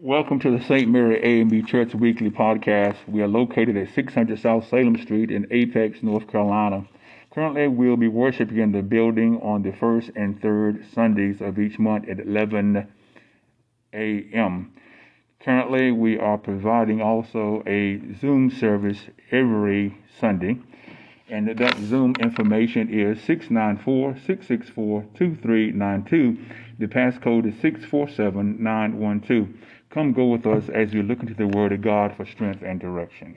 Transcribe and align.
Welcome 0.00 0.38
to 0.40 0.56
the 0.56 0.62
St. 0.62 0.88
Mary 0.88 1.18
A&B 1.20 1.62
Church 1.62 1.92
Weekly 1.92 2.30
Podcast. 2.30 2.98
We 3.08 3.20
are 3.20 3.26
located 3.26 3.76
at 3.76 3.92
600 3.92 4.38
South 4.38 4.68
Salem 4.68 4.96
Street 4.96 5.32
in 5.32 5.48
Apex, 5.50 6.04
North 6.04 6.28
Carolina. 6.28 6.86
Currently, 7.34 7.66
we'll 7.66 7.96
be 7.96 8.06
worshiping 8.06 8.58
in 8.58 8.70
the 8.70 8.82
building 8.82 9.40
on 9.42 9.62
the 9.62 9.72
first 9.72 10.12
and 10.14 10.40
third 10.40 10.84
Sundays 10.94 11.40
of 11.40 11.58
each 11.58 11.80
month 11.80 12.08
at 12.08 12.20
11 12.20 12.86
a.m. 13.92 14.72
Currently, 15.40 15.90
we 15.90 16.16
are 16.16 16.38
providing 16.38 17.02
also 17.02 17.64
a 17.66 18.00
Zoom 18.20 18.52
service 18.52 19.00
every 19.32 19.98
Sunday. 20.20 20.60
And 21.28 21.48
that 21.58 21.76
Zoom 21.76 22.14
information 22.20 22.88
is 22.88 23.20
694 23.24 24.14
664 24.14 25.02
2392. 25.14 26.38
The 26.78 26.86
passcode 26.86 27.48
is 27.48 27.60
647 27.60 28.62
912. 28.62 29.48
Come 29.90 30.12
go 30.12 30.26
with 30.26 30.44
us 30.46 30.68
as 30.68 30.92
we 30.92 31.02
look 31.02 31.20
into 31.20 31.32
the 31.32 31.46
Word 31.46 31.72
of 31.72 31.80
God 31.80 32.14
for 32.14 32.26
strength 32.26 32.62
and 32.62 32.78
direction. 32.78 33.36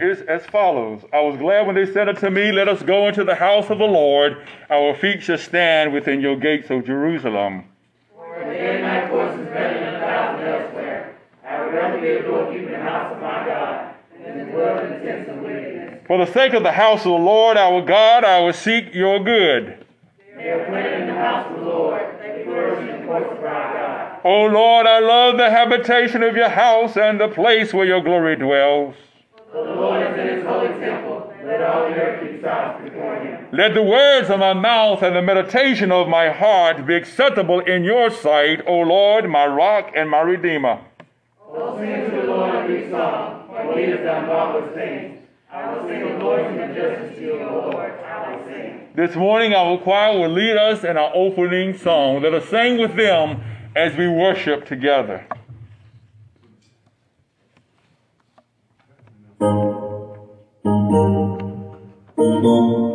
Is 0.00 0.22
as 0.22 0.44
follows. 0.46 1.02
I 1.12 1.20
was 1.20 1.36
glad 1.38 1.66
when 1.66 1.76
they 1.76 1.90
said 1.90 2.08
unto 2.08 2.30
me, 2.30 2.52
Let 2.52 2.68
us 2.68 2.82
go 2.82 3.08
into 3.08 3.24
the 3.24 3.34
house 3.34 3.70
of 3.70 3.78
the 3.78 3.84
Lord. 3.84 4.36
Our 4.70 4.94
feet 4.94 5.22
shall 5.22 5.38
stand 5.38 5.92
within 5.92 6.20
your 6.20 6.36
gates, 6.36 6.70
O 6.70 6.80
Jerusalem. 6.80 7.64
For 8.14 8.40
in 8.42 8.82
thy 8.82 9.08
course 9.08 9.38
is 9.38 9.46
better 9.46 9.80
than 9.80 9.94
a 9.94 10.00
thousand 10.00 10.46
elsewhere. 10.46 11.16
I 11.46 11.64
would 11.64 11.74
rather 11.74 12.00
be 12.00 12.08
a 12.08 12.22
doorkeeper 12.22 12.66
in 12.66 12.72
the 12.72 12.78
house 12.78 13.14
of 13.14 13.20
my 13.20 13.46
God 13.46 13.94
than 14.22 14.38
to 14.38 14.52
dwell 14.52 14.78
in 14.78 14.90
the 14.90 14.98
tents 14.98 15.30
of 15.30 15.36
wickedness. 15.38 16.04
For 16.06 16.24
the 16.24 16.32
sake 16.32 16.52
of 16.52 16.62
the 16.62 16.72
house 16.72 17.00
of 17.00 17.12
the 17.12 17.18
Lord 17.18 17.56
our 17.56 17.82
God, 17.82 18.24
I 18.24 18.40
will 18.40 18.52
seek 18.52 18.94
your 18.94 19.22
good. 19.24 19.84
They 20.36 20.50
are 20.50 20.66
planted 20.66 21.00
in 21.00 21.06
the 21.08 21.14
house 21.14 21.50
of 21.50 21.58
the 21.58 21.66
Lord. 21.66 22.02
They 22.20 22.44
flourish 22.44 22.88
in 22.88 23.00
the 23.00 23.06
courts 23.06 23.26
of 23.30 23.44
our 23.44 23.74
God. 23.74 24.20
O 24.24 24.46
Lord, 24.46 24.86
I 24.86 24.98
love 24.98 25.36
the 25.36 25.50
habitation 25.50 26.22
of 26.22 26.34
your 26.34 26.48
house 26.48 26.96
and 26.96 27.20
the 27.20 27.28
place 27.28 27.72
where 27.72 27.86
your 27.86 28.02
glory 28.02 28.36
dwells. 28.36 28.96
The 29.56 29.62
Lord 29.62 30.02
is 30.02 30.18
in 30.18 30.36
his 30.36 30.44
holy 30.44 30.68
temple. 30.78 31.32
Let 31.42 31.62
all 31.62 31.88
the 31.88 31.94
earth 31.94 32.20
keep 32.20 32.42
silence 32.42 32.84
before 32.84 33.16
him. 33.20 33.46
Let 33.52 33.72
the 33.72 33.82
words 33.82 34.28
of 34.28 34.38
my 34.38 34.52
mouth 34.52 35.02
and 35.02 35.16
the 35.16 35.22
meditation 35.22 35.90
of 35.90 36.08
my 36.08 36.28
heart 36.28 36.86
be 36.86 36.94
acceptable 36.94 37.60
in 37.60 37.82
your 37.82 38.10
sight, 38.10 38.60
O 38.66 38.80
Lord, 38.80 39.30
my 39.30 39.46
rock 39.46 39.92
and 39.96 40.10
my 40.10 40.20
redeemer. 40.20 40.80
O 41.48 41.78
sing 41.78 42.10
to 42.10 42.16
the 42.16 42.24
Lord 42.24 42.54
a 42.54 42.68
new 42.68 42.90
song, 42.90 43.48
for 43.48 43.78
he 43.78 43.86
has 43.86 44.00
done 44.00 44.26
marvelous 44.26 44.74
things. 44.74 45.22
I 45.50 45.72
will 45.72 45.88
sing 45.88 46.02
of 46.02 46.20
glory 46.20 46.62
and 46.62 46.74
justice 46.74 47.16
to 47.16 47.22
you, 47.22 47.40
O 47.40 47.70
Lord. 47.70 47.92
I 47.92 48.36
will 48.36 48.44
sing. 48.44 48.88
This 48.94 49.16
morning, 49.16 49.54
our 49.54 49.78
choir 49.78 50.18
will 50.18 50.28
lead 50.28 50.58
us 50.58 50.84
in 50.84 50.98
our 50.98 51.12
opening 51.14 51.78
song. 51.78 52.20
Let 52.20 52.34
us 52.34 52.46
sing 52.50 52.76
with 52.76 52.94
them 52.94 53.40
as 53.74 53.96
we 53.96 54.06
worship 54.06 54.66
together. 54.66 55.26
Thank 62.42 62.85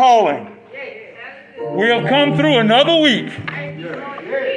calling. 0.00 0.56
We 1.76 1.88
have 1.88 2.08
come 2.08 2.34
through 2.34 2.56
another 2.56 2.96
week. 2.96 3.28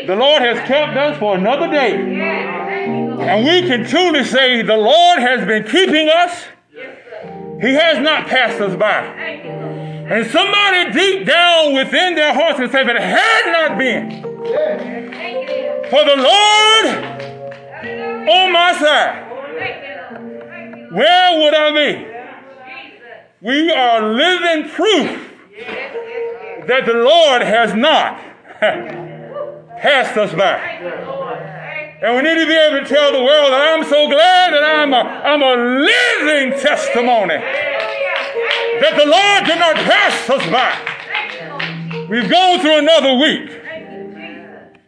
The 0.07 0.15
Lord 0.15 0.41
has 0.41 0.57
kept 0.65 0.95
us 0.95 1.19
for 1.19 1.35
another 1.35 1.67
day. 1.69 1.95
And 1.95 3.45
we 3.45 3.67
can 3.67 3.85
truly 3.85 4.23
say 4.23 4.61
the 4.61 4.77
Lord 4.77 5.19
has 5.19 5.45
been 5.45 5.65
keeping 5.65 6.07
us. 6.07 6.45
He 7.59 7.73
has 7.73 7.99
not 7.99 8.27
passed 8.27 8.61
us 8.61 8.75
by. 8.77 9.01
And 9.03 10.25
somebody 10.31 10.91
deep 10.93 11.27
down 11.27 11.73
within 11.73 12.15
their 12.15 12.33
hearts 12.33 12.59
can 12.59 12.69
say, 12.71 12.81
if 12.81 12.87
it 12.87 13.01
had 13.01 13.51
not 13.51 13.77
been 13.77 14.21
for 15.91 16.03
the 16.05 16.15
Lord 16.23 16.85
on 18.29 18.51
my 18.53 18.71
side, 18.79 19.29
where 20.91 21.39
would 21.39 21.53
I 21.53 21.71
be? 21.73 22.07
We 23.41 23.71
are 23.71 24.13
living 24.13 24.69
proof 24.69 25.32
that 26.67 26.83
the 26.85 26.93
Lord 26.93 27.41
has 27.41 27.73
not 27.73 28.17
passed 29.79 30.17
us 30.17 30.33
by. 30.33 30.57
And 32.01 32.15
we 32.17 32.21
need 32.23 32.39
to 32.39 32.47
be 32.47 32.53
able 32.53 32.79
to 32.79 32.93
tell 32.93 33.11
the 33.13 33.23
world 33.23 33.51
that 33.51 33.73
I'm 33.73 33.83
so 33.85 34.07
glad 34.09 34.53
that 34.53 34.63
I'm 34.63 34.93
a, 34.93 34.97
I'm 34.97 35.41
a 35.41 35.55
living 35.79 36.59
testimony 36.59 37.35
that 37.35 38.97
the 38.97 39.05
Lord 39.05 39.45
did 39.45 39.59
not 39.59 39.75
pass 39.75 40.29
us 40.29 40.45
by. 40.51 42.07
We've 42.09 42.29
gone 42.29 42.59
through 42.59 42.79
another 42.79 43.15
week. 43.15 43.61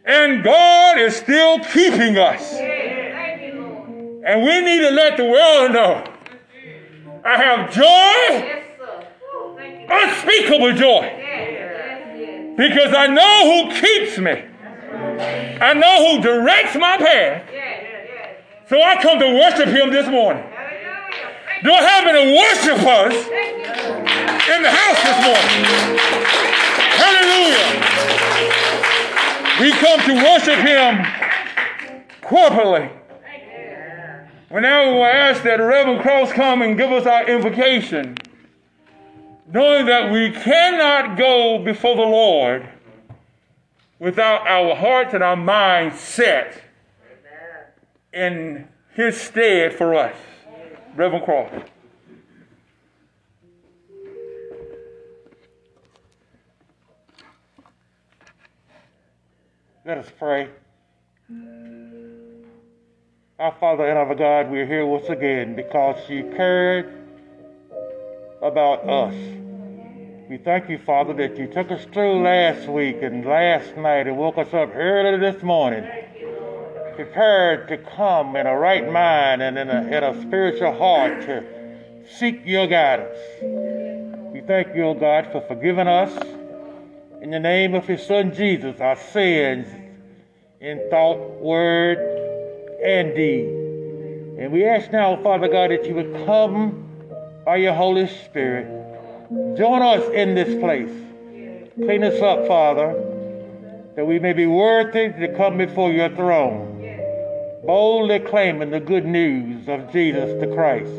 And 0.04 0.44
God 0.44 0.98
is 0.98 1.16
still 1.16 1.58
keeping 1.60 2.18
us. 2.18 2.52
And 2.52 4.42
we 4.42 4.60
need 4.60 4.80
to 4.80 4.90
let 4.90 5.16
the 5.16 5.24
world 5.24 5.72
know 5.72 6.04
I 7.24 7.36
have 7.38 7.72
joy, 7.72 8.62
unspeakable 9.88 10.74
joy. 10.74 11.12
Because 12.56 12.94
I 12.94 13.06
know 13.06 13.44
who 13.44 13.80
keeps 13.80 14.18
me. 14.18 14.44
I 15.60 15.74
know 15.74 16.16
who 16.16 16.22
directs 16.22 16.74
my 16.74 16.96
path. 16.96 17.42
So 18.68 18.80
I 18.80 19.00
come 19.02 19.18
to 19.20 19.26
worship 19.26 19.68
him 19.68 19.90
this 19.90 20.08
morning. 20.08 20.42
Do 21.62 21.72
I 21.72 21.82
have 21.82 22.06
any 22.06 22.32
worshipers 22.36 23.14
in 23.14 24.62
the 24.62 24.70
house 24.70 25.02
this 25.02 25.18
morning? 25.24 25.98
Hallelujah. 26.96 27.96
We 29.60 29.72
come 29.72 30.00
to 30.00 30.14
worship 30.14 30.58
him 30.58 31.04
corporately. 32.22 32.90
Whenever 34.48 34.92
we 34.92 35.02
ask 35.02 35.42
that 35.42 35.56
Reverend 35.60 36.02
Cross 36.02 36.32
come 36.32 36.62
and 36.62 36.76
give 36.76 36.92
us 36.92 37.06
our 37.06 37.26
invocation, 37.28 38.16
knowing 39.48 39.86
that 39.86 40.12
we 40.12 40.30
cannot 40.30 41.16
go 41.16 41.58
before 41.58 41.96
the 41.96 42.02
Lord 42.02 42.68
without 43.98 44.46
our 44.46 44.74
hearts 44.74 45.14
and 45.14 45.22
our 45.22 45.36
minds 45.36 46.00
set 46.00 46.62
in 48.12 48.66
His 48.94 49.20
stead 49.20 49.74
for 49.74 49.94
us. 49.94 50.16
Reverend 50.94 51.24
Cross. 51.24 51.52
Let 59.84 59.98
us 59.98 60.10
pray. 60.18 60.48
Our 63.38 63.54
Father 63.60 63.86
and 63.86 63.98
our 63.98 64.14
God, 64.14 64.50
we're 64.50 64.66
here 64.66 64.84
once 64.84 65.08
again 65.08 65.54
because 65.54 66.08
you 66.08 66.32
cared 66.34 67.05
about 68.42 68.88
us. 68.88 69.14
We 70.28 70.38
thank 70.38 70.68
you, 70.68 70.78
Father, 70.78 71.14
that 71.14 71.38
you 71.38 71.46
took 71.46 71.70
us 71.70 71.84
through 71.92 72.22
last 72.22 72.68
week 72.68 72.96
and 73.00 73.24
last 73.24 73.76
night 73.76 74.08
and 74.08 74.16
woke 74.16 74.38
us 74.38 74.52
up 74.52 74.74
early 74.74 75.18
this 75.18 75.42
morning, 75.42 75.88
prepared 76.96 77.68
to 77.68 77.78
come 77.78 78.34
in 78.34 78.46
a 78.46 78.56
right 78.56 78.90
mind 78.90 79.42
and 79.42 79.56
in 79.56 79.70
a, 79.70 79.82
in 79.86 80.02
a 80.02 80.20
spiritual 80.22 80.76
heart 80.76 81.22
to 81.22 81.44
seek 82.18 82.42
your 82.44 82.66
guidance. 82.66 83.16
We 84.32 84.40
thank 84.40 84.74
you, 84.74 84.84
O 84.84 84.94
God, 84.94 85.28
for 85.30 85.42
forgiving 85.42 85.86
us 85.86 86.12
in 87.22 87.30
the 87.30 87.40
name 87.40 87.74
of 87.74 87.88
your 87.88 87.98
Son 87.98 88.34
Jesus, 88.34 88.80
our 88.80 88.96
sins 88.96 89.68
in 90.60 90.88
thought, 90.90 91.40
word, 91.40 91.98
and 92.84 93.14
deed. 93.14 93.46
And 94.38 94.52
we 94.52 94.64
ask 94.64 94.90
now, 94.90 95.16
Father 95.22 95.48
God, 95.48 95.70
that 95.70 95.86
you 95.86 95.94
would 95.94 96.26
come 96.26 96.85
by 97.46 97.54
your 97.54 97.74
Holy 97.74 98.08
Spirit. 98.08 98.66
Join 99.56 99.80
us 99.80 100.02
in 100.12 100.34
this 100.34 100.60
place. 100.60 100.90
Clean 101.76 102.02
us 102.02 102.20
up, 102.20 102.44
Father, 102.48 102.92
that 103.94 104.04
we 104.04 104.18
may 104.18 104.32
be 104.32 104.46
worthy 104.46 105.12
to 105.12 105.32
come 105.36 105.56
before 105.56 105.92
your 105.92 106.08
throne, 106.08 106.82
boldly 107.64 108.18
claiming 108.18 108.70
the 108.70 108.80
good 108.80 109.06
news 109.06 109.68
of 109.68 109.92
Jesus 109.92 110.40
the 110.40 110.52
Christ. 110.52 110.90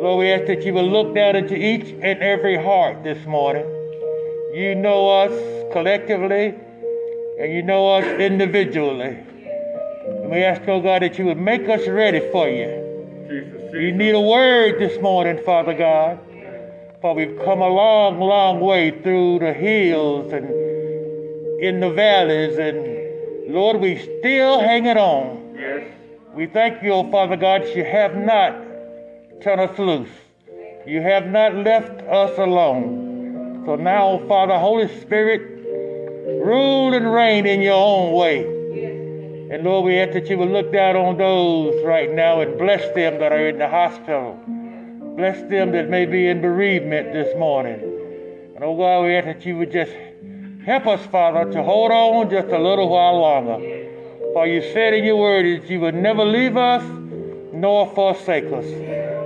Lord, 0.00 0.20
we 0.20 0.30
ask 0.30 0.46
that 0.46 0.62
you 0.62 0.72
will 0.74 0.88
look 0.88 1.12
down 1.12 1.34
into 1.34 1.56
each 1.56 1.90
and 1.90 2.22
every 2.22 2.56
heart 2.56 3.02
this 3.02 3.26
morning. 3.26 3.66
You 4.54 4.76
know 4.76 5.08
us 5.08 5.72
collectively, 5.72 6.54
and 7.40 7.52
you 7.52 7.62
know 7.64 7.96
us 7.96 8.04
individually. 8.04 9.18
And 10.06 10.30
we 10.30 10.44
ask, 10.44 10.62
oh 10.68 10.80
God, 10.80 11.02
that 11.02 11.18
you 11.18 11.24
would 11.24 11.36
make 11.36 11.68
us 11.68 11.88
ready 11.88 12.20
for 12.30 12.48
you. 12.48 12.89
We 13.72 13.92
need 13.92 14.16
a 14.16 14.20
word 14.20 14.80
this 14.80 15.00
morning, 15.00 15.40
Father 15.44 15.74
God. 15.74 16.18
For 17.00 17.14
we've 17.14 17.38
come 17.44 17.60
a 17.60 17.68
long, 17.68 18.18
long 18.18 18.60
way 18.60 18.90
through 18.90 19.38
the 19.38 19.52
hills 19.52 20.32
and 20.32 20.50
in 21.62 21.80
the 21.80 21.90
valleys, 21.90 22.58
and 22.58 23.54
Lord, 23.54 23.80
we 23.80 23.96
still 23.98 24.60
hanging 24.60 24.96
on. 24.96 25.54
Yes. 25.56 25.92
We 26.34 26.46
thank 26.46 26.82
you, 26.82 26.92
O 26.92 27.10
Father 27.10 27.36
God, 27.36 27.62
that 27.62 27.76
you 27.76 27.84
have 27.84 28.16
not 28.16 28.52
turned 29.42 29.60
us 29.60 29.78
loose. 29.78 30.10
You 30.86 31.00
have 31.02 31.26
not 31.26 31.54
left 31.54 32.02
us 32.02 32.36
alone. 32.38 33.62
So 33.66 33.76
now, 33.76 34.20
Father, 34.26 34.58
Holy 34.58 34.88
Spirit, 35.00 35.42
rule 36.44 36.92
and 36.92 37.12
reign 37.12 37.46
in 37.46 37.60
your 37.60 37.74
own 37.74 38.14
way. 38.14 38.59
And 39.50 39.64
Lord, 39.64 39.84
we 39.84 39.98
ask 39.98 40.12
that 40.12 40.30
you 40.30 40.38
will 40.38 40.46
look 40.46 40.72
down 40.72 40.94
on 40.94 41.18
those 41.18 41.84
right 41.84 42.08
now 42.12 42.40
and 42.40 42.56
bless 42.56 42.82
them 42.94 43.18
that 43.18 43.32
are 43.32 43.48
in 43.48 43.58
the 43.58 43.68
hospital. 43.68 44.38
Bless 45.16 45.40
them 45.50 45.72
that 45.72 45.90
may 45.90 46.06
be 46.06 46.28
in 46.28 46.40
bereavement 46.40 47.12
this 47.12 47.36
morning. 47.36 47.80
And 48.54 48.62
oh 48.62 48.76
God, 48.76 49.06
we 49.06 49.16
ask 49.16 49.26
that 49.26 49.44
you 49.44 49.56
would 49.56 49.72
just 49.72 49.90
help 50.64 50.86
us, 50.86 51.04
Father, 51.06 51.50
to 51.50 51.64
hold 51.64 51.90
on 51.90 52.30
just 52.30 52.46
a 52.46 52.58
little 52.60 52.88
while 52.90 53.20
longer. 53.20 53.88
For 54.34 54.46
you 54.46 54.62
said 54.72 54.94
in 54.94 55.02
your 55.02 55.16
word 55.16 55.62
that 55.62 55.68
you 55.68 55.80
would 55.80 55.96
never 55.96 56.24
leave 56.24 56.56
us 56.56 56.84
nor 57.52 57.92
forsake 57.92 58.44
us. 58.52 58.64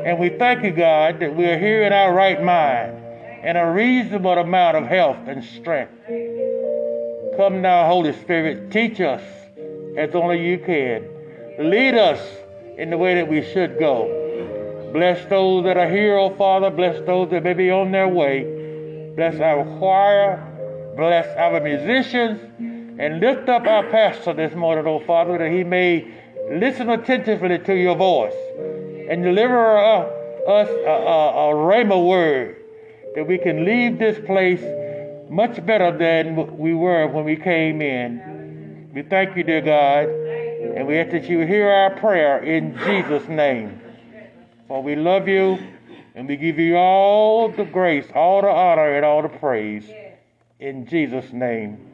And 0.06 0.18
we 0.18 0.30
thank 0.30 0.64
you, 0.64 0.70
God, 0.70 1.20
that 1.20 1.36
we 1.36 1.44
are 1.44 1.58
here 1.58 1.82
in 1.82 1.92
our 1.92 2.14
right 2.14 2.42
mind 2.42 2.96
and 3.42 3.58
a 3.58 3.66
reasonable 3.66 4.38
amount 4.38 4.78
of 4.78 4.86
health 4.86 5.28
and 5.28 5.44
strength. 5.44 5.92
Come 7.36 7.60
now, 7.60 7.86
Holy 7.88 8.14
Spirit, 8.14 8.70
teach 8.70 9.02
us 9.02 9.22
as 9.96 10.14
only 10.14 10.46
you 10.46 10.58
can. 10.58 11.08
Lead 11.58 11.94
us 11.94 12.20
in 12.78 12.90
the 12.90 12.98
way 12.98 13.14
that 13.14 13.28
we 13.28 13.42
should 13.42 13.78
go. 13.78 14.90
Bless 14.92 15.24
those 15.28 15.64
that 15.64 15.76
are 15.76 15.88
here, 15.88 16.16
oh 16.16 16.34
Father. 16.36 16.70
Bless 16.70 17.04
those 17.06 17.30
that 17.30 17.42
may 17.42 17.54
be 17.54 17.70
on 17.70 17.92
their 17.92 18.08
way. 18.08 19.12
Bless 19.16 19.40
our 19.40 19.64
choir. 19.78 20.42
Bless 20.96 21.26
our 21.36 21.60
musicians. 21.60 22.40
And 23.00 23.18
lift 23.18 23.48
up 23.48 23.66
our 23.66 23.88
pastor 23.90 24.32
this 24.34 24.54
morning, 24.54 24.86
oh 24.86 25.00
Father, 25.00 25.38
that 25.38 25.50
he 25.50 25.64
may 25.64 26.06
listen 26.50 26.90
attentively 26.90 27.58
to 27.58 27.74
your 27.74 27.96
voice 27.96 28.34
and 29.10 29.22
deliver 29.22 29.78
us 29.78 30.68
a, 30.68 30.90
a, 30.90 31.50
a 31.50 31.54
rhema 31.54 32.06
word 32.06 32.56
that 33.14 33.26
we 33.26 33.38
can 33.38 33.64
leave 33.64 33.98
this 33.98 34.18
place 34.26 34.62
much 35.30 35.64
better 35.66 35.96
than 35.96 36.56
we 36.58 36.74
were 36.74 37.06
when 37.08 37.24
we 37.24 37.36
came 37.36 37.80
in. 37.80 38.33
We 38.94 39.02
thank 39.02 39.36
you, 39.36 39.42
dear 39.42 39.60
God, 39.60 40.08
and 40.08 40.86
we 40.86 40.98
ask 40.98 41.10
that 41.10 41.28
you 41.28 41.40
hear 41.40 41.68
our 41.68 41.98
prayer 41.98 42.38
in 42.44 42.78
Jesus' 42.86 43.26
name. 43.28 43.80
For 44.68 44.84
we 44.84 44.94
love 44.94 45.26
you 45.26 45.58
and 46.14 46.28
we 46.28 46.36
give 46.36 46.60
you 46.60 46.76
all 46.76 47.48
the 47.48 47.64
grace, 47.64 48.06
all 48.14 48.40
the 48.42 48.48
honor, 48.48 48.94
and 48.94 49.04
all 49.04 49.20
the 49.20 49.28
praise 49.28 49.84
in 50.60 50.86
Jesus' 50.86 51.32
name. 51.32 51.90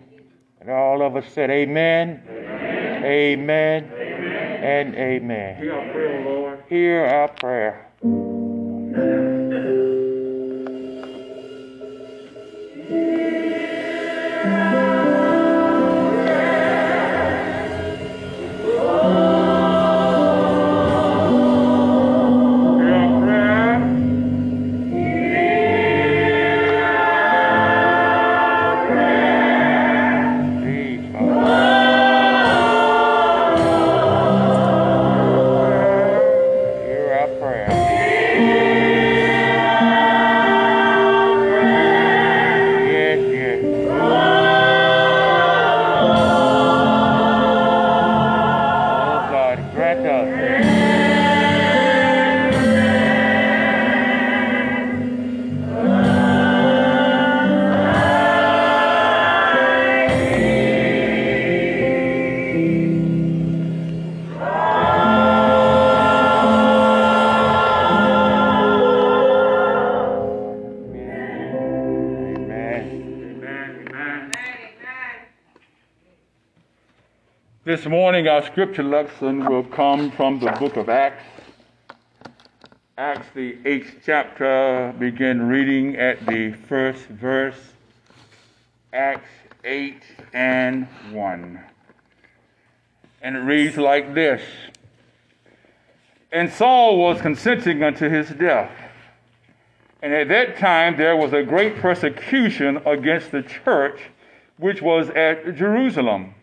And 0.61 0.69
all 0.69 1.01
of 1.01 1.17
us 1.17 1.25
said, 1.33 1.49
Amen, 1.49 2.23
Amen, 3.03 3.85
and 3.85 4.95
Amen. 4.95 5.57
Hear 5.57 5.75
our 5.75 5.93
prayer, 5.93 6.23
Lord. 6.23 6.65
Hear 6.69 7.07
our 7.07 7.29
prayer. 7.29 7.87
Hear 8.03 8.11
our 8.13 8.93
prayer. 8.93 9.30
Our 78.31 78.47
scripture 78.47 78.85
lesson 78.85 79.45
will 79.45 79.65
come 79.65 80.13
from 80.13 80.39
the 80.39 80.53
book 80.53 80.77
of 80.77 80.89
Acts. 80.89 81.25
Acts, 82.97 83.27
the 83.35 83.59
eighth 83.65 84.03
chapter, 84.07 84.95
begin 85.01 85.49
reading 85.49 85.97
at 85.97 86.25
the 86.27 86.53
first 86.69 87.07
verse. 87.07 87.57
Acts 88.93 89.29
8 89.65 90.01
and 90.33 90.87
1. 91.11 91.61
And 93.21 93.37
it 93.37 93.41
reads 93.41 93.77
like 93.77 94.15
this 94.15 94.43
And 96.31 96.53
Saul 96.53 96.99
was 96.99 97.21
consenting 97.21 97.83
unto 97.83 98.09
his 98.09 98.29
death. 98.29 98.71
And 100.03 100.15
at 100.15 100.29
that 100.29 100.57
time 100.57 100.97
there 100.97 101.17
was 101.17 101.33
a 101.33 101.43
great 101.43 101.79
persecution 101.79 102.77
against 102.87 103.33
the 103.33 103.43
church 103.43 104.01
which 104.57 104.81
was 104.81 105.11
at 105.11 105.57
Jerusalem. 105.57 106.35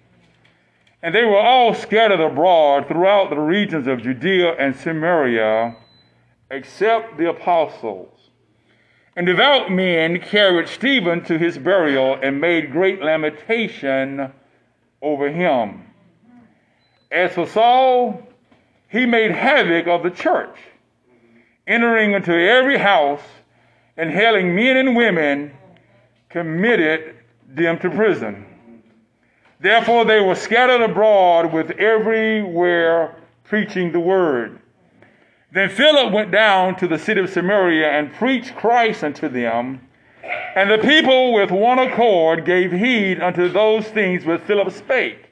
And 1.04 1.14
they 1.14 1.24
were 1.24 1.40
all 1.40 1.74
scattered 1.74 2.20
abroad 2.20 2.88
throughout 2.88 3.30
the 3.30 3.40
regions 3.40 3.88
of 3.88 4.02
Judea 4.02 4.54
and 4.54 4.76
Samaria, 4.76 5.76
except 6.50 7.18
the 7.18 7.30
apostles. 7.30 8.14
And 9.16 9.26
devout 9.26 9.72
men 9.72 10.20
carried 10.20 10.68
Stephen 10.68 11.24
to 11.26 11.38
his 11.38 11.58
burial 11.58 12.18
and 12.22 12.42
made 12.42 12.72
great 12.72 13.02
lamentation 13.02 14.32
over 15.02 15.30
him. 15.30 15.84
As 17.12 17.34
for 17.34 17.48
Saul, 17.48 18.22
he 18.90 19.06
made 19.06 19.32
havoc 19.32 19.88
of 19.88 20.04
the 20.04 20.12
church, 20.12 20.58
entering 21.66 22.14
into 22.14 22.34
every 22.34 22.78
house 22.78 23.24
and 23.98 24.10
hailing 24.10 24.56
men 24.56 24.78
and 24.78 24.96
women, 24.96 25.52
committed 26.30 27.16
them 27.48 27.80
to 27.80 27.90
prison. 27.90 28.46
Therefore, 29.60 30.06
they 30.06 30.20
were 30.20 30.36
scattered 30.36 30.82
abroad 30.82 31.52
with 31.52 31.72
everywhere 31.72 33.16
preaching 33.44 33.92
the 33.92 34.00
word. 34.00 34.60
Then 35.52 35.70
Philip 35.70 36.14
went 36.14 36.32
down 36.32 36.76
to 36.78 36.88
the 36.88 37.00
city 37.00 37.22
of 37.22 37.30
Samaria 37.30 37.90
and 37.90 38.14
preached 38.14 38.56
Christ 38.56 39.04
unto 39.04 39.28
them. 39.28 39.82
And 40.56 40.70
the 40.70 40.78
people 40.78 41.34
with 41.34 41.52
one 41.52 41.80
accord 41.80 42.46
gave 42.46 42.72
heed 42.72 43.22
unto 43.22 43.48
those 43.48 43.88
things 43.88 44.26
which 44.26 44.42
Philip 44.42 44.72
spake, 44.72 45.32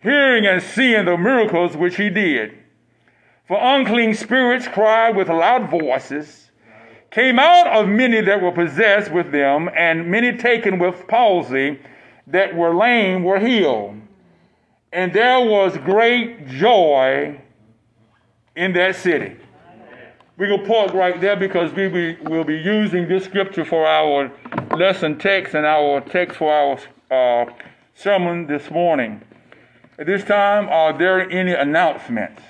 hearing 0.00 0.46
and 0.46 0.62
seeing 0.62 1.04
the 1.04 1.16
miracles 1.16 1.76
which 1.76 1.96
he 1.96 2.08
did. 2.08 2.54
For 3.46 3.58
unclean 3.60 4.14
spirits 4.14 4.68
cried 4.68 5.16
with 5.16 5.28
loud 5.28 5.70
voices, 5.70 6.50
came 7.10 7.38
out 7.38 7.66
of 7.66 7.88
many 7.88 8.20
that 8.20 8.40
were 8.40 8.52
possessed 8.52 9.10
with 9.10 9.32
them, 9.32 9.68
and 9.74 10.06
many 10.10 10.36
taken 10.36 10.78
with 10.78 11.08
palsy 11.08 11.80
that 12.30 12.54
were 12.54 12.74
lame 12.74 13.24
were 13.24 13.38
healed. 13.38 14.00
And 14.92 15.12
there 15.12 15.40
was 15.40 15.76
great 15.78 16.48
joy 16.48 17.40
in 18.56 18.72
that 18.72 18.96
city. 18.96 19.36
We 20.36 20.48
will 20.48 20.64
pause 20.64 20.92
right 20.92 21.20
there 21.20 21.36
because 21.36 21.72
we 21.72 22.16
will 22.22 22.44
be 22.44 22.56
using 22.56 23.08
this 23.08 23.24
scripture 23.24 23.64
for 23.64 23.86
our 23.86 24.30
lesson 24.76 25.18
text 25.18 25.54
and 25.54 25.66
our 25.66 26.00
text 26.00 26.38
for 26.38 26.52
our 27.10 27.46
uh, 27.46 27.52
sermon 27.94 28.46
this 28.46 28.70
morning. 28.70 29.20
At 29.98 30.06
this 30.06 30.22
time, 30.22 30.68
are 30.68 30.96
there 30.96 31.28
any 31.28 31.52
announcements? 31.52 32.40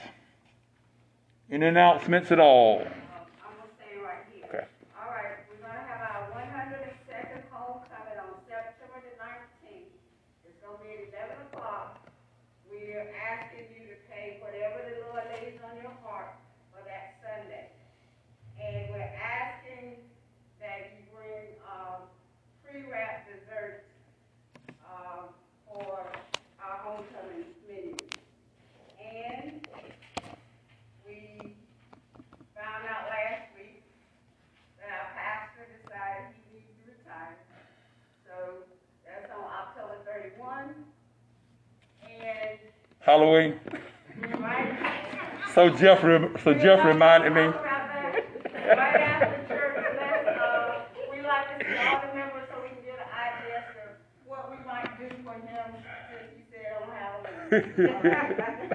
Any 1.50 1.66
announcements 1.66 2.30
at 2.30 2.38
all? 2.38 2.87
Halloween. 43.09 43.59
So 45.55 45.71
Jeff, 45.71 46.03
so 46.45 46.53
Jeff 46.53 46.85
reminded 46.85 47.33
me. 47.33 47.50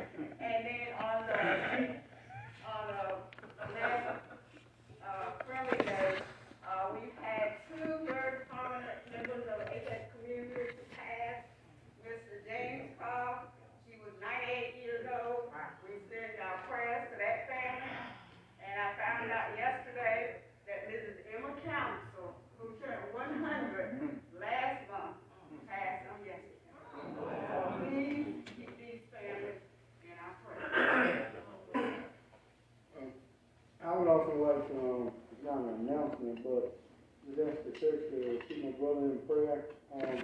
but 36.44 36.78
we 37.26 37.44
asked 37.44 37.64
the 37.66 37.72
church 37.72 38.02
to 38.12 38.40
keep 38.48 38.64
my 38.64 38.72
brother 38.72 39.06
in 39.06 39.20
prayer. 39.28 39.66
Um, 39.96 40.24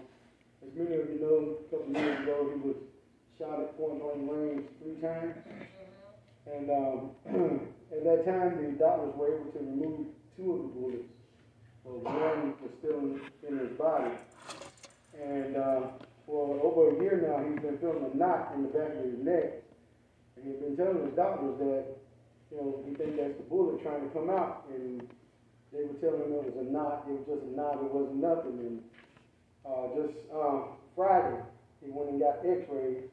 as 0.61 0.71
many 0.75 0.95
of 0.95 1.09
you 1.09 1.19
know, 1.21 1.57
a 1.59 1.69
couple 1.71 1.93
years 1.93 2.19
ago, 2.21 2.51
he 2.53 2.67
was 2.67 2.75
shot 3.37 3.59
at 3.61 3.77
point 3.77 4.01
blank 4.01 4.29
range 4.29 4.67
three 4.83 4.95
times. 5.01 5.35
And 6.45 6.69
um, 6.69 7.11
at 7.91 8.03
that 8.03 8.25
time, 8.25 8.61
the 8.61 8.71
doctors 8.77 9.13
were 9.15 9.39
able 9.39 9.51
to 9.51 9.59
remove 9.59 10.07
two 10.35 10.51
of 10.51 10.59
the 10.59 10.67
bullets. 10.75 11.09
Well, 11.83 11.99
one 12.03 12.53
was 12.61 12.71
still 12.79 12.99
in, 12.99 13.21
in 13.47 13.59
his 13.59 13.77
body. 13.77 14.11
And 15.23 15.55
uh, 15.55 15.81
for 16.25 16.59
over 16.61 16.95
a 16.95 17.01
year 17.01 17.23
now, 17.23 17.43
he's 17.49 17.61
been 17.61 17.77
feeling 17.79 18.11
a 18.11 18.17
knot 18.17 18.51
in 18.55 18.63
the 18.63 18.69
back 18.69 18.91
of 18.91 19.03
his 19.03 19.19
neck. 19.19 19.63
And 20.35 20.45
he's 20.45 20.59
been 20.61 20.75
telling 20.75 21.05
his 21.05 21.15
doctors 21.15 21.57
that, 21.59 21.85
you 22.51 22.57
know, 22.57 22.83
he 22.87 22.95
thinks 22.95 23.17
that's 23.17 23.37
the 23.37 23.45
bullet 23.45 23.81
trying 23.83 24.01
to 24.01 24.13
come 24.13 24.29
out. 24.29 24.65
And 24.73 25.05
they 25.71 25.85
were 25.85 25.97
telling 26.01 26.25
him 26.25 26.33
it 26.33 26.49
was 26.49 26.57
a 26.59 26.67
knot. 26.69 27.05
It 27.07 27.13
was 27.13 27.25
just 27.29 27.43
a 27.45 27.53
knot. 27.53 27.77
It 27.77 27.93
wasn't 27.93 28.21
nothing. 28.21 28.57
And 28.57 28.81
uh, 29.65 29.85
just 29.93 30.17
um, 30.33 30.79
Friday, 30.95 31.37
he 31.83 31.91
went 31.91 32.09
and 32.09 32.19
got 32.19 32.41
X-rays, 32.41 33.05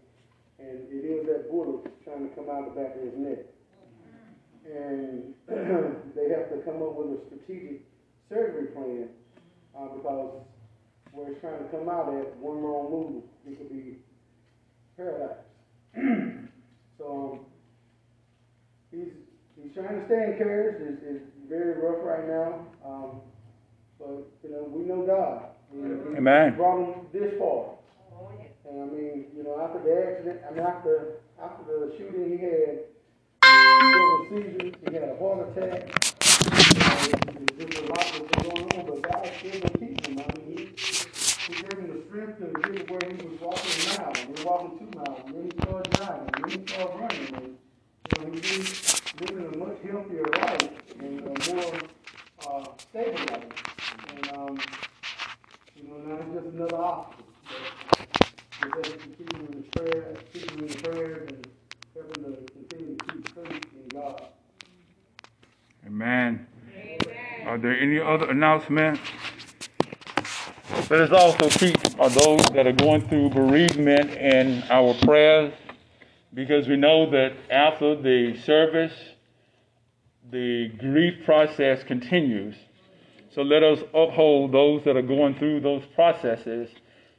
and 0.59 0.89
it 0.89 1.05
is 1.05 1.27
that 1.27 1.51
bullet 1.51 1.85
trying 2.05 2.29
to 2.29 2.35
come 2.35 2.49
out 2.49 2.67
of 2.67 2.75
the 2.75 2.81
back 2.81 2.97
of 2.97 3.03
his 3.03 3.17
neck. 3.17 3.45
And 4.65 5.35
they 6.17 6.33
have 6.33 6.51
to 6.51 6.59
come 6.65 6.83
up 6.83 6.97
with 6.97 7.15
a 7.15 7.21
strategic 7.29 7.83
surgery 8.29 8.73
plan 8.73 9.09
uh, 9.79 9.89
because 9.95 10.43
where 11.13 11.31
it's 11.31 11.41
trying 11.41 11.63
to 11.63 11.69
come 11.71 11.89
out 11.89 12.09
at, 12.09 12.37
one 12.39 12.61
wrong 12.63 12.91
move, 12.91 13.23
it 13.47 13.57
could 13.59 13.71
be 13.71 13.99
paralyzed. 14.97 15.45
so 16.99 17.05
um, 17.09 17.41
he's 18.91 19.13
he's 19.63 19.73
trying 19.75 20.01
to 20.01 20.07
stay 20.07 20.33
encouraged. 20.33 20.83
It's, 20.83 21.03
it's 21.03 21.25
very 21.49 21.81
rough 21.81 22.03
right 22.03 22.27
now. 22.29 22.67
Um, 22.85 23.21
but, 23.99 24.29
you 24.43 24.51
know, 24.51 24.69
we 24.71 24.85
know 24.85 25.07
God. 25.07 25.51
We, 25.73 25.89
we 25.89 26.17
Amen. 26.17 26.57
brought 26.57 26.79
him 26.85 27.07
this 27.13 27.35
far. 27.39 27.75
And 28.69 28.83
I 28.83 28.87
mean, 28.87 29.27
you 29.37 29.45
know, 29.45 29.61
after 29.63 29.79
the 29.79 29.95
accident, 30.11 30.41
I 30.49 30.53
mean, 30.53 30.67
after, 30.67 31.21
after 31.41 31.63
the 31.65 31.95
shooting 31.97 32.37
he 32.37 32.39
had, 32.45 32.81
several 33.47 34.27
seizures, 34.29 34.75
he 34.83 34.95
had 34.95 35.05
a 35.05 35.17
heart 35.19 35.49
attack. 35.57 35.81
You 36.75 36.81
know, 36.83 36.97
just 37.57 37.79
a 37.79 37.87
lot 37.87 38.05
was 38.21 38.27
going 38.43 38.65
on, 38.75 38.87
but 38.87 38.99
God 39.03 39.31
still 39.39 39.61
gonna 39.61 39.79
keep 39.79 40.07
him. 40.07 40.19
I 40.19 40.21
mean, 40.37 40.47
he, 40.47 40.55
he 41.47 41.63
gave 41.63 41.79
him 41.79 41.89
the 41.95 42.03
strength 42.09 42.39
to 42.41 42.47
get 42.61 42.87
to 42.89 42.93
where 42.93 43.07
he 43.07 43.23
was 43.23 43.41
walking 43.41 43.71
a 43.71 44.01
mile, 44.01 44.13
and 44.19 44.37
then 44.37 44.45
walking 44.45 44.73
two 44.79 44.91
miles, 44.99 45.21
and 45.27 45.35
then 45.35 45.43
he 45.45 45.51
started 45.63 45.93
driving, 45.93 46.31
and 46.35 46.45
then 46.45 46.51
he 46.51 46.67
started 46.67 46.95
running. 47.01 47.35
And, 47.37 47.57
you 48.19 48.25
know, 48.25 48.33
he's 48.35 49.03
living 49.21 49.55
a 49.55 49.57
much 49.57 49.79
healthier 49.91 50.25
life 50.33 50.71
and 51.01 51.21
a 51.21 51.55
more 51.55 51.75
uh, 52.47 52.65
stable 52.79 53.19
life. 53.33 53.45
And, 54.09 54.37
um, 54.37 54.59
you 55.77 55.89
know, 55.89 55.97
now 55.99 56.17
it's 56.17 56.35
just 56.35 56.55
another 56.55 56.77
obstacle. 56.77 57.27
But 58.61 58.83
just 58.83 58.93
have 58.93 59.03
to 59.03 59.09
keep 59.09 59.33
him 59.33 59.47
in 59.47 59.63
the 59.63 59.81
prayer, 59.81 60.15
keep 60.33 60.51
him 60.51 60.59
in 60.61 60.67
the 60.69 60.89
prayers, 60.89 61.29
and 61.33 61.49
help 61.95 62.17
him 62.17 62.25
to 62.25 62.53
continue 62.53 62.97
to 62.97 63.05
keep 63.13 63.35
faith 63.35 63.67
in 63.75 63.89
God. 63.89 64.29
Amen. 65.87 66.47
Are 67.47 67.59
there 67.59 67.79
any 67.79 68.01
other 68.01 68.31
announcements? 68.31 69.01
Let 70.91 71.01
us 71.01 71.11
also 71.11 71.49
keep 71.49 71.77
uh, 72.01 72.09
those 72.09 72.45
that 72.53 72.67
are 72.67 72.73
going 72.73 73.09
through 73.09 73.31
bereavement 73.31 74.11
in 74.13 74.63
our 74.71 74.95
prayers 74.95 75.53
because 76.35 76.69
we 76.69 76.77
know 76.77 77.11
that 77.11 77.33
after 77.51 78.01
the 78.01 78.39
service, 78.45 78.93
the 80.31 80.69
grief 80.79 81.25
process 81.25 81.83
continues. 81.85 82.55
So 83.35 83.43
let 83.43 83.63
us 83.63 83.81
uphold 83.95 84.53
those 84.53 84.85
that 84.85 84.97
are 84.97 85.03
going 85.03 85.37
through 85.37 85.61
those 85.61 85.85
processes 85.95 86.71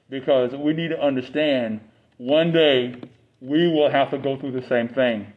because 0.10 0.54
we 0.56 0.74
need 0.74 0.90
to 0.90 1.00
understand 1.00 1.82
one 2.18 2.52
day 2.52 2.96
we 3.40 3.68
will 3.68 3.90
have 3.90 4.10
to 4.12 4.18
go 4.18 4.38
through 4.40 4.60
the 4.60 4.68
same 4.68 4.90
thing. 4.90 5.32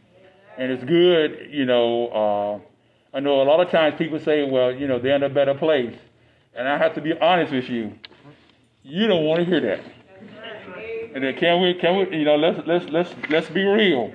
And 0.56 0.72
it's 0.72 0.85
good, 0.85 1.48
you 1.50 1.66
know. 1.66 2.62
Uh, 3.12 3.16
I 3.16 3.20
know 3.20 3.42
a 3.42 3.44
lot 3.44 3.61
of 3.61 3.70
times 3.70 3.96
people 3.98 4.18
say, 4.20 4.48
well, 4.48 4.72
you 4.72 4.87
know, 4.87 4.98
they're 4.98 5.16
in 5.16 5.22
a 5.22 5.28
better 5.28 5.54
place. 5.54 5.96
And 6.54 6.68
I 6.68 6.78
have 6.78 6.94
to 6.94 7.00
be 7.00 7.12
honest 7.20 7.52
with 7.52 7.68
you. 7.68 7.92
You 8.83 9.06
don't 9.06 9.24
want 9.24 9.40
to 9.40 9.44
hear 9.44 9.61
that. 9.61 9.80
And 11.14 11.25
then 11.25 11.37
can 11.37 11.61
we, 11.61 11.75
can 11.75 11.96
we, 11.96 12.18
you 12.18 12.25
know, 12.25 12.37
let's, 12.37 12.66
let's, 12.66 12.85
let's, 12.87 13.14
let's 13.29 13.49
be 13.51 13.64
real. 13.64 14.12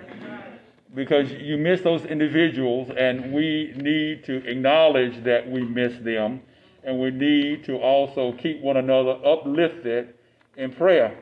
Because 0.94 1.30
you 1.32 1.58
miss 1.58 1.82
those 1.82 2.06
individuals 2.06 2.90
and 2.98 3.34
we 3.34 3.74
need 3.76 4.24
to 4.26 4.46
acknowledge 4.50 5.24
that 5.26 5.50
we 5.50 5.62
miss 5.62 5.98
them. 6.00 6.42
And 6.84 7.00
we 7.00 7.12
need 7.12 7.66
to 7.66 7.78
also 7.78 8.32
keep 8.34 8.62
one 8.62 8.78
another 8.78 9.18
uplifted 9.26 10.14
in 10.56 10.72
prayer. 10.72 11.18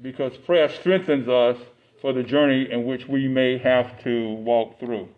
Because 0.00 0.36
prayer 0.36 0.68
strengthens 0.68 1.28
us 1.28 1.56
for 2.00 2.12
the 2.12 2.22
journey 2.22 2.70
in 2.70 2.84
which 2.84 3.08
we 3.08 3.26
may 3.26 3.58
have 3.58 4.02
to 4.04 4.34
walk 4.34 4.78
through. 4.78 5.08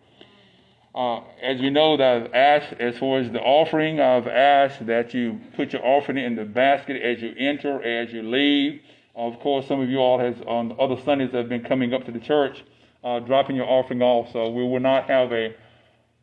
Uh, 0.95 1.21
as 1.43 1.61
you 1.61 1.71
know, 1.71 1.97
that 1.97 2.23
I've 2.23 2.35
asked, 2.35 2.75
as 2.81 2.97
far 2.99 3.19
as 3.19 3.31
the 3.33 3.41
offering, 3.41 4.01
I've 4.01 4.29
asked 4.29 4.87
that 4.87 5.13
you 5.13 5.41
put 5.57 5.73
your 5.73 5.85
offering 5.85 6.19
in 6.19 6.37
the 6.37 6.45
basket 6.45 7.03
as 7.03 7.21
you 7.21 7.35
enter, 7.37 7.83
as 7.83 8.13
you 8.13 8.23
leave. 8.23 8.81
Of 9.17 9.39
course, 9.41 9.67
some 9.69 9.81
of 9.81 9.89
you 9.89 9.99
all 9.99 10.19
has 10.19 10.35
on 10.47 10.75
other 10.79 11.01
Sundays 11.05 11.33
have 11.33 11.49
been 11.49 11.63
coming 11.63 11.95
up 11.95 12.05
to 12.07 12.13
the 12.13 12.19
church, 12.19 12.65
uh, 13.05 13.21
dropping 13.21 13.57
your 13.57 13.67
offering 13.67 14.03
off. 14.03 14.33
So 14.33 14.51
we 14.51 14.65
will 14.65 14.81
not 14.81 15.05
have 15.05 15.33
a 15.33 15.55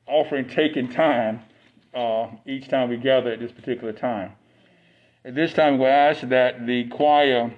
offering 0.07 0.47
taking 0.49 0.89
time 0.89 1.41
uh, 1.93 2.27
each 2.45 2.67
time 2.67 2.89
we 2.89 2.97
gather 2.97 3.31
at 3.31 3.39
this 3.39 3.51
particular 3.51 3.93
time. 3.93 4.33
At 5.23 5.35
this 5.35 5.53
time, 5.53 5.77
we 5.77 5.85
ask 5.85 6.21
that 6.29 6.65
the 6.65 6.85
choir 6.89 7.53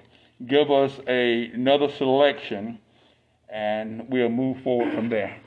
give 0.46 0.70
us 0.70 1.00
a, 1.08 1.46
another 1.54 1.90
selection, 1.90 2.80
and 3.50 4.10
we'll 4.10 4.30
move 4.30 4.62
forward 4.64 4.94
from 4.94 5.10
there. 5.10 5.40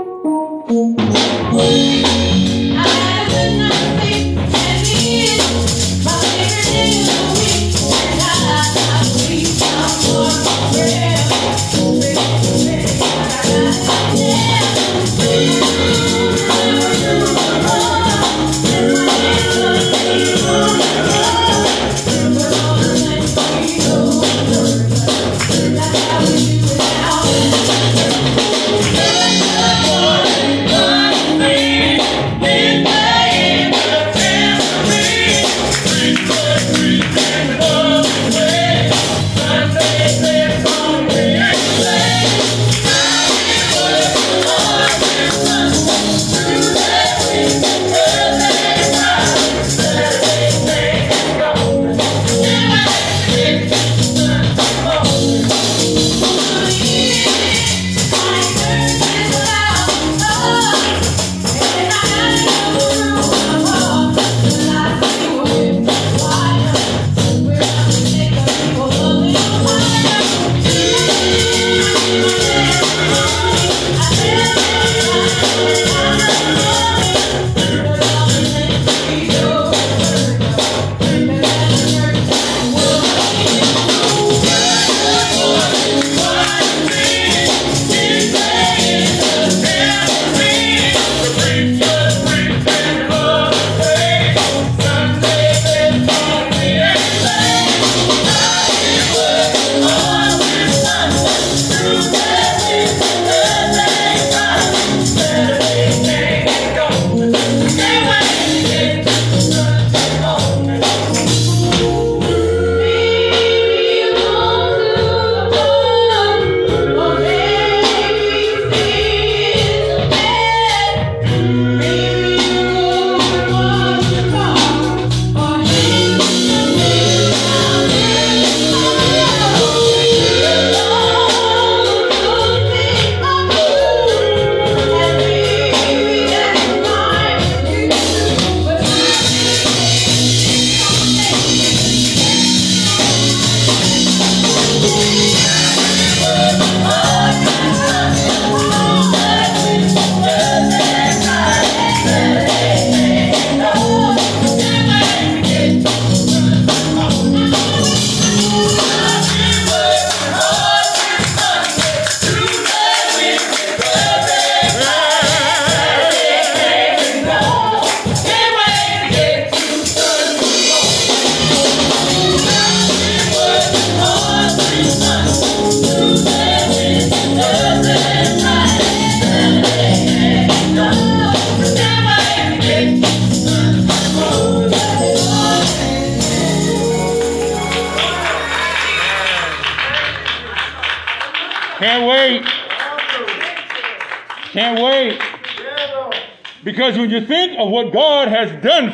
I 0.00 0.06
would 1.52 1.89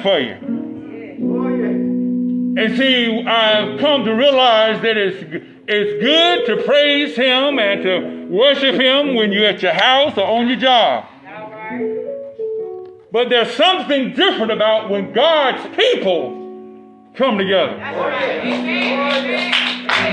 for 0.07 0.21
you, 0.21 0.35
and 2.57 2.77
see, 2.79 3.25
I've 3.27 3.81
come 3.81 4.05
to 4.05 4.13
realize 4.13 4.81
that 4.83 4.97
it's, 4.97 5.17
it's 5.67 6.01
good 6.01 6.47
to 6.47 6.63
praise 6.63 7.17
Him 7.17 7.59
and 7.59 7.83
to 7.83 8.27
worship 8.31 8.77
Him 8.77 9.17
when 9.17 9.33
you're 9.33 9.47
at 9.47 9.63
your 9.63 9.73
house 9.73 10.17
or 10.17 10.25
on 10.25 10.47
your 10.47 10.59
job. 10.59 11.07
But 13.11 13.31
there's 13.31 13.53
something 13.57 14.13
different 14.13 14.53
about 14.53 14.91
when 14.91 15.13
God's 15.13 15.77
people 15.77 16.31
come 17.17 17.39
together. 17.39 17.77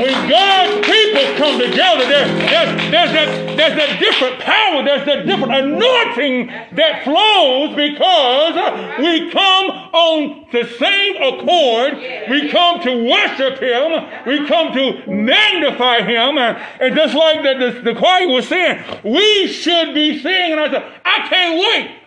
When 0.02 0.28
God's 0.28 0.88
people 0.88 1.03
come 1.38 1.60
together, 1.60 2.06
there's, 2.06 2.30
there's, 2.50 2.92
there's, 2.92 3.12
that, 3.14 3.58
there's 3.58 3.76
that 3.76 4.00
different 4.00 4.40
power, 4.40 4.84
there's 4.84 5.06
that 5.06 5.26
different 5.26 5.54
anointing 5.54 6.48
that 6.74 7.04
flows 7.04 7.76
because 7.76 8.56
we 9.00 9.32
come 9.32 9.66
on 9.94 10.48
the 10.52 10.68
same 10.78 11.16
accord. 11.18 11.98
We 12.30 12.50
come 12.50 12.82
to 12.82 13.10
worship 13.10 13.60
Him. 13.60 14.26
We 14.26 14.48
come 14.48 14.74
to 14.74 15.08
magnify 15.08 16.02
Him. 16.02 16.38
And, 16.38 16.58
and 16.80 16.96
just 16.96 17.16
like 17.16 17.44
the, 17.44 17.72
the, 17.72 17.94
the 17.94 18.00
choir 18.00 18.28
was 18.28 18.48
saying, 18.48 18.84
we 19.04 19.48
should 19.48 19.94
be 19.94 20.20
singing. 20.20 20.54
And 20.54 20.62
I 20.62 20.72
said, 20.72 21.02
I 21.06 21.28
can't 21.28 21.60
wait 21.60 22.00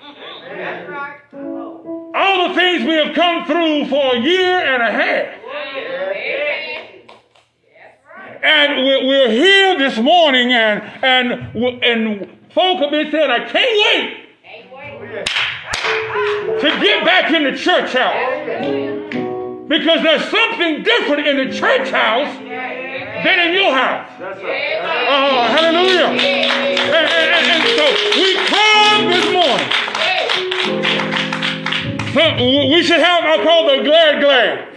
all 2.16 2.48
the 2.48 2.54
things 2.54 2.82
we 2.84 2.94
have 2.94 3.14
come 3.14 3.44
through 3.44 3.86
for 3.88 4.16
a 4.16 4.20
year 4.20 4.58
and 4.58 4.82
a 4.82 4.90
half. 4.90 5.95
And 8.46 8.84
we're 8.84 9.28
here 9.28 9.76
this 9.76 9.98
morning, 9.98 10.52
and 10.52 10.80
and 11.02 11.32
and 11.82 12.28
folk 12.54 12.78
have 12.78 12.92
been 12.92 13.10
saying, 13.10 13.28
"I 13.28 13.40
can't 13.40 13.76
wait 13.82 15.26
to 16.60 16.80
get 16.80 17.04
back 17.04 17.32
in 17.32 17.42
the 17.42 17.56
church 17.58 17.92
house 17.92 19.66
because 19.66 20.00
there's 20.04 20.24
something 20.30 20.84
different 20.84 21.26
in 21.26 21.48
the 21.48 21.56
church 21.58 21.90
house 21.90 22.32
than 22.38 23.48
in 23.48 23.52
your 23.52 23.74
house." 23.74 24.08
Oh, 24.20 25.42
hallelujah! 25.50 26.06
And, 26.06 26.92
and, 26.94 27.46
and 27.50 27.64
so 27.74 27.84
we 28.14 28.36
come 28.46 29.10
this 29.10 29.26
morning 29.32 29.86
we 32.70 32.82
should 32.82 33.00
have, 33.00 33.24
I 33.24 33.42
call 33.42 33.76
the 33.76 33.82
glad 33.82 34.20
glad. 34.22 34.76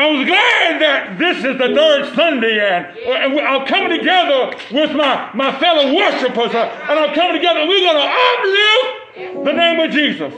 I 0.00 0.08
was 0.08 0.26
glad 0.26 0.80
that 0.80 1.18
this 1.18 1.44
is 1.44 1.58
the 1.60 1.76
third 1.76 2.14
Sunday 2.14 2.56
and, 2.56 2.86
and 3.04 3.38
I'm 3.38 3.66
coming 3.66 3.98
together 3.98 4.56
with 4.72 4.96
my, 4.96 5.28
my 5.34 5.52
fellow 5.60 5.94
worshipers 5.94 6.54
uh, 6.56 6.72
and 6.88 6.98
I'm 6.98 7.12
coming 7.14 7.36
together 7.36 7.60
and 7.60 7.68
we're 7.68 7.84
going 7.84 8.00
to 8.00 8.08
uplift 8.08 9.44
the 9.44 9.52
name 9.52 9.76
of 9.76 9.90
Jesus. 9.92 10.32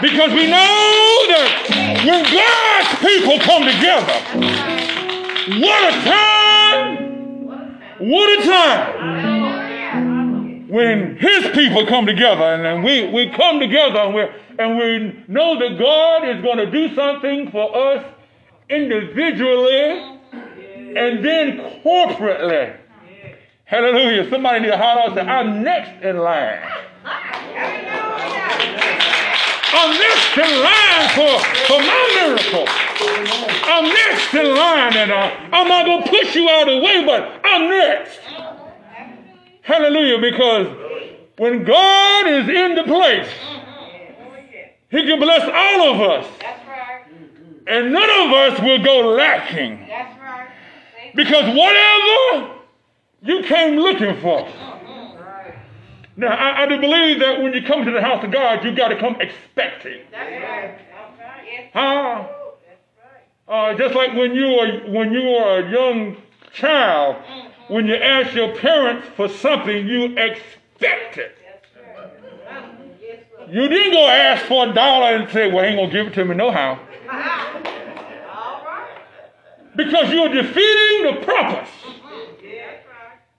Because 0.00 0.32
we 0.32 0.48
know 0.48 0.72
that 1.28 1.50
when 2.08 2.24
God's 2.24 2.92
people 3.04 3.36
come 3.44 3.68
together, 3.68 4.16
what 5.60 5.80
a 5.84 6.00
time! 6.00 6.96
What 8.00 8.28
a 8.32 8.42
time! 8.48 9.20
when 10.70 11.18
his 11.18 11.48
people 11.48 11.84
come 11.84 12.06
together 12.06 12.44
and, 12.44 12.64
and 12.64 12.84
we, 12.84 13.10
we 13.12 13.28
come 13.28 13.60
together 13.60 13.98
and, 13.98 14.14
we 14.14 14.22
and 14.58 14.78
we 14.78 15.24
know 15.28 15.58
that 15.58 15.78
God 15.78 16.28
is 16.28 16.40
going 16.40 16.58
to 16.58 16.70
do 16.70 16.94
something 16.94 17.50
for 17.50 17.76
us 17.76 18.04
individually 18.70 20.18
and 20.32 21.24
then 21.24 21.58
corporately. 21.82 22.76
Hallelujah. 23.64 24.28
Somebody 24.30 24.60
need 24.60 24.68
to 24.68 24.76
holler 24.78 25.06
and 25.06 25.14
say, 25.14 25.20
I'm 25.20 25.62
next 25.62 26.02
in 26.04 26.18
line. 26.18 26.60
I'm 29.72 29.98
next 29.98 30.36
in 30.36 30.62
line 30.62 31.08
for, 31.14 31.38
for 31.66 31.78
my 31.78 32.10
miracle. 32.16 32.64
I'm 33.64 33.84
next 33.84 34.34
in 34.34 34.54
line 34.54 34.96
and 34.96 35.12
uh, 35.12 35.30
I'm 35.52 35.68
not 35.68 35.86
going 35.86 36.02
to 36.02 36.10
push 36.10 36.34
you 36.34 36.48
out 36.48 36.68
of 36.68 36.74
the 36.74 36.80
way, 36.80 37.04
but 37.04 37.40
I'm 37.44 37.70
next. 37.70 38.18
Hallelujah. 39.62 40.20
Because 40.20 40.66
when 41.38 41.64
God 41.64 42.26
is 42.26 42.48
in 42.48 42.74
the 42.74 42.82
place, 42.82 43.28
He 44.90 45.06
can 45.06 45.20
bless 45.20 45.42
all 45.42 45.94
of 45.94 46.00
us. 46.00 46.26
And 47.66 47.92
none 47.92 48.10
of 48.10 48.32
us 48.32 48.60
will 48.60 48.82
go 48.82 49.10
lacking. 49.10 49.86
That's 49.88 50.18
right. 50.20 50.48
Because 51.14 51.56
whatever 51.56 52.54
you 53.22 53.42
came 53.42 53.78
looking 53.78 54.20
for. 54.20 54.48
Now, 56.16 56.28
I, 56.28 56.64
I 56.64 56.66
do 56.66 56.78
believe 56.80 57.20
that 57.20 57.40
when 57.40 57.52
you 57.52 57.62
come 57.62 57.84
to 57.84 57.90
the 57.90 58.02
house 58.02 58.22
of 58.24 58.30
God, 58.30 58.64
you 58.64 58.74
got 58.74 58.88
to 58.88 58.98
come 58.98 59.16
expecting. 59.20 60.00
That's 60.10 60.30
Huh? 61.72 62.26
That's 62.68 63.48
right. 63.48 63.72
Uh, 63.72 63.78
just 63.78 63.94
like 63.94 64.14
when 64.14 64.34
you 64.34 64.48
were 64.48 64.92
when 64.92 65.12
you 65.12 65.22
were 65.22 65.60
a 65.60 65.70
young 65.70 66.16
child, 66.52 67.16
when 67.68 67.86
you 67.86 67.94
ask 67.94 68.34
your 68.34 68.54
parents 68.56 69.06
for 69.16 69.28
something, 69.28 69.86
you 69.86 70.16
expect 70.16 71.18
it. 71.18 71.36
You 73.48 73.68
didn't 73.68 73.92
go 73.92 74.06
ask 74.06 74.44
for 74.44 74.68
a 74.68 74.72
dollar 74.72 75.16
and 75.16 75.30
say, 75.30 75.50
well, 75.50 75.64
ain't 75.64 75.80
to 75.80 75.96
give 75.96 76.06
it 76.08 76.14
to 76.14 76.24
me 76.24 76.36
no 76.36 76.52
how. 76.52 76.78
Because 79.76 80.12
you're 80.12 80.28
defeating 80.28 81.14
the 81.14 81.20
purpose. 81.24 81.70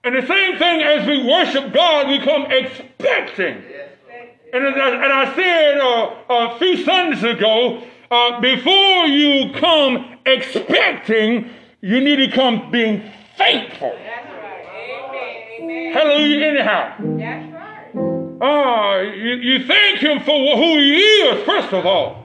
And 0.04 0.16
the 0.16 0.26
same 0.26 0.58
thing 0.58 0.82
as 0.82 1.06
we 1.06 1.22
worship 1.24 1.72
God, 1.72 2.08
we 2.08 2.18
come 2.18 2.46
expecting. 2.50 3.62
And, 4.52 4.66
and 4.66 4.76
I 4.76 5.34
said 5.34 5.78
uh, 5.78 6.14
a 6.28 6.58
few 6.58 6.84
Sundays 6.84 7.22
ago, 7.22 7.82
uh, 8.10 8.40
before 8.40 9.06
you 9.06 9.52
come 9.54 10.18
expecting, 10.26 11.50
you 11.80 12.00
need 12.00 12.16
to 12.16 12.28
come 12.30 12.70
being 12.70 13.10
thankful. 13.36 13.96
Hallelujah, 15.58 16.46
anyhow. 16.46 16.96
That's 16.98 17.52
right. 17.52 17.90
Oh, 18.42 19.00
you, 19.00 19.34
you 19.36 19.66
thank 19.66 20.00
him 20.00 20.18
for 20.20 20.56
who 20.56 20.78
he 20.78 20.96
is, 20.98 21.44
first 21.46 21.72
of 21.72 21.86
all. 21.86 22.21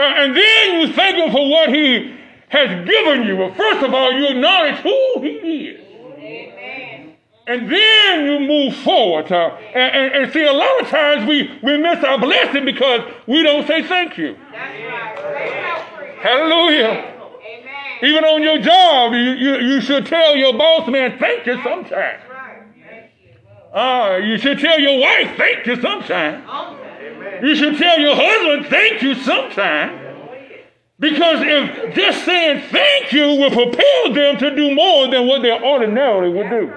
And 0.00 0.36
then 0.36 0.80
you 0.80 0.92
thank 0.92 1.16
him 1.16 1.32
for 1.32 1.48
what 1.48 1.70
he 1.70 2.14
has 2.48 2.88
given 2.88 3.24
you. 3.24 3.36
But 3.36 3.56
first 3.56 3.84
of 3.84 3.92
all, 3.92 4.12
you 4.12 4.28
acknowledge 4.28 4.76
who 4.76 5.20
he 5.22 5.66
is. 5.68 5.80
Amen. 6.18 7.14
And 7.46 7.70
then 7.70 8.26
you 8.26 8.46
move 8.46 8.76
forward. 8.76 9.32
Uh, 9.32 9.56
and, 9.74 9.96
and, 9.96 10.14
and, 10.24 10.32
see, 10.32 10.44
a 10.44 10.52
lot 10.52 10.82
of 10.82 10.88
times 10.88 11.28
we, 11.28 11.58
we 11.62 11.78
miss 11.78 12.04
our 12.04 12.18
blessing 12.18 12.64
because 12.64 13.00
we 13.26 13.42
don't 13.42 13.66
say 13.66 13.82
thank 13.82 14.18
you. 14.18 14.36
That's 14.52 15.22
right. 15.22 16.18
Hallelujah. 16.20 17.14
Even 18.02 18.24
on 18.24 18.42
your 18.42 18.58
job, 18.58 19.12
you, 19.12 19.32
you, 19.32 19.56
you 19.56 19.80
should 19.80 20.06
tell 20.06 20.36
your 20.36 20.52
boss 20.52 20.88
man, 20.88 21.18
thank 21.18 21.46
you 21.46 21.60
sometime. 21.62 22.20
Uh, 23.72 24.20
you 24.22 24.38
should 24.38 24.58
tell 24.58 24.78
your 24.78 25.00
wife, 25.00 25.36
thank 25.36 25.66
you 25.66 25.80
sometime. 25.80 26.44
You 27.42 27.54
should 27.54 27.78
tell 27.78 27.98
your 27.98 28.14
husband, 28.16 28.66
thank 28.66 29.02
you 29.02 29.14
sometime. 29.14 30.08
Because 31.00 31.38
if 31.40 31.94
just 31.94 32.24
saying 32.24 32.64
thank 32.70 33.12
you 33.12 33.28
will 33.28 33.50
propel 33.50 34.12
them 34.12 34.36
to 34.38 34.54
do 34.56 34.74
more 34.74 35.08
than 35.08 35.28
what 35.28 35.42
they 35.42 35.52
ordinarily 35.52 36.30
would 36.30 36.50
do. 36.50 36.72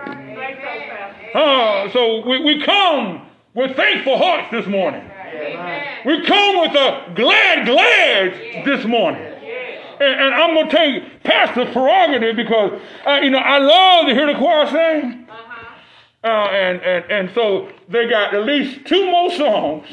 Uh, 1.33 1.91
so 1.91 2.27
we, 2.27 2.43
we 2.43 2.63
come 2.63 3.25
with 3.55 3.75
thankful 3.75 4.17
hearts 4.17 4.51
this 4.51 4.67
morning. 4.67 5.09
We 6.05 6.23
come 6.25 6.59
with 6.59 6.71
a 6.71 7.13
glad 7.15 7.65
glad 7.65 8.65
this 8.65 8.85
morning. 8.85 9.23
and, 9.23 10.21
and 10.21 10.35
I'm 10.35 10.53
going 10.53 10.69
to 10.69 10.75
take 10.75 11.23
pastor's 11.23 11.71
prerogative 11.73 12.35
because, 12.35 12.79
uh, 13.07 13.19
you 13.23 13.29
know, 13.31 13.39
I 13.39 13.57
love 13.57 14.05
to 14.07 14.13
hear 14.13 14.27
the 14.27 14.37
choir 14.37 14.67
sing. 14.67 15.27
Uh, 16.23 16.27
and, 16.27 16.81
and, 16.81 17.11
and 17.11 17.31
so 17.33 17.71
they 17.89 18.07
got 18.07 18.35
at 18.35 18.45
least 18.45 18.85
two 18.85 19.09
more 19.09 19.31
songs. 19.31 19.87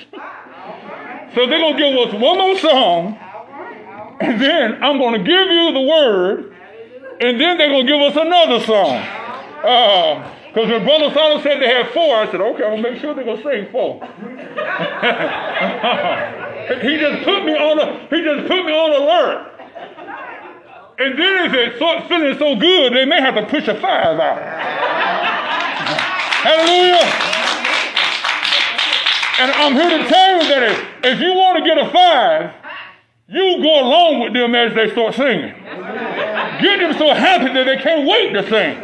So 1.35 1.47
they're 1.47 1.59
going 1.59 1.77
to 1.77 1.79
give 1.79 1.97
us 2.09 2.13
one 2.15 2.39
more 2.39 2.59
song. 2.59 3.19
And 4.21 4.41
then 4.41 4.83
I'm 4.83 4.99
going 4.99 5.13
to 5.13 5.25
give 5.25 5.49
you 5.51 5.73
the 5.73 5.81
word. 5.81 6.55
And 7.21 7.41
then 7.41 7.59
they're 7.59 7.69
going 7.69 7.87
to 7.87 7.93
give 7.93 8.01
us 8.01 8.17
another 8.17 8.65
song. 8.65 9.03
Because 10.49 10.69
uh, 10.69 10.73
when 10.73 10.85
Brother 10.85 11.13
Solomon 11.13 11.43
said 11.43 11.61
they 11.61 11.69
had 11.69 11.91
four, 11.91 12.17
I 12.17 12.31
said, 12.31 12.41
okay, 12.41 12.65
I'll 12.65 12.77
make 12.77 13.01
sure 13.01 13.15
they're 13.15 13.25
going 13.25 13.37
to 13.37 13.43
sing 13.43 13.69
four. 13.71 14.01
he 16.83 16.97
just 16.99 17.25
put 17.25 17.45
me 17.45 17.55
on 17.55 17.79
a, 17.79 18.07
he 18.09 18.23
just 18.23 18.49
put 18.49 18.65
me 18.65 18.73
on 18.73 19.03
alert. 19.03 19.53
And 21.01 21.19
then 21.19 21.47
if 21.47 21.53
they 21.53 21.77
start 21.77 22.09
feeling 22.09 22.37
so 22.39 22.57
good, 22.57 22.93
they 22.93 23.05
may 23.05 23.21
have 23.21 23.35
to 23.37 23.47
push 23.47 23.69
a 23.69 23.75
five 23.81 24.19
out. 24.19 24.39
Hallelujah. 26.43 27.38
And 29.39 29.53
I'm 29.53 29.75
here 29.75 29.99
to 29.99 30.09
tell 30.09 30.43
you 30.43 30.49
that 30.49 30.63
if, 30.63 31.15
if 31.15 31.21
you 31.21 31.33
want 31.35 31.59
to 31.59 31.65
get 31.65 31.79
a 31.79 31.91
five, 31.91 32.55
you 33.29 33.63
go 33.63 33.81
along 33.81 34.21
with 34.21 34.33
them 34.33 34.55
as 34.55 34.75
they 34.75 34.91
start 34.91 35.15
singing. 35.15 35.55
Get 36.61 36.81
them 36.81 36.93
so 36.99 37.15
happy 37.15 37.53
that 37.53 37.65
they 37.65 37.77
can't 37.77 38.09
wait 38.09 38.33
to 38.33 38.43
sing. 38.49 38.75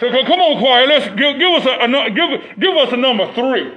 So 0.00 0.10
come 0.10 0.40
on, 0.40 0.60
choir, 0.60 0.86
let's 0.86 1.08
give, 1.16 1.38
give 1.38 1.52
us 1.54 1.66
a, 1.66 1.84
a 1.84 2.10
give, 2.10 2.60
give 2.60 2.76
us 2.76 2.92
a 2.92 2.96
number 2.96 3.32
three. 3.32 3.72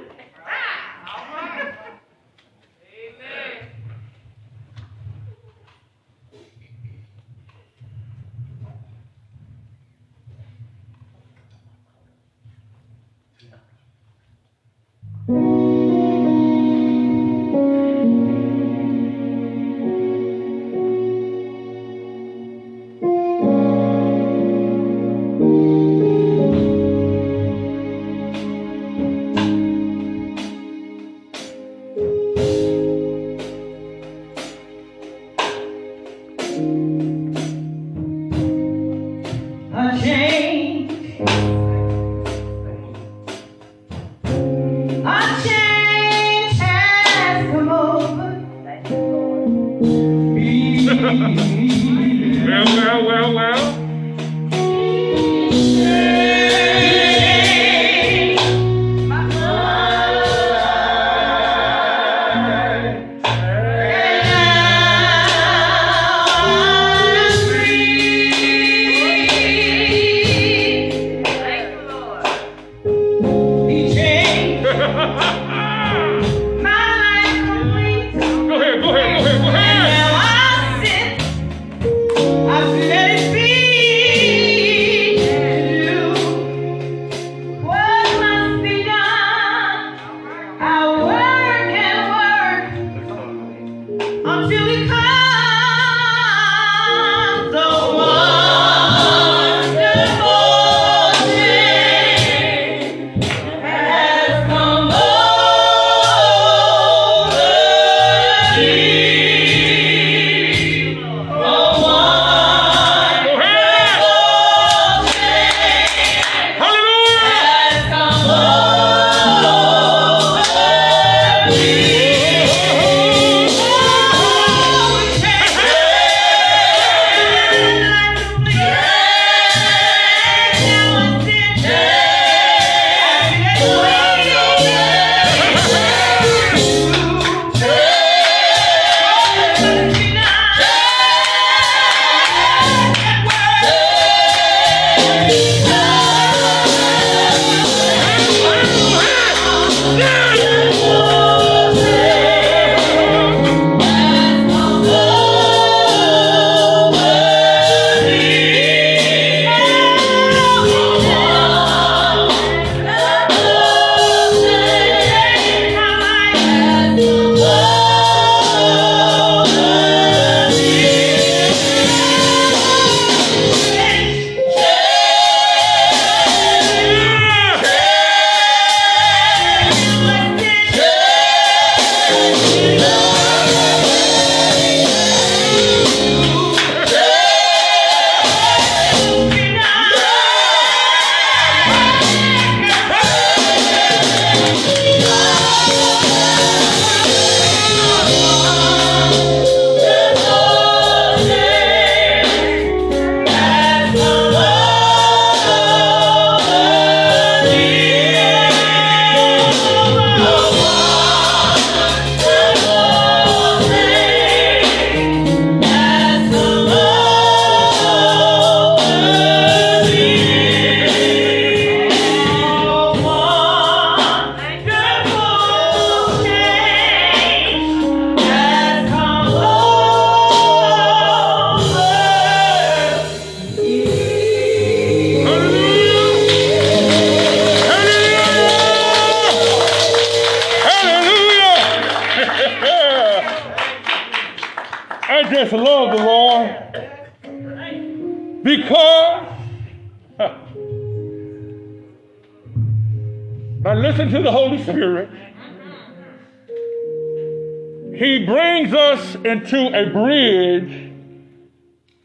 Into 259.26 259.68
a 259.68 259.90
bridge 259.92 260.92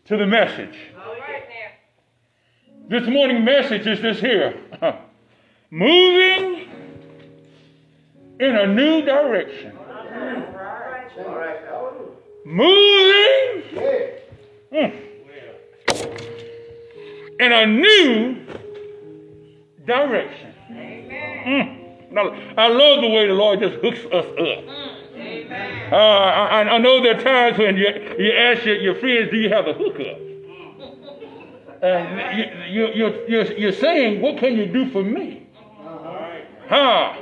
to 0.06 0.16
the 0.16 0.26
message. 0.26 0.76
This 2.88 3.08
morning 3.08 3.44
message 3.44 3.86
is 3.86 4.00
this 4.00 4.20
here. 4.20 4.60
Moving 5.70 6.68
in 8.38 8.56
a 8.56 8.66
new 8.66 9.02
direction. 9.02 9.72
Moving 12.44 13.62
mm, 14.70 15.02
in 17.40 17.52
a 17.52 17.66
new 17.66 18.46
direction. 19.84 20.54
Mm. 20.70 22.12
Now, 22.12 22.30
I 22.56 22.68
love 22.68 23.00
the 23.00 23.08
way 23.08 23.26
the 23.26 23.34
Lord 23.34 23.60
just 23.60 23.74
hooks 23.76 23.98
us 24.12 24.26
up. 24.38 24.85
Uh, 25.50 25.96
I, 25.96 26.62
I 26.62 26.78
know 26.78 27.02
there 27.02 27.16
are 27.16 27.22
times 27.22 27.58
when 27.58 27.76
you, 27.76 27.86
you 28.18 28.32
ask 28.32 28.64
your, 28.64 28.76
your 28.76 28.94
friends, 28.96 29.30
do 29.30 29.36
you 29.36 29.48
have 29.48 29.66
a 29.66 29.72
hookup? 29.72 30.18
And 31.82 32.38
you, 32.38 32.44
you, 32.68 32.94
you, 32.94 33.24
you're, 33.28 33.52
you're 33.52 33.72
saying, 33.72 34.20
what 34.20 34.38
can 34.38 34.56
you 34.56 34.66
do 34.66 34.90
for 34.90 35.02
me? 35.02 35.46
Huh? 36.68 37.16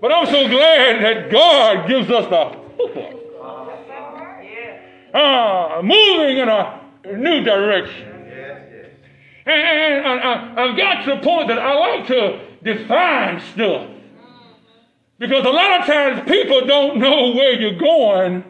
But 0.00 0.12
I'm 0.12 0.26
so 0.26 0.48
glad 0.48 1.02
that 1.02 1.30
God 1.30 1.88
gives 1.88 2.10
us 2.10 2.28
the 2.28 2.58
hookup. 2.76 3.20
Uh, 5.14 5.80
moving 5.82 6.38
in 6.38 6.48
a 6.48 6.80
new 7.16 7.44
direction. 7.44 8.10
And, 9.46 10.06
I, 10.06 10.54
I've 10.56 10.76
got 10.76 11.04
to 11.04 11.16
the 11.16 11.20
point 11.22 11.48
that 11.48 11.58
I 11.58 11.74
like 11.74 12.06
to 12.08 12.40
define 12.62 13.40
stuff. 13.52 13.90
Because 15.18 15.44
a 15.44 15.50
lot 15.50 15.80
of 15.80 15.86
times 15.86 16.28
people 16.28 16.66
don't 16.66 16.98
know 16.98 17.32
where 17.32 17.52
you're 17.52 17.78
going 17.78 18.44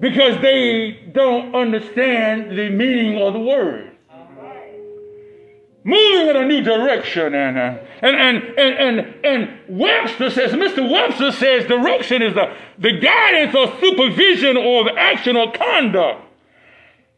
because 0.00 0.40
they 0.42 1.10
don't 1.12 1.54
understand 1.54 2.50
the 2.56 2.68
meaning 2.70 3.20
of 3.22 3.32
the 3.32 3.40
word. 3.40 3.92
Moving 5.84 6.28
in 6.30 6.36
a 6.36 6.44
new 6.44 6.62
direction. 6.62 7.32
And, 7.32 7.56
and, 7.56 7.78
and, 8.02 8.42
and, 8.58 8.98
and, 8.98 9.24
and 9.24 9.58
Webster 9.68 10.30
says, 10.30 10.50
Mr. 10.50 10.90
Webster 10.90 11.30
says 11.30 11.64
direction 11.66 12.22
is 12.22 12.34
the, 12.34 12.52
the 12.78 12.98
guidance 12.98 13.54
or 13.54 13.68
supervision 13.80 14.54
the 14.54 14.94
action 14.98 15.36
or 15.36 15.52
conduct. 15.52 16.22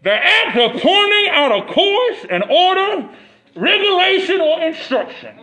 The 0.03 0.12
act 0.12 0.57
of 0.59 0.83
pointing 0.83 1.29
out 1.31 1.51
a 1.51 1.73
course, 1.73 2.27
an 2.31 2.43
order, 2.43 3.09
regulation, 3.57 4.41
or 4.41 4.62
instructions 4.62 5.41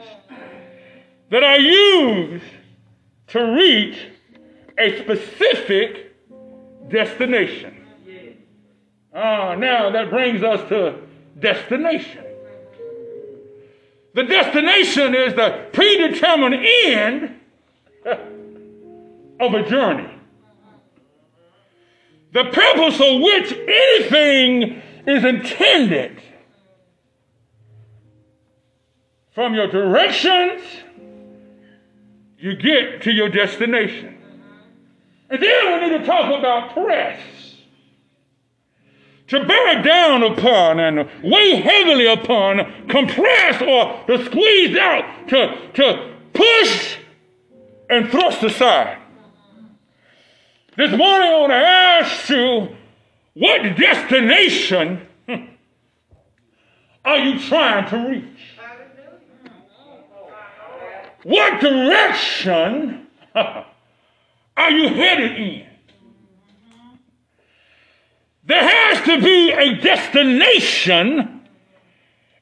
that 1.31 1.43
are 1.43 1.59
used 1.59 2.45
to 3.27 3.39
reach 3.39 3.97
a 4.77 4.99
specific 5.01 6.15
destination. 6.89 7.85
Ah, 9.13 9.55
now 9.55 9.89
that 9.91 10.09
brings 10.09 10.43
us 10.43 10.67
to 10.69 10.99
destination. 11.39 12.23
The 14.13 14.23
destination 14.23 15.15
is 15.15 15.33
the 15.33 15.67
predetermined 15.73 16.65
end 16.65 17.39
of 18.05 19.53
a 19.53 19.69
journey. 19.69 20.11
The 22.33 22.45
purpose 22.45 22.95
of 22.95 23.21
which 23.21 23.51
anything 23.53 24.81
is 25.07 25.23
intended 25.23 26.21
from 29.33 29.53
your 29.53 29.67
directions, 29.67 30.61
you 32.37 32.55
get 32.55 33.01
to 33.03 33.11
your 33.11 33.29
destination. 33.29 34.17
And 35.29 35.41
then 35.41 35.81
we 35.81 35.89
need 35.89 35.97
to 35.99 36.05
talk 36.05 36.37
about 36.37 36.73
press 36.73 37.19
to 39.27 39.43
bear 39.43 39.81
down 39.81 40.23
upon 40.23 40.79
and 40.79 41.09
weigh 41.23 41.55
heavily 41.55 42.05
upon, 42.05 42.87
compress 42.87 43.61
or 43.61 44.05
to 44.07 44.23
squeeze 44.25 44.77
out, 44.77 45.27
to, 45.29 45.71
to 45.73 46.15
push 46.33 46.97
and 47.89 48.09
thrust 48.09 48.43
aside. 48.43 48.99
This 50.77 50.91
morning 50.91 51.29
I 51.29 51.39
want 51.39 51.51
to 51.51 51.55
ask 51.55 52.29
you, 52.29 52.75
what 53.33 53.77
destination 53.77 55.07
are 57.05 57.17
you 57.17 57.39
trying 57.39 57.89
to 57.89 58.09
reach? 58.09 58.54
What 61.25 61.59
direction 61.59 63.07
are 63.35 64.69
you 64.69 64.89
headed 64.89 65.31
in? 65.37 65.65
There 68.43 68.61
has 68.61 69.03
to 69.07 69.19
be 69.19 69.51
a 69.51 69.73
destination 69.81 71.41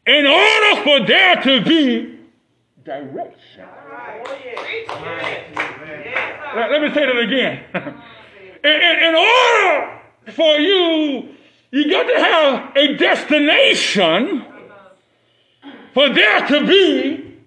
in 0.06 0.26
order 0.26 0.84
for 0.84 1.08
there 1.08 1.36
to 1.44 1.64
be 1.64 2.20
direction. 2.84 3.66
Let, 6.54 6.82
me 6.82 6.94
say 6.94 7.06
that 7.06 7.20
again. 7.20 7.64
in, 8.66 8.70
in, 8.70 9.04
in 9.04 9.16
order 9.16 10.02
for 10.34 10.58
you, 10.58 11.30
you 11.72 11.90
got 11.90 12.04
to 12.04 12.20
have 12.20 12.76
a 12.76 12.98
destination 12.98 14.46
for 15.94 16.14
there 16.14 16.48
to 16.48 16.68
be 16.68 17.40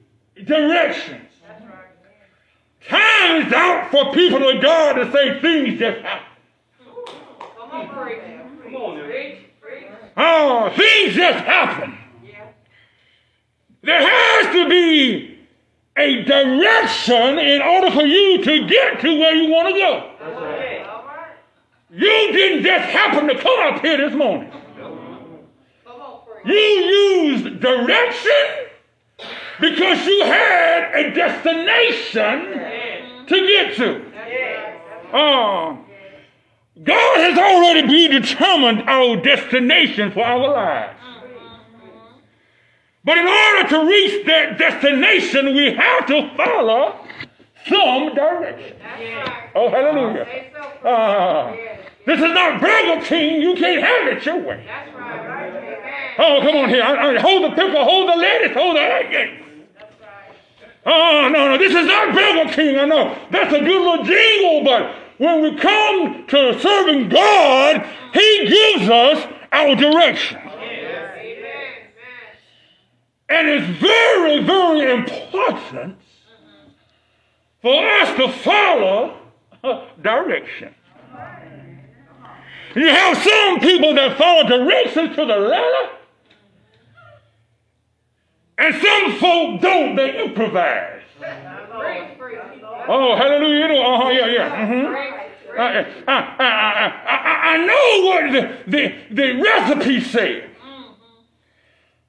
direction. 0.43 1.26
Time 2.89 3.47
is 3.47 3.53
out 3.53 3.91
for 3.91 4.13
people 4.13 4.49
of 4.49 4.63
God 4.63 4.95
to 4.95 5.11
say 5.13 5.41
things 5.41 5.79
just 5.79 6.01
happen. 6.03 6.27
Come 7.59 7.71
on, 7.71 7.89
preach. 7.89 8.19
Come 8.63 8.75
on, 8.75 9.05
preach. 9.05 9.39
Oh, 10.17 10.73
things 10.77 11.15
just 11.15 11.45
happen. 11.45 11.99
There 13.83 14.01
has 14.01 14.53
to 14.55 14.69
be 14.69 15.39
a 15.97 16.25
direction 16.25 17.39
in 17.39 17.63
order 17.63 17.91
for 17.91 18.03
you 18.03 18.43
to 18.43 18.67
get 18.67 19.01
to 19.01 19.19
where 19.19 19.35
you 19.35 19.51
want 19.51 19.75
to 19.75 19.81
go. 19.81 20.13
You 21.91 22.33
didn't 22.33 22.65
just 22.65 22.91
happen 22.91 23.29
to 23.29 23.39
come 23.41 23.59
up 23.61 23.81
here 23.81 23.97
this 23.97 24.15
morning. 24.15 24.53
You 26.45 26.55
used 26.55 27.61
direction 27.61 28.66
because 29.61 30.07
you 30.07 30.25
had 30.25 30.95
a 30.95 31.15
destination 31.15 33.27
to 33.27 33.47
get 33.47 33.77
to. 33.77 34.03
Oh, 35.13 35.79
God 36.83 37.19
has 37.19 37.39
already 37.39 37.87
predetermined 37.87 38.89
our 38.89 39.17
destination 39.17 40.13
for 40.13 40.25
our 40.25 40.39
lives. 40.39 40.93
But 43.05 43.19
in 43.19 43.27
order 43.27 43.69
to 43.69 43.87
reach 43.87 44.27
that 44.27 44.59
destination, 44.59 45.55
we 45.55 45.73
have 45.73 46.07
to 46.07 46.31
follow 46.37 47.07
some 47.69 48.15
direction. 48.15 48.77
Oh, 49.55 49.71
hallelujah. 49.71 50.27
Uh, 50.85 51.57
this 52.05 52.19
is 52.19 52.35
not 52.35 52.61
Burger 52.61 53.05
King. 53.05 53.41
You 53.41 53.55
can't 53.55 53.83
have 53.83 54.09
it 54.09 54.27
your 54.27 54.41
way. 54.41 54.69
Oh, 56.19 56.41
come 56.43 56.57
on 56.57 56.69
here. 56.69 56.83
I, 56.83 57.17
I, 57.17 57.21
hold 57.21 57.45
the 57.45 57.55
pickle, 57.55 57.85
hold 57.85 58.09
the 58.09 58.17
lettuce, 58.17 58.57
hold 58.57 58.77
the 58.77 58.81
onions. 58.81 59.46
Oh, 60.87 61.29
no, 61.33 61.51
no. 61.51 61.59
This 61.59 61.75
is 61.75 61.87
not 61.87 62.15
Burger 62.15 62.53
King. 62.53 62.79
I 62.79 62.85
know. 62.85 63.19
That's 63.31 63.53
a 63.53 63.59
good 63.59 63.83
little 63.83 64.05
jingle, 64.05 64.65
but 64.65 64.95
when 65.19 65.43
we 65.43 65.57
come 65.57 66.27
to 66.29 66.61
serving 66.61 67.09
God, 67.09 67.87
He 68.13 68.47
gives 68.47 68.89
us 68.89 69.27
our 69.53 69.75
direction. 69.75 70.39
And 73.29 73.49
it's 73.49 73.67
very, 73.81 74.45
very 74.45 74.93
important 74.93 75.99
for 77.61 77.85
us 77.85 78.17
to 78.17 78.29
follow 78.45 79.19
uh, 79.65 79.87
direction. 80.01 80.73
You 82.77 82.89
have 82.89 83.17
some 83.17 83.61
people 83.61 83.95
that 83.95 84.17
follow 84.19 84.47
directions 84.47 85.17
to 85.17 85.25
the 85.25 85.37
letter, 85.37 85.96
and 88.59 88.75
some 88.75 89.19
folk 89.19 89.61
don't, 89.61 89.97
they 89.97 90.25
improvise. 90.25 91.03
Oh, 92.89 93.17
hallelujah. 93.17 93.59
You 93.59 93.69
know, 93.69 93.95
uh-huh, 93.95 94.09
yeah, 94.11 94.27
yeah. 94.27 94.67
Mm-hmm. 94.67 94.95
I, 95.59 95.63
I, 95.63 95.79
uh, 95.79 95.83
uh, 96.07 96.13
uh, 96.13 96.93
I, 97.07 97.41
I, 97.45 97.67
know 97.67 98.07
what 98.07 98.33
the, 98.33 98.71
the, 98.71 99.15
the 99.15 99.43
recipe 99.43 100.01
says, 100.01 100.43
mm-hmm. 100.43 100.93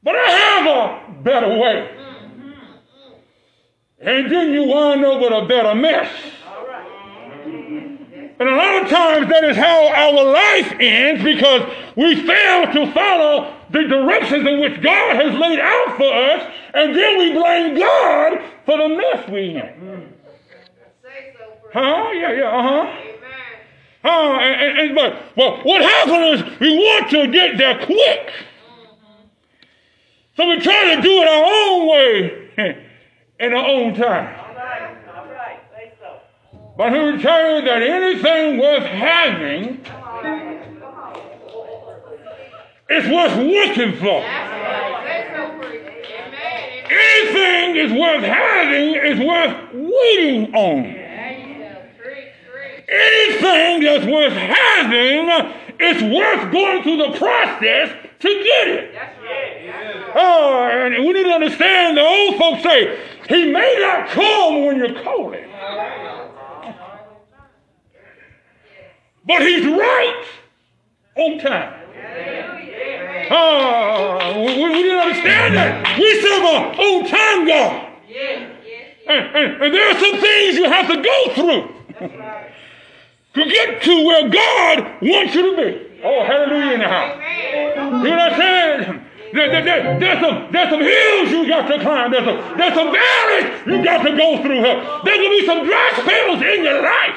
but 0.03 0.15
I 0.15 0.29
have 0.29 0.67
a 0.67 1.23
better 1.23 1.47
way. 1.57 1.89
Mm-hmm. 1.97 2.51
And 4.01 4.31
then 4.31 4.53
you 4.53 4.63
wind 4.63 5.03
up 5.05 5.21
with 5.21 5.31
a 5.31 5.45
better 5.47 5.73
mess. 5.75 6.11
And 8.39 8.47
a 8.49 8.55
lot 8.55 8.83
of 8.83 8.89
times 8.89 9.29
that 9.29 9.43
is 9.45 9.57
how 9.57 9.87
our 9.87 10.23
life 10.23 10.71
ends 10.79 11.23
because 11.23 11.63
we 11.95 12.15
fail 12.15 12.71
to 12.71 12.91
follow 12.93 13.56
the 13.71 13.83
directions 13.83 14.47
in 14.47 14.59
which 14.59 14.81
God 14.81 15.15
has 15.15 15.33
laid 15.37 15.59
out 15.59 15.97
for 15.97 16.13
us, 16.13 16.51
and 16.73 16.95
then 16.95 17.17
we 17.17 17.33
blame 17.33 17.77
God 17.77 18.41
for 18.65 18.77
the 18.77 18.89
mess 18.89 19.29
we 19.29 19.49
in. 19.49 20.13
Say. 21.03 21.33
Huh? 21.73 22.09
Yeah, 22.13 22.31
yeah, 22.31 22.57
uh-huh. 22.57 22.69
Amen. 22.69 23.17
Oh, 24.03 24.35
and, 24.35 24.79
and, 24.79 24.95
but, 24.95 25.35
but 25.35 25.65
what 25.65 25.81
happens 25.81 26.41
is 26.41 26.59
we 26.59 26.77
want 26.77 27.09
to 27.09 27.27
get 27.27 27.57
there 27.57 27.85
quick. 27.85 28.33
So 30.37 30.47
we 30.47 30.59
try 30.59 30.95
to 30.95 31.01
do 31.01 31.09
it 31.09 31.27
our 31.27 31.45
own 31.45 31.89
way 31.89 32.85
in 33.39 33.53
our 33.53 33.65
own 33.65 33.95
time. 33.95 34.39
All 34.39 34.55
right, 34.55 34.97
all 35.15 35.25
right. 35.25 35.59
Say 35.75 35.91
so. 35.99 36.19
But 36.77 36.93
will 36.93 37.19
tell 37.19 37.55
you 37.55 37.65
that 37.65 37.81
anything 37.81 38.59
worth 38.59 38.83
having 38.83 39.83
is 42.89 43.09
worth 43.09 43.37
working 43.37 43.97
for. 43.99 44.23
Anything 46.89 47.75
is 47.75 47.91
worth 47.91 48.23
having 48.23 48.95
is 48.95 49.19
worth 49.19 49.73
waiting 49.73 50.55
on. 50.55 50.85
Anything 52.89 53.81
that's 53.83 54.05
worth 54.05 54.33
having 54.33 55.27
is 55.79 56.01
worth 56.03 56.51
going 56.51 56.83
through 56.83 56.97
the 56.97 57.17
process 57.17 57.91
to 58.19 58.27
get 58.27 58.67
it. 58.67 58.95
Oh, 60.15 60.69
and 60.71 61.05
we 61.05 61.13
need 61.13 61.23
to 61.23 61.31
understand 61.31 61.97
the 61.97 62.01
old 62.01 62.37
folks 62.37 62.63
say, 62.63 62.97
He 63.27 63.51
may 63.51 63.77
not 63.79 64.07
come 64.09 64.65
when 64.65 64.77
you 64.77 65.03
call 65.03 65.31
Him, 65.31 65.49
but 69.25 69.41
He's 69.41 69.65
right 69.65 70.25
on 71.17 71.39
time. 71.39 71.86
Hallelujah. 71.97 73.27
Oh, 73.29 74.43
we, 74.45 74.63
we 74.63 74.83
to 74.83 74.97
understand 74.97 75.55
that. 75.55 75.97
We 75.99 76.21
serve 76.21 76.43
an 76.43 76.75
old 76.79 77.07
time 77.07 77.47
God. 77.47 77.87
And, 79.07 79.37
and, 79.37 79.63
and 79.63 79.73
there 79.73 79.89
are 79.89 79.99
some 79.99 80.19
things 80.19 80.55
you 80.57 80.65
have 80.65 80.87
to 80.87 81.01
go 81.01 81.33
through 81.33 81.75
That's 81.99 82.15
right. 82.15 82.51
to 83.35 83.45
get 83.45 83.81
to 83.83 84.05
where 84.05 84.29
God 84.29 85.01
wants 85.01 85.33
you 85.33 85.55
to 85.55 85.55
be. 85.55 86.01
Oh, 86.03 86.23
hallelujah 86.25 86.73
in 86.73 86.79
the 86.81 86.87
house. 86.87 87.15
Amen. 87.15 88.03
You 88.03 88.09
know 88.09 88.17
what 88.17 88.33
I'm 88.33 88.39
saying? 88.39 89.05
There, 89.33 89.49
there, 89.49 89.63
there, 89.63 89.99
there's, 89.99 90.21
some, 90.21 90.51
there's 90.51 90.69
some 90.69 90.81
hills 90.81 91.31
you 91.31 91.47
got 91.47 91.67
to 91.67 91.79
climb. 91.79 92.11
There's 92.11 92.25
some, 92.25 92.57
there's 92.57 92.73
some 92.73 92.93
valleys 92.93 93.67
you 93.67 93.83
got 93.83 94.03
to 94.03 94.15
go 94.15 94.41
through 94.41 94.61
here. 94.63 94.79
There's 95.03 95.17
going 95.17 95.31
to 95.31 95.39
be 95.39 95.45
some 95.45 95.65
dry 95.65 95.91
spells 95.99 96.41
in 96.41 96.63
your 96.63 96.81
life. 96.81 97.15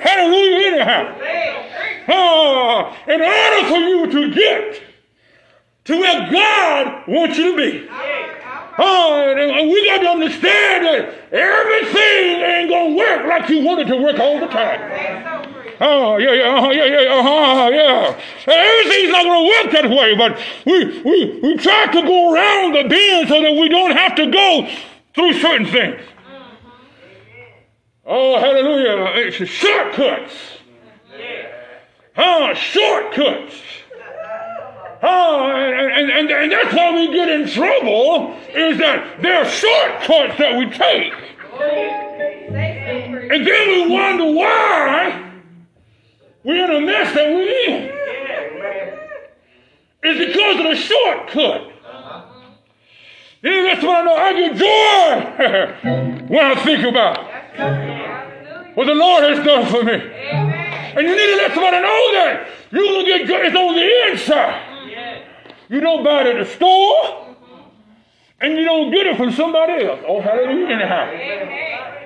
Hallelujah 0.00 0.68
in 0.68 0.74
the 0.74 0.80
anyhow. 0.80 1.79
Oh, 2.12 2.96
in 3.06 3.20
order 3.20 3.68
for 3.68 3.78
you 3.78 4.10
to 4.10 4.34
get 4.34 4.82
to 5.84 5.98
where 5.98 6.30
God 6.30 7.06
wants 7.06 7.38
you 7.38 7.52
to 7.52 7.56
be. 7.56 7.88
Oh, 8.82 9.34
and 9.36 9.70
we 9.70 9.86
got 9.86 9.98
to 9.98 10.08
understand 10.08 10.86
that 10.86 11.32
everything 11.32 12.40
ain't 12.40 12.68
going 12.68 12.92
to 12.92 12.96
work 12.96 13.26
like 13.26 13.48
you 13.50 13.62
want 13.62 13.80
it 13.80 13.84
to 13.84 13.96
work 13.96 14.18
all 14.18 14.40
the 14.40 14.46
time. 14.46 15.60
Oh, 15.82 16.18
yeah, 16.18 16.32
yeah, 16.32 16.56
uh-huh, 16.56 16.70
yeah, 16.70 16.84
yeah, 16.84 17.18
uh-huh, 17.18 17.70
yeah. 17.72 18.20
Everything's 18.46 19.12
not 19.12 19.22
going 19.24 19.44
to 19.44 19.48
work 19.48 19.72
that 19.72 19.90
way, 19.90 20.14
but 20.14 20.38
we, 20.66 21.00
we, 21.02 21.40
we 21.42 21.56
try 21.56 21.86
to 21.86 22.02
go 22.02 22.34
around 22.34 22.72
the 22.72 22.88
bend 22.88 23.28
so 23.28 23.40
that 23.40 23.52
we 23.52 23.68
don't 23.68 23.92
have 23.92 24.14
to 24.16 24.30
go 24.30 24.68
through 25.14 25.32
certain 25.34 25.66
things. 25.66 26.00
Oh, 28.04 28.38
hallelujah. 28.38 29.26
It's 29.26 29.36
shortcuts. 29.50 30.34
Oh, 32.16 32.54
shortcuts. 32.54 33.60
Oh, 35.02 35.50
and, 35.50 36.10
and, 36.10 36.30
and, 36.30 36.52
that's 36.52 36.74
why 36.74 36.94
we 36.94 37.12
get 37.12 37.28
in 37.28 37.48
trouble, 37.48 38.36
is 38.50 38.76
that 38.78 39.22
there 39.22 39.38
are 39.38 39.46
shortcuts 39.46 40.38
that 40.38 40.58
we 40.58 40.68
take. 40.68 41.14
And 43.30 43.46
then 43.46 43.68
we 43.68 43.94
wonder 43.94 44.24
why 44.32 45.32
we're 46.44 46.64
in 46.64 46.82
a 46.82 46.86
mess 46.86 47.14
that 47.14 47.28
we're 47.28 47.66
in. 47.66 48.00
It's 50.02 50.32
because 50.32 50.56
of 50.58 50.64
the 50.64 50.76
shortcut. 50.76 51.72
Yeah, 53.42 53.62
that's 53.62 53.82
why 53.82 54.00
I 54.00 54.04
know 54.04 54.16
I 54.16 54.32
get 54.34 54.56
joy 54.56 56.26
when 56.28 56.44
I 56.44 56.54
think 56.62 56.86
about 56.86 57.24
what 58.76 58.86
the 58.86 58.94
Lord 58.94 59.24
has 59.24 59.44
done 59.44 59.66
for 59.66 59.82
me. 59.82 60.59
And 60.96 61.06
you 61.06 61.14
need 61.16 61.30
to 61.30 61.36
let 61.36 61.54
somebody 61.54 61.80
know 61.80 62.12
that 62.14 62.48
you're 62.70 62.84
going 62.84 63.04
to 63.04 63.18
get 63.18 63.26
joy. 63.26 63.40
It's 63.46 63.56
on 63.56 63.74
the 63.76 64.10
inside. 64.10 64.66
You 65.68 65.80
don't 65.80 66.02
buy 66.02 66.22
it 66.22 66.36
at 66.36 66.44
the 66.44 66.52
store, 66.52 67.36
and 68.40 68.56
you 68.56 68.64
don't 68.64 68.90
get 68.90 69.06
it 69.06 69.16
from 69.16 69.30
somebody 69.30 69.84
else. 69.84 70.00
Oh, 70.06 70.20
hallelujah, 70.20 70.66
anyhow. 70.66 71.06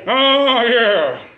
Oh, 0.07 0.63
yeah. 0.63 1.29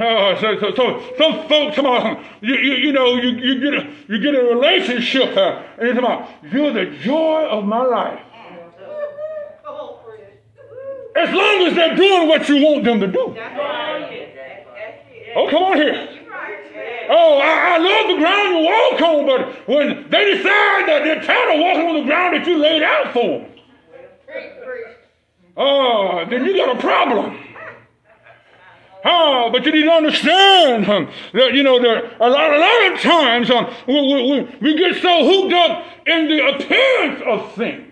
Oh, 0.00 0.36
so, 0.40 0.60
so, 0.60 0.72
so 0.76 1.14
some 1.18 1.48
folks, 1.48 1.74
come 1.74 1.86
on, 1.86 2.24
you, 2.40 2.54
you, 2.54 2.74
you 2.74 2.92
know, 2.92 3.16
you, 3.16 3.30
you 3.30 3.60
get 3.60 3.74
a, 3.74 3.90
you 4.06 4.20
get 4.20 4.34
a 4.36 4.44
relationship, 4.44 5.36
uh, 5.36 5.64
and 5.78 5.88
it's 5.88 5.98
about, 5.98 6.28
you're 6.52 6.72
the 6.72 6.96
joy 6.98 7.44
of 7.48 7.64
my 7.64 7.82
life. 7.82 8.20
Come 9.64 9.74
on. 9.74 9.98
As 11.16 11.34
long 11.34 11.66
as 11.66 11.74
they're 11.74 11.96
doing 11.96 12.28
what 12.28 12.48
you 12.48 12.62
want 12.64 12.84
them 12.84 13.00
to 13.00 13.08
do. 13.08 13.32
That's 13.34 13.58
right. 13.58 14.28
That's 14.36 15.02
it. 15.10 15.32
Oh, 15.34 15.48
come 15.50 15.64
on 15.64 15.76
here. 15.76 16.08
Oh, 17.10 17.38
I, 17.38 17.74
I 17.74 17.78
love 17.78 18.08
the 18.08 18.16
ground 18.16 18.48
you 18.48 18.64
walk 18.64 19.00
on, 19.00 19.26
but 19.26 19.68
when 19.68 20.10
they 20.10 20.34
decide 20.34 20.88
that 20.88 21.02
they're 21.04 21.22
tired 21.22 21.54
of 21.54 21.60
walking 21.60 21.88
on 21.88 21.94
the 22.00 22.04
ground 22.04 22.36
that 22.36 22.46
you 22.46 22.58
laid 22.58 22.82
out 22.82 23.12
for 23.12 23.40
them, 23.40 23.50
oh, 25.56 26.26
then 26.28 26.44
you 26.44 26.56
got 26.56 26.76
a 26.76 26.80
problem. 26.80 27.38
Oh, 29.04 29.48
but 29.52 29.64
you 29.64 29.72
to 29.72 29.90
understand 29.90 30.88
um, 30.88 31.10
that, 31.32 31.54
you 31.54 31.62
know, 31.62 31.80
there, 31.80 32.10
a, 32.20 32.28
lot, 32.28 32.52
a 32.52 32.58
lot 32.58 32.92
of 32.92 33.00
times 33.00 33.50
um, 33.50 33.72
we, 33.86 33.94
we, 33.94 34.58
we 34.60 34.76
get 34.76 35.00
so 35.00 35.24
hooked 35.24 35.54
up 35.54 35.84
in 36.06 36.28
the 36.28 36.48
appearance 36.48 37.22
of 37.24 37.52
things. 37.54 37.87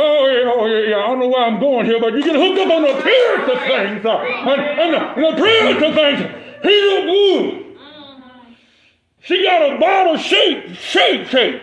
Oh, 0.00 0.26
yeah, 0.26 0.52
oh, 0.54 0.66
yeah. 0.66 0.96
I 0.96 1.06
don't 1.08 1.18
know 1.18 1.26
where 1.26 1.44
I'm 1.44 1.58
going 1.58 1.86
here, 1.86 1.98
but 2.00 2.14
you 2.14 2.22
get 2.22 2.36
hooked 2.36 2.60
up 2.60 2.70
on 2.70 2.82
the 2.82 2.98
appearance 2.98 3.50
of 3.50 3.58
things. 3.66 4.06
Uh, 4.06 4.18
and, 4.18 4.60
and 4.60 4.94
the, 4.94 5.00
and 5.00 5.24
the 5.24 5.28
appearance 5.30 5.82
of 5.82 5.94
things. 5.94 6.20
He 6.62 6.74
look 6.86 7.04
good. 7.04 7.64
She 9.22 9.42
got 9.42 9.74
a 9.74 9.78
bottle 9.78 10.16
shape, 10.16 10.76
shape, 10.76 11.26
shape. 11.26 11.62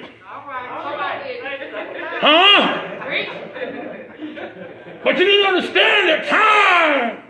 Huh? 2.22 2.82
But 5.04 5.18
you 5.18 5.26
to 5.26 5.48
understand 5.48 6.10
that 6.10 6.28
time 6.28 7.24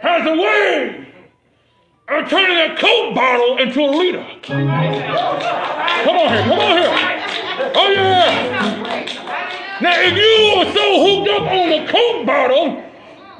has 0.00 0.26
a 0.26 0.32
way 0.32 1.08
of 2.08 2.28
turning 2.30 2.56
that 2.56 2.78
Coke 2.78 3.14
bottle 3.14 3.58
into 3.58 3.80
a 3.80 3.90
liter. 3.90 4.26
Come 4.42 4.68
on 4.68 4.92
here, 4.92 6.42
come 6.42 6.58
on 6.58 6.78
here. 6.78 6.92
Oh, 7.74 7.90
yeah. 7.94 8.81
Now, 9.80 9.94
if 9.96 10.16
you 10.16 10.60
are 10.60 10.72
so 10.72 10.86
hooked 11.06 11.30
up 11.30 11.50
on 11.50 11.70
the 11.70 11.90
Coke 11.90 12.26
bottle, 12.26 12.66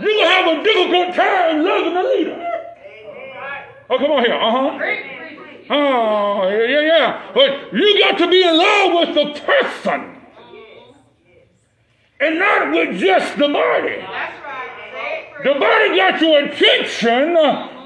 you're 0.01 0.09
going 0.09 0.25
to 0.25 0.31
have 0.31 0.59
a 0.59 0.65
difficult 0.65 1.15
time 1.15 1.65
loving 1.65 1.95
the 1.95 2.03
leader. 2.03 2.49
Oh, 3.91 3.99
come 3.99 4.11
on 4.11 4.25
here. 4.25 4.35
Uh 4.35 4.51
huh. 4.51 4.79
Oh, 5.71 6.49
yeah, 6.49 6.67
yeah, 6.67 6.81
yeah. 6.81 7.33
But 7.35 7.73
you 7.73 7.99
got 7.99 8.19
to 8.19 8.29
be 8.29 8.43
in 8.43 8.57
love 8.57 9.15
with 9.15 9.15
the 9.15 9.41
person 9.41 10.13
and 12.23 12.39
not 12.39 12.71
with 12.71 13.01
just 13.01 13.37
the 13.37 13.49
body. 13.49 13.97
That's 13.97 14.45
right. 14.45 15.43
The 15.43 15.55
body 15.59 15.97
got 15.97 16.21
your 16.21 16.45
attention, 16.45 17.35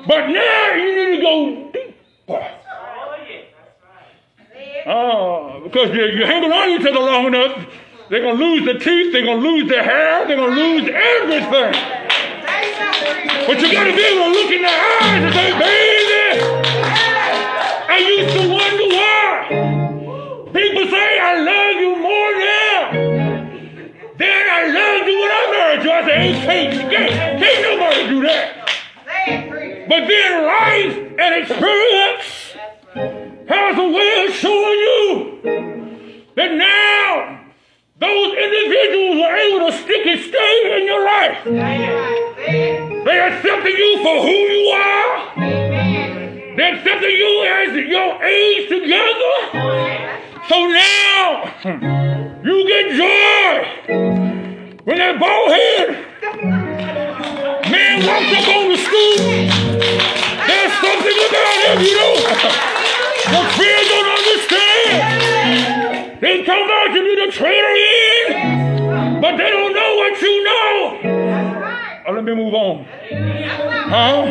but 0.07 0.29
now 0.29 0.75
you 0.75 0.95
need 0.95 1.17
to 1.17 1.23
go 1.23 1.71
deeper. 1.73 2.49
It. 3.29 4.87
Oh, 4.87 5.63
because 5.65 5.91
you're, 5.97 6.27
hanging 6.27 6.53
on 6.53 6.69
to 6.69 6.75
each 6.75 6.87
other 6.87 7.01
long 7.01 7.27
enough, 7.27 7.67
they're 8.09 8.23
going 8.23 8.39
to 8.39 8.45
lose 8.45 8.65
their 8.65 8.79
teeth, 8.79 9.13
they're 9.13 9.25
going 9.25 9.43
to 9.43 9.49
lose 9.49 9.69
their 9.69 9.83
hair, 9.83 10.27
they're 10.27 10.37
going 10.37 10.55
to 10.55 10.61
lose 10.61 10.89
everything. 10.89 11.73
But 13.47 13.61
you 13.61 13.73
got 13.73 13.85
to 13.85 13.95
be 13.95 14.03
able 14.03 14.25
to 14.25 14.31
look 14.31 14.51
in 14.51 14.63
their 14.63 15.03
eyes 15.03 15.23
and 15.23 15.35
say, 15.35 15.51
baby, 15.59 16.07
I 17.89 17.99
used 17.99 18.33
to 18.35 18.43
wonder 18.49 18.89
why. 18.95 19.27
People 20.53 20.91
say, 20.91 21.19
I 21.21 21.35
love 21.41 21.77
you 21.81 21.97
more 21.97 22.33
now 22.39 22.93
than 24.19 24.49
I 24.51 24.67
loved 24.67 25.07
you 25.07 25.19
when 25.21 25.31
I 25.31 25.43
married 25.53 25.85
you. 25.85 25.91
I 25.91 26.05
say, 26.05 26.17
ain't 26.17 26.39
can't, 26.45 26.91
can't, 26.91 27.41
can't 27.41 27.63
nobody 27.63 28.09
do 28.09 28.23
that. 28.23 28.67
But 29.89 30.09
then 30.09 30.45
life 30.45 30.97
and 31.19 31.43
experience 31.43 32.57
has 33.49 33.79
a 33.79 33.89
way 33.89 34.27
of 34.27 34.35
showing 34.35 34.81
you 34.87 36.25
that 36.35 36.53
now 36.53 37.46
those 37.99 38.35
individuals 38.35 39.25
are 39.25 39.37
able 39.37 39.71
to 39.71 39.73
stick 39.79 40.07
and 40.07 40.21
stay 40.21 40.79
in 40.79 40.87
your 40.87 41.03
life. 41.05 41.45
They 43.05 43.21
accepted 43.21 43.73
you 43.73 43.99
for 44.03 44.21
who 44.21 44.29
you 44.29 44.69
are. 44.69 45.35
They 46.57 46.73
accepted 46.73 47.13
you 47.13 47.45
as 47.49 47.75
your 47.89 48.23
age 48.23 48.69
together. 48.69 49.35
So 50.49 50.67
now 50.67 51.55
you 52.45 52.67
get 52.69 52.91
joy 52.97 53.65
when 54.85 54.99
that 54.99 55.19
bald 55.19 55.51
head 55.51 56.07
man 57.71 58.07
walks 58.07 58.33
up 58.37 58.49
on 58.57 58.69
the 58.73 58.77
school. 58.77 59.17
There's 60.47 60.73
something 60.85 61.19
about 61.29 61.59
him, 61.65 61.81
you 61.83 61.95
know. 61.97 62.63
The 63.27 63.43
kids 63.59 63.89
don't 63.89 64.07
understand. 64.07 64.66
They 66.37 66.45
come 66.45 66.69
out 66.71 66.89
to 66.93 67.03
be 67.03 67.15
the 67.25 67.33
traitor 67.33 67.67
in, 67.67 69.23
but 69.23 69.39
they 69.39 69.49
don't 69.49 69.73
know 69.73 69.95
what 69.97 70.21
you 70.21 70.45
know. 70.45 71.01
Oh, 72.07 72.13
let 72.13 72.25
me 72.25 72.35
move 72.35 72.53
on. 72.53 72.85
Huh? 73.89 74.27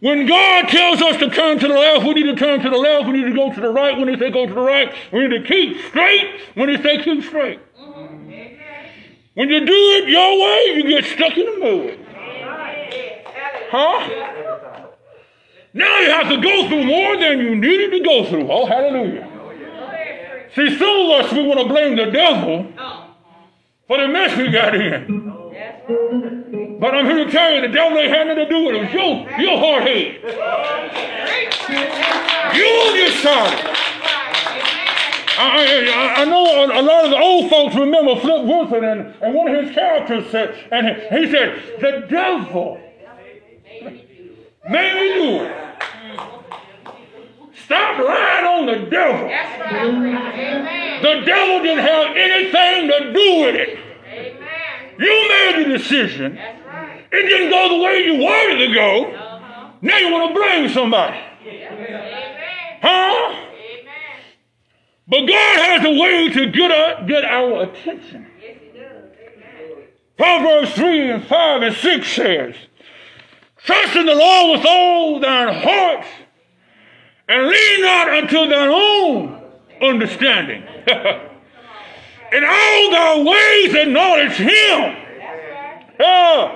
When 0.00 0.26
God 0.26 0.68
tells 0.68 1.00
us 1.00 1.16
to 1.18 1.30
turn 1.30 1.60
to 1.60 1.68
the 1.68 1.74
left, 1.74 2.04
we 2.04 2.14
need 2.14 2.24
to 2.24 2.34
turn 2.34 2.60
to 2.60 2.68
the 2.68 2.76
left. 2.76 3.06
We 3.06 3.12
need 3.12 3.30
to 3.30 3.34
go 3.36 3.52
to 3.54 3.60
the 3.60 3.68
right. 3.70 3.96
When 3.96 4.08
He 4.08 4.18
say 4.18 4.32
go 4.32 4.46
to 4.46 4.52
the 4.52 4.60
right, 4.60 4.92
we 5.12 5.28
need 5.28 5.42
to 5.42 5.46
keep 5.46 5.78
straight. 5.90 6.40
When 6.54 6.70
He 6.70 6.82
say 6.82 7.00
keep 7.04 7.22
straight. 7.22 7.60
When 9.34 9.48
you 9.48 9.64
do 9.64 9.72
it 9.72 10.08
your 10.08 10.40
way, 10.42 10.72
you 10.74 10.88
get 10.88 11.04
stuck 11.04 11.38
in 11.38 11.46
the 11.46 11.58
mud. 11.60 11.98
Huh? 13.70 14.88
Now 15.72 16.00
you 16.00 16.10
have 16.10 16.28
to 16.30 16.40
go 16.40 16.68
through 16.68 16.84
more 16.84 17.16
than 17.16 17.38
you 17.38 17.54
needed 17.54 17.92
to 17.92 18.00
go 18.00 18.24
through. 18.28 18.50
Oh, 18.50 18.66
hallelujah. 18.66 19.34
See, 20.56 20.78
some 20.78 20.88
of 20.88 21.10
us, 21.20 21.32
we 21.34 21.42
want 21.46 21.60
to 21.60 21.66
blame 21.66 21.96
the 21.96 22.06
devil 22.06 22.66
for 23.86 23.98
the 24.00 24.08
mess 24.08 24.38
we 24.38 24.50
got 24.50 24.74
in. 24.74 25.34
But 26.80 26.94
I'm 26.94 27.04
here 27.04 27.26
to 27.26 27.30
tell 27.30 27.54
you, 27.54 27.60
the 27.60 27.68
devil 27.68 27.98
ain't 27.98 28.10
had 28.10 28.26
nothing 28.26 28.44
to 28.44 28.50
do 28.50 28.64
with 28.64 28.76
it. 28.76 28.78
It 28.78 28.84
was 28.84 28.92
your, 29.38 29.58
hard 29.58 29.82
head. 29.82 30.14
You 32.56 33.06
decided. 33.06 33.68
I, 35.38 35.92
I, 35.92 36.22
I 36.22 36.24
know 36.24 36.64
a 36.64 36.80
lot 36.80 37.04
of 37.04 37.10
the 37.10 37.18
old 37.18 37.50
folks 37.50 37.74
remember 37.74 38.18
Flip 38.18 38.44
Wilson, 38.46 38.82
and, 38.82 39.14
and 39.20 39.34
one 39.34 39.54
of 39.54 39.62
his 39.62 39.74
characters 39.74 40.30
said, 40.30 40.54
and 40.72 40.86
he 40.86 41.30
said, 41.30 41.80
the 41.80 42.06
devil 42.08 42.80
made 44.70 44.94
me 44.94 45.12
do 45.12 45.44
it. 45.44 45.66
Stop 47.66 47.98
lying 47.98 48.46
on 48.46 48.66
the 48.66 48.86
devil. 48.88 49.26
The 51.02 51.26
devil 51.26 51.62
didn't 51.64 51.84
have 51.84 52.16
anything 52.16 52.88
to 52.88 53.12
do 53.12 53.40
with 53.40 53.56
it. 53.56 53.78
Amen. 54.06 54.94
You 55.00 55.28
made 55.28 55.64
the 55.64 55.76
decision. 55.76 56.38
It 56.38 57.22
didn't 57.28 57.50
go 57.50 57.68
the 57.68 57.82
way 57.82 58.04
you 58.04 58.22
wanted 58.22 58.68
to 58.68 58.72
go. 58.72 59.10
Now 59.82 59.98
you 59.98 60.12
want 60.12 60.32
to 60.32 60.40
blame 60.40 60.68
somebody. 60.68 61.18
Huh? 62.82 63.46
But 65.08 65.26
God 65.26 65.58
has 65.58 65.84
a 65.84 65.90
way 65.90 66.30
to 66.34 66.50
get 66.52 66.70
our, 66.70 67.04
get 67.04 67.24
our 67.24 67.62
attention. 67.62 68.28
Proverbs 70.16 70.70
3 70.72 71.10
and 71.10 71.24
5 71.26 71.62
and 71.62 71.74
6 71.74 72.12
says, 72.12 72.54
Trust 73.58 73.96
in 73.96 74.06
the 74.06 74.14
Lord 74.14 74.58
with 74.58 74.66
all 74.68 75.18
thine 75.18 75.52
heart, 75.52 76.06
and 77.28 77.46
lean 77.46 77.80
not 77.80 78.08
unto 78.08 78.48
thine 78.48 78.68
own 78.68 79.40
understanding. 79.82 80.62
in 82.32 82.44
all 82.44 82.90
thy 82.90 83.22
ways 83.22 83.74
acknowledge 83.74 84.32
him. 84.32 84.96
Uh, 85.98 86.54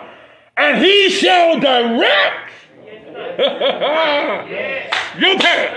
and 0.57 0.85
he 0.85 1.09
shall 1.11 1.59
direct 1.59 2.53
your 5.19 5.39
path. 5.39 5.77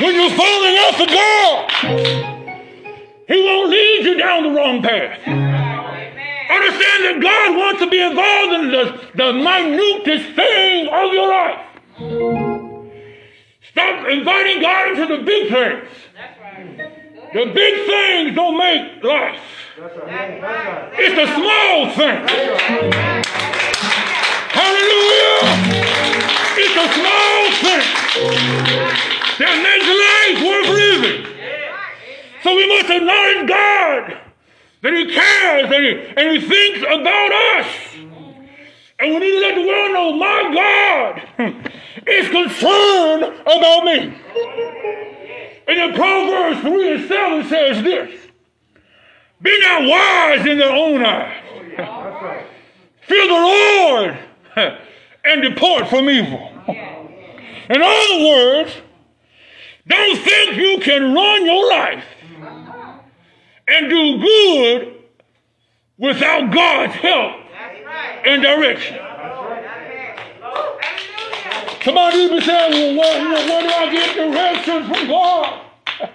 When 0.00 0.14
you're 0.14 0.30
falling 0.30 0.76
off 0.78 0.96
the 0.98 1.06
God, 1.06 1.70
he 3.28 3.42
won't 3.42 3.70
lead 3.70 4.04
you 4.04 4.14
down 4.18 4.42
the 4.44 4.50
wrong 4.50 4.82
path. 4.82 5.18
Understand 6.50 7.04
that 7.04 7.20
God 7.20 7.56
wants 7.56 7.80
to 7.80 7.86
be 7.90 8.00
involved 8.00 8.52
in 8.54 8.70
the, 8.70 9.00
the 9.14 9.32
minutest 9.32 10.34
thing 10.34 10.88
of 10.88 11.12
your 11.12 11.28
life. 11.28 11.60
Stop 12.00 13.92
inviting 14.08 14.62
God 14.62 14.88
into 14.90 15.04
the 15.16 15.22
big 15.22 15.50
things. 15.50 15.84
The 17.34 17.44
big 17.54 17.86
things 17.86 18.34
don't 18.34 18.56
make 18.56 19.04
life. 19.04 19.38
It's 20.96 21.14
the 21.14 21.26
small 21.36 21.90
things. 21.90 22.30
Hallelujah. 24.56 25.44
It's 26.56 26.74
the 26.74 26.88
small 26.96 27.50
things 27.60 27.92
that 29.38 29.54
makes 29.60 29.86
life 30.00 30.40
worth 30.42 30.70
living. 30.70 31.20
So 32.42 32.48
we 32.56 32.64
must 32.66 32.88
acknowledge 32.90 33.46
God 33.46 34.16
that 34.80 34.92
He 34.94 35.04
cares 35.12 35.70
and 35.70 35.84
He, 35.84 35.92
and 36.16 36.30
he 36.32 36.40
thinks 36.48 36.80
about 36.80 37.32
us. 37.58 37.66
And 39.00 39.14
we 39.14 39.20
need 39.20 39.32
to 39.32 39.40
let 39.40 39.54
the 39.54 39.62
world 39.62 39.90
oh 39.90 39.94
know 39.94 40.12
my 40.12 40.54
God 40.54 41.22
is 42.06 42.28
concerned 42.28 43.24
about 43.42 43.84
me. 43.84 44.14
And 45.66 45.78
in 45.78 45.94
Proverbs 45.94 46.60
3 46.60 46.92
and 46.92 47.08
7 47.08 47.48
says 47.48 47.82
this 47.82 48.20
Be 49.40 49.58
not 49.60 49.88
wise 49.88 50.46
in 50.46 50.58
their 50.58 50.72
own 50.72 51.02
eyes. 51.02 51.42
Fear 53.06 53.26
the 53.26 53.32
Lord 53.32 54.18
and 55.24 55.42
depart 55.42 55.88
from 55.88 56.10
evil. 56.10 56.52
In 57.70 57.82
other 57.82 58.24
words, 58.26 58.74
don't 59.86 60.18
think 60.18 60.56
you 60.56 60.78
can 60.82 61.14
run 61.14 61.46
your 61.46 61.70
life 61.70 62.04
and 63.66 63.88
do 63.88 64.18
good 64.18 64.94
without 65.96 66.52
God's 66.52 66.94
help 66.94 67.39
and 68.24 68.42
direction. 68.42 68.98
Somebody 71.84 72.28
be 72.28 72.40
saying, 72.42 72.96
well, 72.96 73.20
where, 73.20 73.48
where 73.48 73.62
do 73.62 73.68
I 73.68 73.90
get 73.90 74.14
directions 74.14 74.86
from 74.86 75.08
God? 75.08 75.64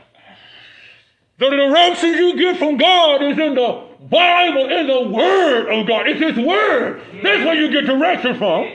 the 1.39 1.49
directions 1.49 2.18
you 2.18 2.38
get 2.38 2.58
from 2.58 2.78
God 2.78 3.24
is 3.24 3.39
in 3.39 3.56
the 3.56 3.84
Bible, 4.10 4.70
in 4.70 4.86
the 4.86 5.10
Word 5.10 5.68
of 5.70 5.88
God. 5.88 6.08
It's 6.08 6.22
His 6.22 6.45
Word. 6.45 7.01
That's 7.24 7.43
where 7.43 7.56
you 7.56 7.72
get 7.72 7.88
direction 7.88 8.38
from. 8.38 8.66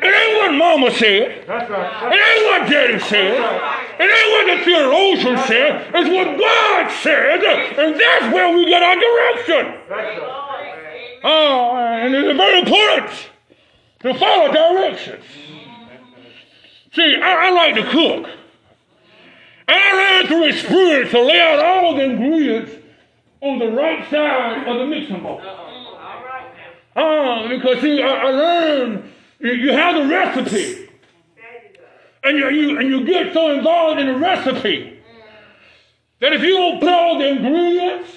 It 0.00 0.04
ain't 0.04 0.38
what 0.38 0.54
Mama 0.54 0.90
said. 0.92 1.42
It 1.42 1.50
ain't 1.50 2.44
what 2.46 2.70
Daddy 2.70 3.00
said. 3.00 3.34
It 3.98 4.06
ain't 4.06 4.30
what 4.30 4.58
the 4.58 4.64
theologian 4.64 5.38
said. 5.48 5.90
It's 5.92 6.08
what 6.08 6.38
God 6.38 6.92
said, 7.02 7.42
and 7.42 7.98
that's 7.98 8.32
where 8.32 8.54
we 8.56 8.66
get 8.66 8.80
our 8.80 8.94
direction. 8.94 10.47
Oh, 11.24 11.76
and 11.76 12.14
it's 12.14 12.36
very 12.36 12.60
important 12.60 13.30
to 14.00 14.14
follow 14.14 14.52
directions. 14.52 15.24
See, 16.92 17.16
I, 17.16 17.48
I 17.48 17.50
like 17.50 17.74
to 17.74 17.90
cook. 17.90 18.30
And 19.68 19.76
I 19.76 19.92
learned 19.92 20.28
through 20.28 20.44
experience 20.44 21.10
to 21.10 21.20
lay 21.20 21.40
out 21.40 21.58
all 21.58 21.96
the 21.96 22.04
ingredients 22.04 22.72
on 23.40 23.58
the 23.58 23.68
right 23.68 24.08
side 24.10 24.66
of 24.66 24.78
the 24.78 24.86
mixing 24.86 25.22
bowl. 25.22 25.40
Oh, 26.96 27.48
because 27.48 27.80
see, 27.80 28.02
I, 28.02 28.08
I 28.08 28.30
learned 28.30 29.12
you, 29.40 29.52
you 29.52 29.72
have 29.72 29.94
the 29.94 30.06
recipe. 30.12 30.88
And 32.24 32.36
you, 32.36 32.48
you, 32.50 32.78
and 32.78 32.88
you 32.88 33.06
get 33.06 33.32
so 33.32 33.52
involved 33.56 34.00
in 34.00 34.08
the 34.08 34.18
recipe 34.18 35.00
that 36.20 36.32
if 36.32 36.42
you 36.42 36.56
don't 36.56 36.80
put 36.80 36.88
all 36.88 37.18
the 37.18 37.28
ingredients 37.28 38.10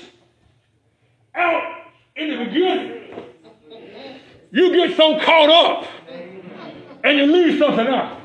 out 1.36 1.80
in 2.22 2.38
the 2.38 2.45
beginning, 2.45 2.97
you 4.51 4.72
get 4.74 4.95
so 4.97 5.19
caught 5.19 5.49
up 5.49 5.88
and 7.03 7.17
you 7.17 7.26
leave 7.26 7.59
something 7.59 7.88
out. 7.88 8.19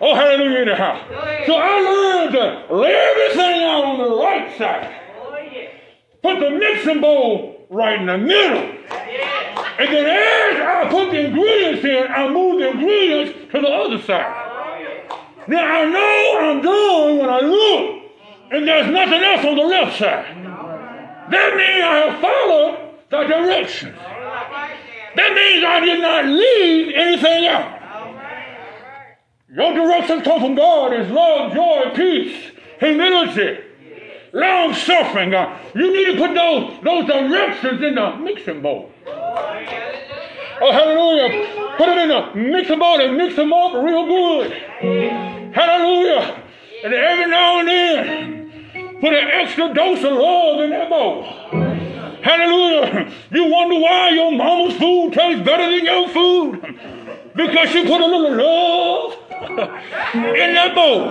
Oh, 0.00 0.14
hallelujah 0.14 0.74
house. 0.74 1.00
So 1.46 1.54
I 1.54 1.80
learned 1.80 2.32
to 2.32 2.74
lay 2.74 2.92
everything 2.92 3.62
out 3.62 3.84
on 3.84 3.98
the 3.98 4.16
right 4.16 4.58
side. 4.58 4.98
Put 6.22 6.40
the 6.40 6.50
mixing 6.50 7.00
bowl 7.00 7.66
right 7.70 8.00
in 8.00 8.06
the 8.06 8.18
middle. 8.18 8.62
And 9.78 9.88
then 9.88 10.06
as 10.06 10.60
I 10.60 10.88
put 10.90 11.10
the 11.10 11.26
ingredients 11.26 11.84
in, 11.84 12.06
I 12.08 12.28
move 12.28 12.60
the 12.60 12.70
ingredients 12.70 13.52
to 13.52 13.60
the 13.60 13.68
other 13.68 14.02
side. 14.02 15.08
Now 15.48 15.64
I 15.64 15.84
know 15.84 16.38
I'm 16.40 16.62
done 16.62 17.18
when 17.18 17.28
I 17.28 17.40
look, 17.40 18.02
and 18.50 18.68
there's 18.68 18.90
nothing 18.90 19.22
else 19.22 19.44
on 19.44 19.56
the 19.56 19.62
left 19.62 19.98
side. 19.98 20.51
That 21.32 21.56
means 21.56 21.82
I 21.82 21.96
have 21.96 22.20
followed 22.20 22.94
the 23.08 23.24
directions. 23.24 23.96
That 25.16 25.34
means 25.34 25.64
I 25.64 25.80
did 25.80 26.00
not 26.00 26.26
leave 26.26 26.94
anything 26.94 27.46
out. 27.46 27.78
Your 29.54 29.72
directions 29.74 30.24
come 30.24 30.40
from 30.40 30.54
God 30.54 30.92
is 30.92 31.10
love, 31.10 31.54
joy, 31.54 31.90
peace, 31.94 32.52
humility, 32.78 33.64
long 34.32 34.74
suffering. 34.74 35.34
Uh, 35.34 35.58
you 35.74 35.92
need 35.92 36.12
to 36.12 36.26
put 36.26 36.34
those, 36.34 36.78
those 36.82 37.06
directions 37.06 37.82
in 37.82 37.94
the 37.94 38.16
mixing 38.16 38.60
bowl. 38.60 38.90
Oh, 39.06 40.70
hallelujah. 40.70 41.76
Put 41.76 41.86
them 41.86 41.98
in 41.98 42.08
the 42.08 42.50
mixer 42.50 42.76
bowl 42.76 43.00
and 43.00 43.16
mix 43.16 43.36
them 43.36 43.52
up 43.52 43.72
real 43.74 44.06
good. 44.06 44.52
Hallelujah. 45.54 46.42
And 46.84 46.94
every 46.94 47.26
now 47.26 47.58
and 47.60 47.68
then, 47.68 48.41
put 49.02 49.12
an 49.14 49.28
extra 49.32 49.74
dose 49.74 49.98
of 50.04 50.12
love 50.12 50.60
in 50.60 50.70
that 50.70 50.88
bowl. 50.88 51.24
Hallelujah. 52.22 53.12
You 53.32 53.50
wonder 53.50 53.80
why 53.80 54.10
your 54.10 54.30
mama's 54.30 54.76
food 54.76 55.12
tastes 55.12 55.44
better 55.44 55.68
than 55.68 55.84
your 55.84 56.08
food? 56.08 56.60
Because 57.34 57.70
she 57.70 57.82
put 57.82 58.00
a 58.00 58.06
little 58.06 58.36
love 58.36 59.16
in 60.14 60.54
that 60.54 60.72
bowl. 60.76 61.10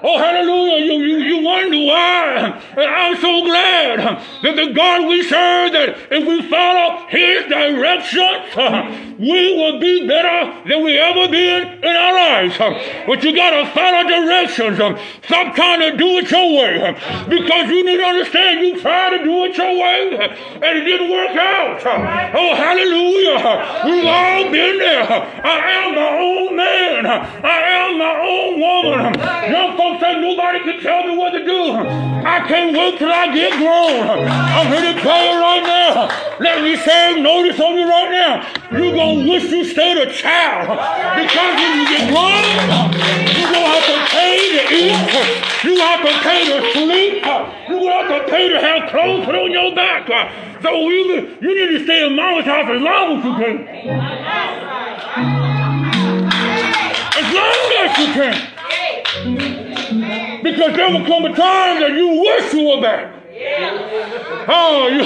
Oh, 0.00 0.16
hallelujah. 0.16 0.84
You, 0.84 1.02
you, 1.02 1.18
you 1.18 1.44
wonder 1.44 1.78
why. 1.78 2.62
I'm 2.76 3.16
so 3.16 3.42
glad 3.44 3.98
that 4.42 4.54
the 4.54 4.72
God 4.72 5.08
we 5.08 5.22
serve, 5.22 5.72
that 5.72 5.96
if 6.10 6.26
we 6.26 6.48
follow 6.48 7.06
his 7.08 7.46
directions, 7.50 9.18
we 9.18 9.56
will 9.56 9.80
be 9.80 10.06
better 10.06 10.68
than 10.68 10.84
we 10.84 10.96
ever 10.98 11.26
been 11.28 11.82
in 11.82 11.96
our 11.96 12.14
lives. 12.14 12.56
But 13.06 13.24
you 13.24 13.34
got 13.34 13.50
to 13.50 13.66
follow 13.74 14.06
directions. 14.06 14.78
Stop 15.24 15.54
trying 15.56 15.80
to 15.80 15.96
do 15.96 16.18
it 16.18 16.30
your 16.30 16.46
way. 16.54 16.94
Because 17.28 17.68
you 17.68 17.84
need 17.84 17.96
to 17.98 18.04
understand 18.04 18.60
you 18.60 18.80
tried 18.80 19.18
to 19.18 19.24
do 19.24 19.44
it 19.46 19.56
your 19.56 19.74
way 19.74 20.30
and 20.62 20.78
it 20.78 20.84
didn't 20.84 21.10
work 21.10 21.36
out. 21.36 21.82
Oh, 22.34 22.54
hallelujah. 22.54 23.82
We've 23.84 24.06
all 24.06 24.44
been 24.44 24.78
there. 24.78 25.10
I 25.10 25.58
am 25.82 25.94
my 25.94 26.18
own 26.22 26.56
man. 26.56 27.06
I 27.06 27.58
am 27.82 27.98
my 27.98 28.14
own 28.22 28.60
woman. 28.60 29.14
Young 29.88 29.98
folks 29.98 30.04
folks 30.04 30.14
say 30.14 30.20
nobody 30.20 30.60
can 30.60 30.80
tell 30.80 31.06
me 31.06 31.16
what 31.16 31.30
to 31.30 31.44
do. 31.44 31.72
I 31.72 32.44
can't 32.46 32.76
wait 32.76 32.98
till 32.98 33.10
I 33.10 33.32
get 33.32 33.52
grown. 33.52 34.28
I'm 34.28 34.66
here 34.68 34.92
to 34.92 35.00
tell 35.00 35.24
you 35.24 35.40
right 35.40 35.62
now. 35.62 36.08
Let 36.40 36.62
me 36.62 36.76
say 36.76 37.20
notice 37.20 37.58
on 37.60 37.76
you 37.76 37.88
right 37.88 38.10
now. 38.10 38.46
You're 38.70 38.92
going 38.92 39.24
to 39.24 39.30
wish 39.30 39.44
you 39.50 39.64
stayed 39.64 39.96
a 39.96 40.12
child. 40.12 40.68
Because 41.16 41.54
when 41.56 41.78
you 41.78 41.88
get 41.88 42.12
grown, 42.12 42.44
you're 43.32 43.48
going 43.48 43.64
to 43.64 43.72
have 43.72 43.86
to 43.86 43.98
pay 44.12 44.36
to 44.56 44.62
eat. 44.76 44.98
You 45.64 45.80
have 45.80 46.02
to 46.04 46.12
pay 46.20 46.44
to 46.52 46.60
sleep. 46.72 47.24
You're 47.68 47.80
going 47.80 48.08
to 48.08 48.12
have 48.12 48.26
to 48.26 48.30
pay 48.30 48.48
to 48.48 48.60
have 48.60 48.90
clothes 48.90 49.24
put 49.24 49.34
on 49.34 49.50
your 49.50 49.74
back. 49.74 50.06
So 50.62 50.90
you, 50.90 51.38
you 51.40 51.54
need 51.54 51.78
to 51.78 51.84
stay 51.84 52.06
in 52.06 52.14
mama's 52.16 52.44
house 52.44 52.68
as 52.68 52.82
long 52.82 53.18
as 53.18 53.24
you 53.24 53.34
can. 53.34 53.68
As 57.16 57.34
long 57.34 57.72
as 57.78 57.98
you 57.98 58.06
can. 58.12 59.57
Because 60.58 60.74
there 60.74 60.90
will 60.90 61.06
come 61.06 61.24
a 61.24 61.28
time 61.36 61.78
that 61.78 61.92
you 61.92 62.08
wish 62.20 62.52
you 62.52 62.66
were 62.66 62.82
back. 62.82 63.14
Oh, 64.48 64.88
you, 64.90 65.02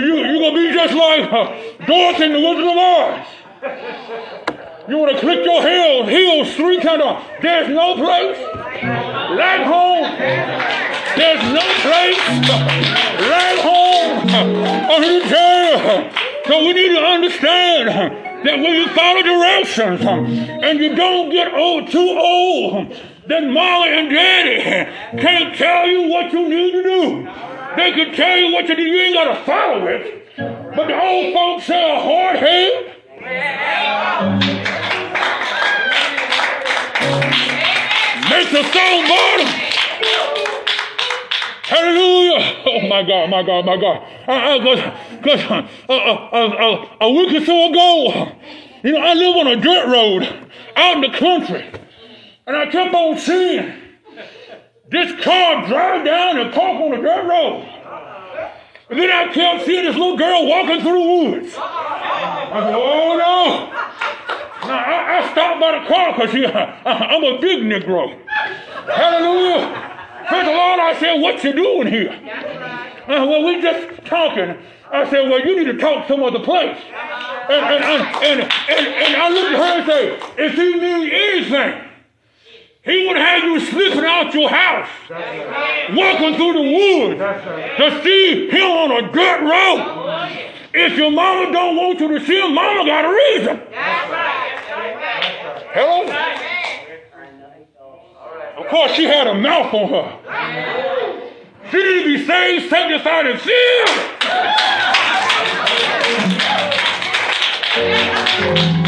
you, 0.00 0.18
you're 0.22 0.38
going 0.38 0.54
to 0.54 0.68
be 0.68 0.72
just 0.72 0.94
like 0.94 1.32
uh, 1.32 1.50
Dorothy 1.84 2.24
in 2.26 2.32
the 2.32 2.38
Wizard 2.38 2.70
of 2.70 2.78
Oz. 2.78 3.26
You 4.88 4.98
want 4.98 5.10
to 5.10 5.18
click 5.18 5.44
your 5.44 5.66
heels, 5.66 6.08
heels 6.08 6.54
three 6.54 6.78
times. 6.78 7.24
There's 7.42 7.70
no 7.70 7.96
place 7.96 8.38
like 9.34 9.66
home. 9.66 10.06
There's 11.18 11.42
no 11.42 11.66
place 11.82 12.22
like 13.18 13.58
home. 13.66 14.30
I'm 14.30 15.02
here 15.02 15.22
to 15.22 15.28
tell 15.28 16.04
you. 16.04 16.10
So 16.46 16.58
we 16.60 16.72
need 16.72 16.94
to 16.94 17.02
understand 17.02 17.88
that 18.46 18.58
when 18.60 18.74
you 18.74 18.86
follow 18.90 19.22
directions 19.22 20.02
and 20.06 20.78
you 20.78 20.94
don't 20.94 21.30
get 21.30 21.52
old, 21.52 21.90
too 21.90 21.98
old 21.98 22.96
then 23.26 23.52
Molly 23.52 23.88
and 23.90 24.10
Daddy 24.10 25.20
can't 25.20 25.54
tell 25.54 25.86
you 25.86 26.08
what 26.08 26.32
you 26.32 26.48
need 26.48 26.72
to 26.72 26.82
do. 26.82 27.24
They 27.76 27.92
can 27.92 28.14
tell 28.14 28.36
you 28.36 28.52
what 28.52 28.68
you 28.68 28.76
do. 28.76 28.82
You 28.82 29.00
ain't 29.00 29.14
got 29.14 29.34
to 29.34 29.44
follow 29.44 29.86
it. 29.86 30.28
But 30.36 30.86
the 30.86 31.00
old 31.00 31.34
folks 31.34 31.64
say 31.64 31.96
a 31.96 32.00
hard 32.00 32.36
head. 32.36 32.96
Makes 38.30 38.52
a 38.52 38.64
stone 38.70 39.08
bottom. 39.08 39.46
Hallelujah. 41.64 42.62
Oh 42.66 42.88
my 42.88 43.02
God, 43.02 43.30
my 43.30 43.42
God, 43.42 43.64
my 43.64 43.76
God. 43.76 44.02
Because 45.22 45.40
uh, 45.50 45.68
uh, 45.88 45.92
uh, 45.92 46.88
a 47.00 47.10
week 47.10 47.40
or 47.40 47.44
so 47.44 47.70
ago, 47.70 48.32
you 48.82 48.92
know, 48.92 49.00
I 49.00 49.14
live 49.14 49.36
on 49.36 49.46
a 49.46 49.56
dirt 49.56 49.86
road 49.86 50.50
out 50.76 50.96
in 50.96 51.00
the 51.12 51.18
country. 51.18 51.64
And 52.46 52.56
I 52.56 52.66
kept 52.66 52.94
on 52.94 53.18
seeing 53.18 53.72
this 54.90 55.24
car 55.24 55.66
drive 55.66 56.04
down 56.04 56.38
and 56.38 56.52
park 56.52 56.80
on 56.80 56.90
the 56.90 56.96
dirt 56.96 57.26
road. 57.26 57.68
And 58.90 58.98
then 58.98 59.10
I 59.10 59.32
kept 59.32 59.64
seeing 59.64 59.84
this 59.84 59.96
little 59.96 60.18
girl 60.18 60.46
walking 60.46 60.80
through 60.80 61.02
the 61.02 61.38
woods. 61.40 61.54
I 61.56 62.60
said, 62.60 62.74
oh 62.74 63.16
no. 63.16 63.72
Now, 64.68 64.78
I, 64.78 65.18
I 65.18 65.32
stopped 65.32 65.60
by 65.60 65.78
the 65.78 65.86
car 65.88 66.12
because 66.12 66.34
I'm 66.84 67.24
a 67.24 67.40
big 67.40 67.62
Negro. 67.62 68.18
Hallelujah. 68.28 69.92
Praise 70.28 70.44
the 70.44 70.52
Lord, 70.52 70.80
I 70.80 70.96
said, 71.00 71.20
what 71.20 71.42
you 71.42 71.52
doing 71.52 71.86
here? 71.88 72.10
Uh, 72.10 73.26
well, 73.26 73.44
we 73.44 73.60
just 73.60 74.04
talking. 74.04 74.56
I 74.90 75.08
said, 75.08 75.28
well, 75.30 75.40
you 75.40 75.56
need 75.58 75.72
to 75.72 75.78
talk 75.78 76.06
some 76.06 76.22
other 76.22 76.38
place. 76.38 76.78
And, 77.48 77.64
and, 77.64 77.84
and, 77.84 78.02
and, 78.22 78.40
and, 78.42 78.86
and 78.86 79.16
I 79.16 79.28
looked 79.30 79.52
at 79.52 79.58
her 79.58 79.78
and 79.78 79.86
said, 79.86 80.34
if 80.38 80.56
you 80.56 80.80
need 80.80 81.12
anything, 81.12 81.91
he 82.84 83.06
would 83.06 83.16
have 83.16 83.44
you 83.44 83.60
slipping 83.60 84.04
out 84.04 84.34
your 84.34 84.48
house, 84.48 84.88
walking 85.08 86.34
through 86.34 86.52
the 86.52 86.62
woods 86.62 87.18
to 87.78 88.02
see 88.02 88.48
him 88.50 88.70
on 88.70 89.04
a 89.04 89.12
dirt 89.12 89.40
road. 89.42 90.48
If 90.74 90.96
your 90.96 91.10
mama 91.12 91.52
don't 91.52 91.76
want 91.76 92.00
you 92.00 92.18
to 92.18 92.24
see 92.26 92.40
him, 92.40 92.54
mama 92.54 92.84
got 92.84 93.04
a 93.04 93.08
reason. 93.08 93.60
Hello? 95.74 96.08
Of 98.58 98.66
course, 98.68 98.92
she 98.92 99.04
had 99.04 99.26
a 99.28 99.34
mouth 99.34 99.72
on 99.72 99.88
her. 99.90 100.18
She 101.70 101.76
needed 101.76 102.02
to 102.02 102.08
be 102.18 102.26
saved, 102.26 102.68
sanctified, 102.68 103.26
and 103.26 103.40
filled. 108.70 108.81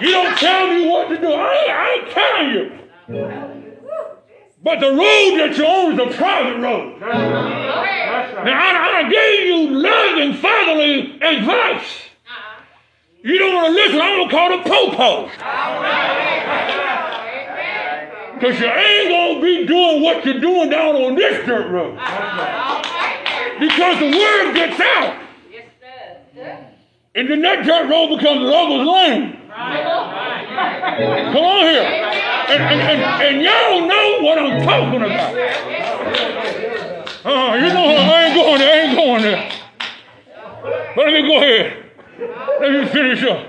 You 0.00 0.10
don't 0.10 0.38
tell 0.38 0.66
me 0.68 0.88
what 0.88 1.08
to 1.08 1.18
do. 1.18 1.32
I 1.32 1.54
ain't, 1.54 1.70
I 1.70 1.90
ain't 1.94 2.10
telling 2.10 2.50
you. 2.54 2.72
But 4.62 4.80
the 4.80 4.88
road 4.88 5.38
that 5.38 5.54
you 5.56 5.64
own 5.64 5.92
is 5.92 6.14
a 6.14 6.16
private 6.16 6.60
road. 6.60 7.00
Now, 7.00 7.08
I, 8.42 9.04
I 9.04 9.08
gave 9.08 9.46
you 9.46 9.70
loving, 9.70 10.34
fatherly 10.34 11.20
advice. 11.22 12.02
You 13.22 13.38
don't 13.38 13.54
want 13.54 13.66
to 13.68 13.72
listen, 13.72 14.00
I'm 14.00 14.16
going 14.16 14.28
to 14.28 14.34
call 14.34 14.50
the 14.56 14.62
popo. 14.68 15.30
Because 18.34 18.60
you 18.60 18.66
ain't 18.66 19.08
going 19.08 19.34
to 19.36 19.40
be 19.40 19.66
doing 19.66 20.02
what 20.02 20.24
you're 20.24 20.40
doing 20.40 20.68
down 20.68 20.96
on 20.96 21.14
this 21.14 21.46
dirt 21.46 21.70
road. 21.70 21.94
Because 23.58 23.98
the 23.98 24.10
word 24.10 24.52
gets 24.54 24.80
out. 24.80 25.22
And 27.14 27.30
then 27.30 27.40
that 27.42 27.64
dirt 27.64 27.88
road 27.88 28.18
becomes 28.18 28.42
lover's 28.42 28.86
lane. 28.86 29.45
Come 29.56 31.44
on 31.44 31.64
here. 31.64 31.82
And, 32.48 32.62
and, 32.62 32.80
and, 32.82 33.00
and 33.22 33.42
y'all 33.42 33.88
know 33.88 34.20
what 34.20 34.38
I'm 34.38 34.62
talking 34.62 35.02
about. 35.02 35.34
Uh, 37.24 37.54
you 37.56 37.72
know, 37.72 37.86
I 37.88 38.24
ain't 38.24 38.34
going 38.34 38.58
there. 38.58 38.70
I 38.70 38.78
ain't 38.86 38.96
going 38.96 39.22
there. 39.22 39.50
But 40.94 41.06
let 41.06 41.12
me 41.14 41.22
go 41.26 41.36
ahead. 41.38 41.84
Let 42.60 42.70
me 42.70 42.86
finish 42.88 43.22
up. 43.24 43.46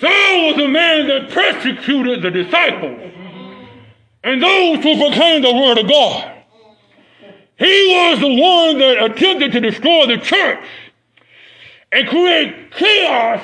Saul 0.00 0.46
was 0.46 0.58
a 0.58 0.68
man 0.68 1.06
that 1.06 1.30
persecuted 1.30 2.22
the 2.22 2.30
disciples 2.32 3.00
and 4.24 4.42
those 4.42 4.82
who 4.82 4.96
proclaimed 4.98 5.44
the 5.44 5.54
word 5.54 5.78
of 5.78 5.88
God. 5.88 6.32
He 7.56 7.86
was 7.88 8.18
the 8.18 8.34
one 8.34 8.78
that 8.78 9.04
attempted 9.04 9.52
to 9.52 9.60
destroy 9.60 10.06
the 10.08 10.18
church 10.18 10.66
and 11.92 12.08
create 12.08 12.72
chaos 12.72 13.40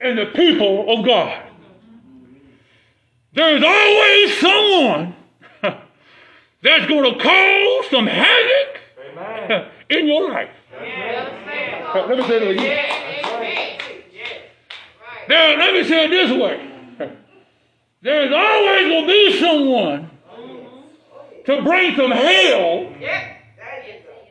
in 0.00 0.16
the 0.16 0.26
people 0.26 0.92
of 0.92 1.04
God. 1.04 1.44
There's 3.34 3.62
always 3.62 4.38
someone 4.40 5.14
that's 6.62 6.86
going 6.86 7.14
to 7.14 7.22
cause 7.22 7.90
some 7.90 8.06
havoc 8.06 8.80
Amen. 9.12 9.68
in 9.90 10.06
your 10.06 10.30
life. 10.30 10.50
Yes, 10.72 11.94
let 11.94 12.18
me 12.18 12.24
say 12.26 12.36
it 12.36 12.50
again. 12.50 12.64
Yes, 12.64 12.98
there, 15.28 15.58
let 15.58 15.74
me 15.74 15.84
say 15.84 16.06
it 16.06 16.08
this 16.08 16.30
way. 16.32 16.70
There's 18.02 18.32
always 18.32 18.88
going 18.88 19.02
to 19.02 19.12
be 19.12 19.40
someone 19.40 20.10
to 21.44 21.62
bring 21.62 21.96
some 21.96 22.10
hell 22.10 22.92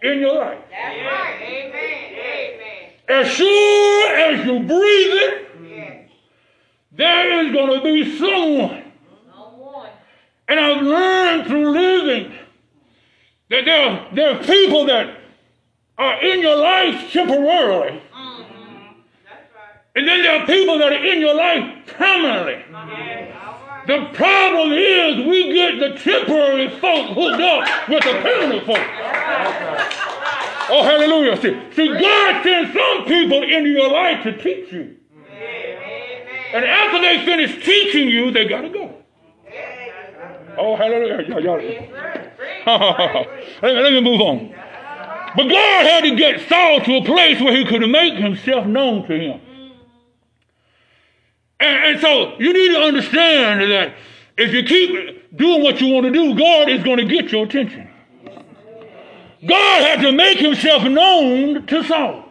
in 0.02 0.20
your 0.20 0.36
life. 0.36 0.60
That's 0.70 0.98
right. 1.06 1.38
Amen. 1.42 1.76
Amen. 2.20 2.92
As 3.10 3.28
sure 3.28 4.16
as 4.16 4.46
you 4.46 4.60
breathe 4.60 4.70
it, 4.70 5.47
there 6.98 7.46
is 7.46 7.54
going 7.54 7.80
to 7.80 7.84
be 7.84 8.18
someone. 8.18 8.84
And 10.50 10.60
I've 10.60 10.82
learned 10.82 11.48
through 11.48 11.72
living 11.72 12.34
that 13.50 13.66
there, 13.66 13.90
are, 13.90 14.08
there 14.14 14.36
are 14.36 14.44
people 14.44 14.86
that 14.86 15.18
are 15.98 16.24
in 16.24 16.40
your 16.40 16.56
life 16.56 17.12
temporarily. 17.12 18.02
Mm-hmm. 18.14 19.00
And 19.96 20.08
then 20.08 20.24
there 20.24 20.42
are 20.42 20.46
people 20.46 20.78
that 20.80 20.94
are 20.94 21.06
in 21.06 21.20
your 21.20 21.36
life 21.36 21.88
permanently. 21.88 22.64
Uh-huh. 22.74 23.18
The 23.88 24.10
problem 24.14 24.74
is 24.74 25.26
we 25.26 25.54
get 25.54 25.80
the 25.80 25.98
temporary 25.98 26.70
folk 26.80 27.08
hooked 27.10 27.42
up 27.42 27.90
with 27.90 28.04
the 28.04 28.20
permanent 28.22 28.66
folk. 28.66 28.86
Oh, 30.70 30.84
hallelujah. 30.84 31.38
See, 31.38 31.58
see, 31.74 31.88
God 31.88 32.44
sends 32.44 32.74
some 32.74 33.06
people 33.06 33.44
into 33.44 33.70
your 33.70 33.90
life 33.90 34.24
to 34.24 34.38
teach 34.38 34.72
you. 34.74 34.98
And 36.58 36.66
after 36.66 37.00
they 37.00 37.24
finish 37.24 37.64
teaching 37.64 38.10
you, 38.10 38.32
they 38.32 38.48
got 38.48 38.62
to 38.62 38.70
go. 38.70 38.92
Oh, 40.58 40.76
hallelujah. 40.76 41.22
Y'all, 41.28 41.40
y'all. 41.40 41.58
let, 43.62 43.76
me, 43.76 43.82
let 43.82 43.94
me 43.94 44.02
move 44.02 44.20
on. 44.22 44.56
But 45.36 45.50
God 45.50 45.86
had 45.86 46.02
to 46.02 46.16
get 46.16 46.50
Saul 46.50 46.82
to 46.82 46.96
a 46.96 47.06
place 47.06 47.40
where 47.40 47.56
he 47.56 47.64
could 47.64 47.88
make 47.88 48.16
himself 48.16 48.66
known 48.66 49.08
to 49.08 49.16
him. 49.16 49.40
And, 51.60 51.86
and 51.86 52.00
so 52.00 52.34
you 52.40 52.52
need 52.52 52.74
to 52.74 52.82
understand 52.82 53.72
that 53.72 53.94
if 54.36 54.52
you 54.52 54.64
keep 54.64 55.38
doing 55.38 55.62
what 55.62 55.80
you 55.80 55.94
want 55.94 56.08
to 56.08 56.12
do, 56.12 56.36
God 56.36 56.70
is 56.70 56.84
going 56.84 56.98
to 56.98 57.06
get 57.06 57.32
your 57.32 57.46
attention. 57.46 57.88
God 59.48 59.84
had 59.84 60.02
to 60.02 60.12
make 60.12 60.40
himself 60.40 60.86
known 60.86 61.68
to 61.68 61.84
Saul. 61.84 62.26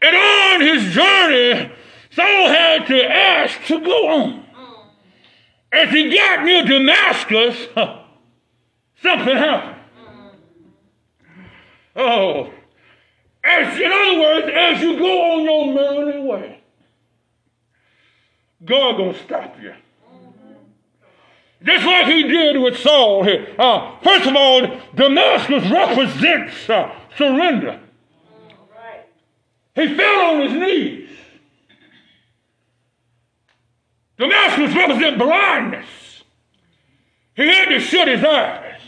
And 0.00 0.16
on 0.16 0.60
his 0.62 0.94
journey, 0.94 1.72
Saul 2.16 2.48
had 2.48 2.86
to 2.86 3.04
ask 3.04 3.62
to 3.66 3.78
go 3.78 4.08
on. 4.08 4.46
As 5.70 5.90
he 5.90 6.14
got 6.14 6.44
near 6.44 6.64
Damascus, 6.64 7.68
something 9.02 9.36
happened. 9.36 9.76
Oh, 11.94 12.50
as 13.44 13.78
in 13.78 13.92
other 13.92 14.20
words, 14.20 14.48
as 14.54 14.80
you 14.80 14.98
go 14.98 15.32
on 15.32 15.44
your 15.44 15.74
merry 15.74 16.22
way, 16.22 16.60
God 18.64 18.96
gonna 18.96 19.22
stop 19.22 19.56
you. 19.60 19.74
Just 21.62 21.84
like 21.84 22.06
he 22.06 22.22
did 22.22 22.58
with 22.58 22.78
Saul 22.78 23.24
here. 23.24 23.54
Uh, 23.58 23.98
first 24.02 24.26
of 24.26 24.34
all, 24.36 24.80
Damascus 24.94 25.70
represents 25.70 26.70
uh, 26.70 26.94
surrender. 27.16 27.80
He 29.74 29.94
fell 29.94 30.20
on 30.20 30.40
his 30.42 30.52
knees. 30.52 31.15
Damascus 34.18 34.74
represents 34.74 35.18
blindness. 35.18 35.86
He 37.34 37.46
had 37.46 37.68
to 37.68 37.80
shut 37.80 38.08
his 38.08 38.24
eyes. 38.24 38.80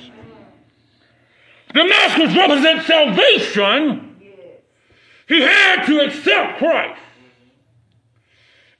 Damascus 1.74 2.34
represents 2.34 2.86
salvation. 2.86 4.16
He 5.28 5.42
had 5.42 5.84
to 5.84 6.00
accept 6.00 6.58
Christ. 6.58 7.00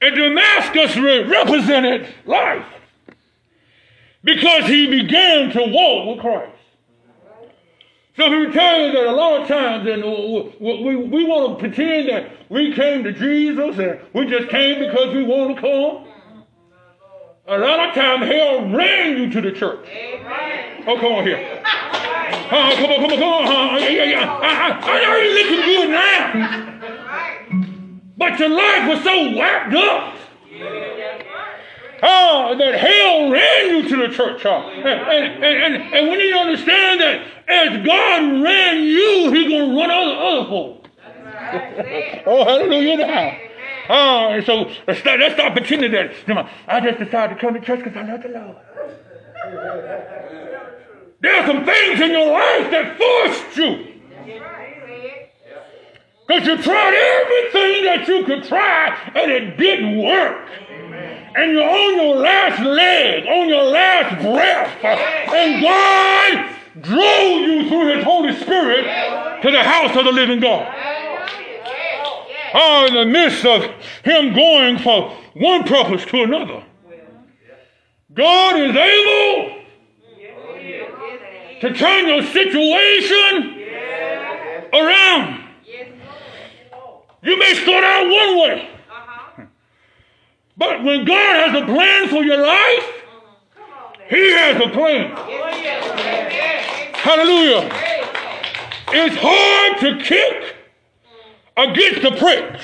And 0.01 0.15
Damascus 0.15 0.97
re- 0.97 1.23
represented 1.23 2.07
life 2.25 2.65
because 4.23 4.65
he 4.65 4.87
began 4.87 5.51
to 5.51 5.61
walk 5.67 6.07
with 6.07 6.19
Christ. 6.19 6.55
So 8.15 8.51
tell 8.51 8.81
you 8.81 8.91
that 8.91 9.07
a 9.07 9.11
lot 9.11 9.41
of 9.41 9.47
times, 9.47 9.87
and 9.87 10.03
we, 10.03 10.83
we, 10.83 10.95
we 10.95 11.23
want 11.23 11.57
to 11.57 11.59
pretend 11.59 12.09
that 12.09 12.29
we 12.49 12.73
came 12.73 13.03
to 13.03 13.13
Jesus 13.13 13.77
and 13.77 13.99
we 14.13 14.25
just 14.25 14.49
came 14.49 14.79
because 14.79 15.15
we 15.15 15.23
want 15.23 15.55
to 15.55 15.61
come. 15.61 16.08
A 17.49 17.57
lot 17.57 17.89
of 17.89 17.95
times, 17.95 18.27
hell 18.27 18.69
ran 18.69 19.17
you 19.17 19.31
to 19.31 19.41
the 19.41 19.51
church. 19.51 19.87
Amen. 19.89 20.83
Oh, 20.85 20.95
come 20.97 21.13
on 21.13 21.23
here. 21.23 21.59
Uh, 21.65 22.75
come 22.75 22.85
on, 22.85 22.95
come 22.95 23.05
on, 23.05 23.09
come 23.09 23.23
on. 23.23 23.47
Uh, 23.47 23.77
yeah, 23.79 24.03
yeah. 24.03 24.39
I, 24.39 24.69
I, 24.69 24.91
I 24.91 25.01
know 25.01 25.17
you're 25.17 25.33
looking 25.33 25.65
good 25.65 25.89
now. 25.89 26.79
But 28.17 28.37
your 28.37 28.49
life 28.49 28.87
was 28.87 29.03
so 29.03 29.39
wrapped 29.39 29.73
up. 29.73 30.15
Oh, 32.03 32.55
that 32.55 32.75
hell 32.75 33.31
ran 33.31 33.67
you 33.67 33.89
to 33.89 34.07
the 34.07 34.13
church. 34.13 34.45
Uh, 34.45 34.69
and, 34.69 35.43
and, 35.43 35.43
and, 35.43 35.93
and 35.93 36.09
we 36.11 36.17
need 36.17 36.31
to 36.31 36.37
understand 36.37 37.01
that 37.01 37.25
as 37.47 37.83
God 37.83 38.43
ran 38.43 38.83
you, 38.83 39.31
He's 39.33 39.47
going 39.49 39.71
to 39.71 39.75
run 39.75 39.89
other, 39.89 40.15
other 40.15 40.49
folks. 40.49 40.89
oh, 42.27 42.45
hallelujah 42.45 42.97
now. 42.97 43.48
Oh, 43.89 44.39
so 44.45 44.69
uh, 44.87 44.93
stop, 44.93 45.19
let's 45.19 45.35
pretending 45.57 45.91
that. 45.93 46.11
You 46.27 46.35
know, 46.35 46.47
I 46.67 46.79
just 46.79 46.99
decided 46.99 47.33
to 47.35 47.41
come 47.41 47.55
to 47.55 47.59
church 47.59 47.83
because 47.83 47.97
I 47.97 48.03
love 48.03 48.21
the 48.21 48.29
Lord. 48.29 48.57
There 51.21 51.35
are 51.35 51.47
some 51.47 51.65
things 51.65 51.99
in 51.99 52.11
your 52.11 52.31
life 52.31 52.71
that 52.71 52.97
forced 52.97 53.57
you. 53.57 53.87
Because 56.27 56.47
you 56.47 56.61
tried 56.61 56.93
everything 56.93 57.85
that 57.85 58.07
you 58.07 58.23
could 58.25 58.43
try 58.43 58.95
and 59.15 59.31
it 59.31 59.57
didn't 59.57 59.97
work. 59.97 60.47
And 61.35 61.53
you're 61.53 61.67
on 61.67 61.95
your 61.95 62.15
last 62.17 62.61
leg, 62.61 63.25
on 63.25 63.49
your 63.49 63.63
last 63.63 64.21
breath. 64.21 64.85
And 65.33 65.61
God 65.63 66.55
drove 66.81 67.41
you 67.41 67.67
through 67.67 67.95
His 67.95 68.03
Holy 68.03 68.35
Spirit 68.35 68.83
to 69.41 69.51
the 69.51 69.63
house 69.63 69.95
of 69.97 70.05
the 70.05 70.11
living 70.11 70.39
God. 70.39 70.67
Oh, 72.53 72.85
in 72.87 72.93
the 72.93 73.05
midst 73.05 73.45
of 73.45 73.63
Him 74.03 74.33
going 74.33 74.79
from 74.79 75.11
one 75.33 75.63
purpose 75.63 76.05
to 76.05 76.23
another. 76.23 76.63
God 78.13 78.59
is 78.59 78.75
able 78.75 79.61
to 81.61 81.73
turn 81.73 82.07
your 82.07 82.23
situation 82.23 83.65
around. 84.73 85.43
You 87.21 87.37
may 87.37 87.53
start 87.53 87.83
out 87.83 88.05
one 88.05 88.39
way, 88.39 88.69
but 90.57 90.83
when 90.83 91.05
God 91.05 91.51
has 91.51 91.61
a 91.61 91.65
plan 91.65 92.07
for 92.07 92.23
your 92.23 92.37
life, 92.37 93.03
He 94.09 94.31
has 94.31 94.55
a 94.55 94.69
plan. 94.69 95.15
Hallelujah. 96.93 97.69
It's 98.91 99.15
hard 99.19 99.79
to 99.81 100.03
kick 100.03 100.55
against 101.63 102.01
the 102.01 102.11
pricks. 102.11 102.63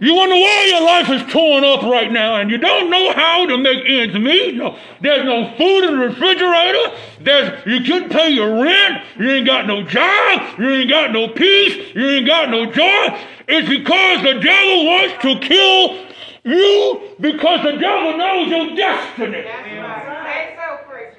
You 0.00 0.16
wonder 0.16 0.34
why 0.34 0.66
your 0.68 0.82
life 0.82 1.10
is 1.10 1.32
torn 1.32 1.62
up 1.62 1.82
right 1.82 2.10
now 2.10 2.40
and 2.40 2.50
you 2.50 2.58
don't 2.58 2.90
know 2.90 3.12
how 3.12 3.46
to 3.46 3.56
make 3.56 3.84
ends 3.86 4.16
meet. 4.16 4.56
No, 4.56 4.76
there's 5.00 5.24
no 5.24 5.54
food 5.56 5.84
in 5.84 5.96
the 5.96 6.06
refrigerator. 6.08 6.98
There's, 7.20 7.64
you 7.66 7.84
couldn't 7.84 8.10
pay 8.10 8.30
your 8.30 8.64
rent. 8.64 9.04
You 9.16 9.30
ain't 9.30 9.46
got 9.46 9.68
no 9.68 9.84
job. 9.84 10.58
You 10.58 10.70
ain't 10.70 10.90
got 10.90 11.12
no 11.12 11.28
peace. 11.28 11.94
You 11.94 12.08
ain't 12.08 12.26
got 12.26 12.50
no 12.50 12.66
joy. 12.66 13.20
It's 13.46 13.68
because 13.68 14.22
the 14.24 14.40
devil 14.40 14.86
wants 14.86 15.22
to 15.22 15.38
kill 15.38 16.04
you 16.42 17.16
because 17.20 17.62
the 17.62 17.78
devil 17.78 18.18
knows 18.18 18.48
your 18.48 18.74
destiny. 18.74 19.44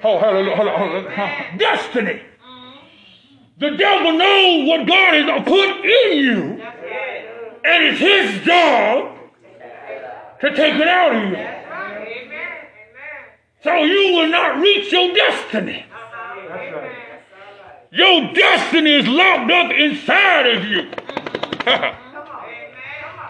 Oh, 0.02 0.18
hallelujah. 0.18 0.56
hallelujah. 0.56 1.56
Destiny. 1.56 2.20
The 3.58 3.70
devil 3.70 4.12
knows 4.12 4.68
what 4.68 4.86
God 4.86 5.14
has 5.14 5.44
put 5.44 5.84
in 5.84 6.18
you. 6.18 6.62
And 7.64 7.84
it's 7.84 8.00
his 8.00 8.44
job 8.44 9.16
to 10.40 10.54
take 10.54 10.74
it 10.74 10.88
out 10.88 11.14
of 11.14 11.30
you. 11.30 11.36
So 13.62 13.76
you 13.82 14.12
will 14.14 14.28
not 14.28 14.60
reach 14.60 14.92
your 14.92 15.14
destiny. 15.14 15.86
Your 17.90 18.32
destiny 18.34 18.92
is 18.92 19.06
locked 19.06 19.50
up 19.50 19.70
inside 19.72 20.46
of 20.46 20.64
you. 20.64 20.90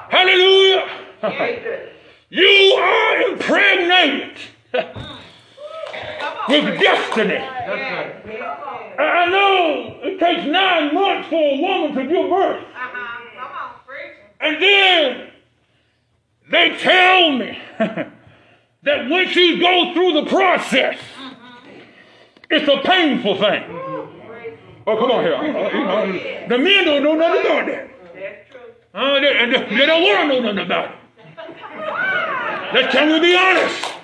Hallelujah. 0.09 0.89
you 2.31 2.77
are 2.81 3.20
impregnated 3.31 4.39
with 6.49 6.81
destiny. 6.81 7.39
I 8.99 9.27
know 9.31 9.99
it 10.03 10.19
takes 10.19 10.47
nine 10.47 10.95
months 10.95 11.29
for 11.29 11.37
a 11.37 11.61
woman 11.61 11.95
to 11.95 12.07
give 12.07 12.31
birth. 12.31 12.65
And 14.41 14.63
then 14.63 15.31
they 16.51 16.77
tell 16.79 17.33
me 17.33 17.59
that 17.79 19.09
when 19.09 19.29
she 19.29 19.59
goes 19.59 19.95
through 19.95 20.13
the 20.23 20.27
process, 20.27 20.99
it's 22.51 22.69
a 22.69 22.87
painful 22.87 23.39
thing. 23.39 23.65
Oh, 24.87 24.99
come 24.99 25.11
on 25.11 25.25
here. 25.25 26.47
the 26.49 26.59
men 26.59 26.85
don't 26.85 27.03
know 27.03 27.15
nothing 27.15 27.41
about 27.41 27.67
that. 27.67 27.91
Uh, 28.93 29.15
they, 29.19 29.77
they, 29.77 29.87
don't 29.87 30.03
want 30.03 30.21
to 30.21 30.27
know 30.29 30.53
nothing 30.53 30.67
about 30.67 30.91
it. 30.91 30.97
Let's 32.75 32.93
tell 32.93 33.07
me 33.07 33.19
be 33.19 33.35
honest. 33.35 33.95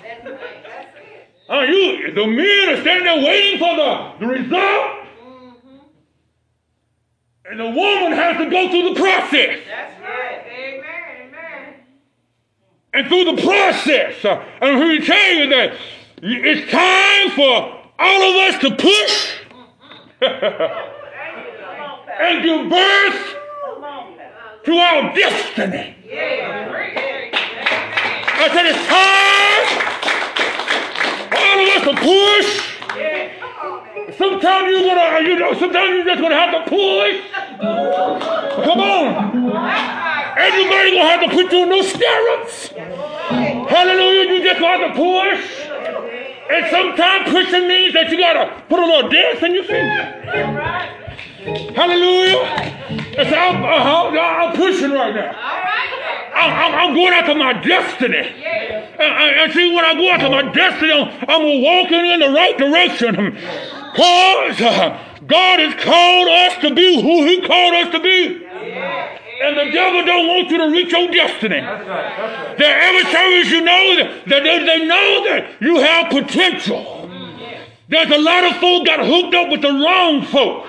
Uh, 1.51 1.63
you, 1.63 2.13
the 2.13 2.25
men 2.25 2.69
are 2.69 2.79
standing 2.79 3.03
there 3.03 3.17
waiting 3.17 3.59
for 3.59 3.75
the, 3.75 4.13
the 4.21 4.25
result. 4.25 4.99
And 7.43 7.59
the 7.59 7.65
woman 7.65 8.13
has 8.13 8.37
to 8.37 8.49
go 8.49 8.69
through 8.69 8.93
the 8.93 8.99
process. 9.01 9.59
That's 9.67 10.01
right. 10.01 10.45
Amen. 10.47 11.27
Amen. 11.27 11.73
And 12.93 13.07
through 13.07 13.35
the 13.35 13.41
process, 13.41 14.23
uh, 14.23 14.41
I'm 14.61 14.77
here 14.77 15.01
to 15.01 15.05
tell 15.05 15.33
you 15.33 15.49
that 15.49 15.73
it's 16.21 16.71
time 16.71 17.31
for 17.31 17.81
all 17.99 18.21
of 18.29 18.35
us 18.47 18.57
to 18.61 18.73
push 18.77 19.41
and 22.21 22.43
give 22.45 22.69
birth 22.69 23.35
to 24.63 24.71
our 24.71 25.13
destiny. 25.13 25.95
I 28.33 28.49
said 28.53 28.65
it's 28.67 28.87
time 28.87 29.40
for 31.51 31.59
all 31.59 31.59
of 31.59 31.67
us 31.75 31.83
to 31.83 31.93
push. 32.01 32.49
Sometimes 34.17 34.71
you're 34.71 34.83
gonna, 34.83 35.27
you 35.27 35.39
know, 35.39 35.53
sometimes 35.53 35.89
you're 35.89 36.05
just 36.05 36.21
gonna 36.21 36.35
have 36.35 36.51
to 36.51 36.69
push. 36.69 37.21
Come 38.65 38.79
on. 38.79 39.51
Everybody 40.37 40.91
gonna 40.91 41.09
have 41.09 41.21
to 41.21 41.29
put 41.29 41.51
you 41.51 41.63
in 41.63 41.69
those 41.69 41.91
stirrups. 41.91 42.67
Hallelujah, 42.69 44.33
you 44.33 44.43
just 44.43 44.59
gonna 44.59 44.77
have 44.77 44.93
to 44.93 44.99
push. 44.99 45.67
And 46.51 46.65
sometimes 46.69 47.31
pushing 47.31 47.67
means 47.67 47.93
that 47.93 48.09
you 48.09 48.17
gotta 48.17 48.61
put 48.67 48.79
a 48.79 48.85
little 48.85 49.09
dance 49.09 49.41
in 49.43 49.53
your 49.53 49.63
feet. 49.63 49.75
Hallelujah. 51.75 52.39
And 53.17 53.29
so 53.29 53.35
I'm, 53.35 53.63
uh, 53.63 54.19
I'm 54.19 54.55
pushing 54.55 54.91
right 54.91 55.15
now. 55.15 55.31
I'm, 56.33 56.51
I'm, 56.51 56.89
I'm, 56.89 56.95
going 56.95 57.13
after 57.13 57.35
my 57.35 57.53
destiny. 57.53 58.29
And, 59.01 59.53
see, 59.53 59.73
when 59.73 59.85
I 59.85 59.93
go 59.93 60.09
after 60.09 60.29
my 60.29 60.51
destiny, 60.51 60.91
I'm, 60.91 61.09
I'm 61.27 61.61
walking 61.61 62.05
in 62.05 62.19
the 62.19 62.29
right 62.29 62.57
direction. 62.57 63.15
Because 63.91 64.61
uh, 64.61 64.99
God 65.27 65.59
has 65.59 65.83
called 65.83 66.29
us 66.29 66.61
to 66.61 66.73
be 66.73 67.01
who 67.01 67.25
He 67.25 67.41
called 67.41 67.73
us 67.75 67.91
to 67.91 67.99
be. 67.99 68.45
And 69.43 69.57
the 69.57 69.71
devil 69.71 70.05
don't 70.05 70.27
want 70.27 70.49
you 70.49 70.57
to 70.59 70.69
reach 70.71 70.91
your 70.91 71.09
destiny. 71.09 71.61
That's 71.61 71.87
right, 71.87 72.15
that's 72.17 72.61
right. 72.61 73.11
Service 73.11 73.51
you 73.51 73.61
know 73.61 73.95
that, 73.97 74.25
that 74.27 74.43
they, 74.43 74.59
they 74.59 74.85
know 74.85 75.23
that 75.27 75.55
you 75.59 75.79
have 75.79 76.11
potential. 76.11 77.09
There's 77.89 78.09
a 78.09 78.19
lot 78.19 78.45
of 78.45 78.55
folk 78.57 78.85
got 78.85 79.05
hooked 79.05 79.33
up 79.33 79.49
with 79.49 79.61
the 79.61 79.71
wrong 79.71 80.23
folk 80.25 80.65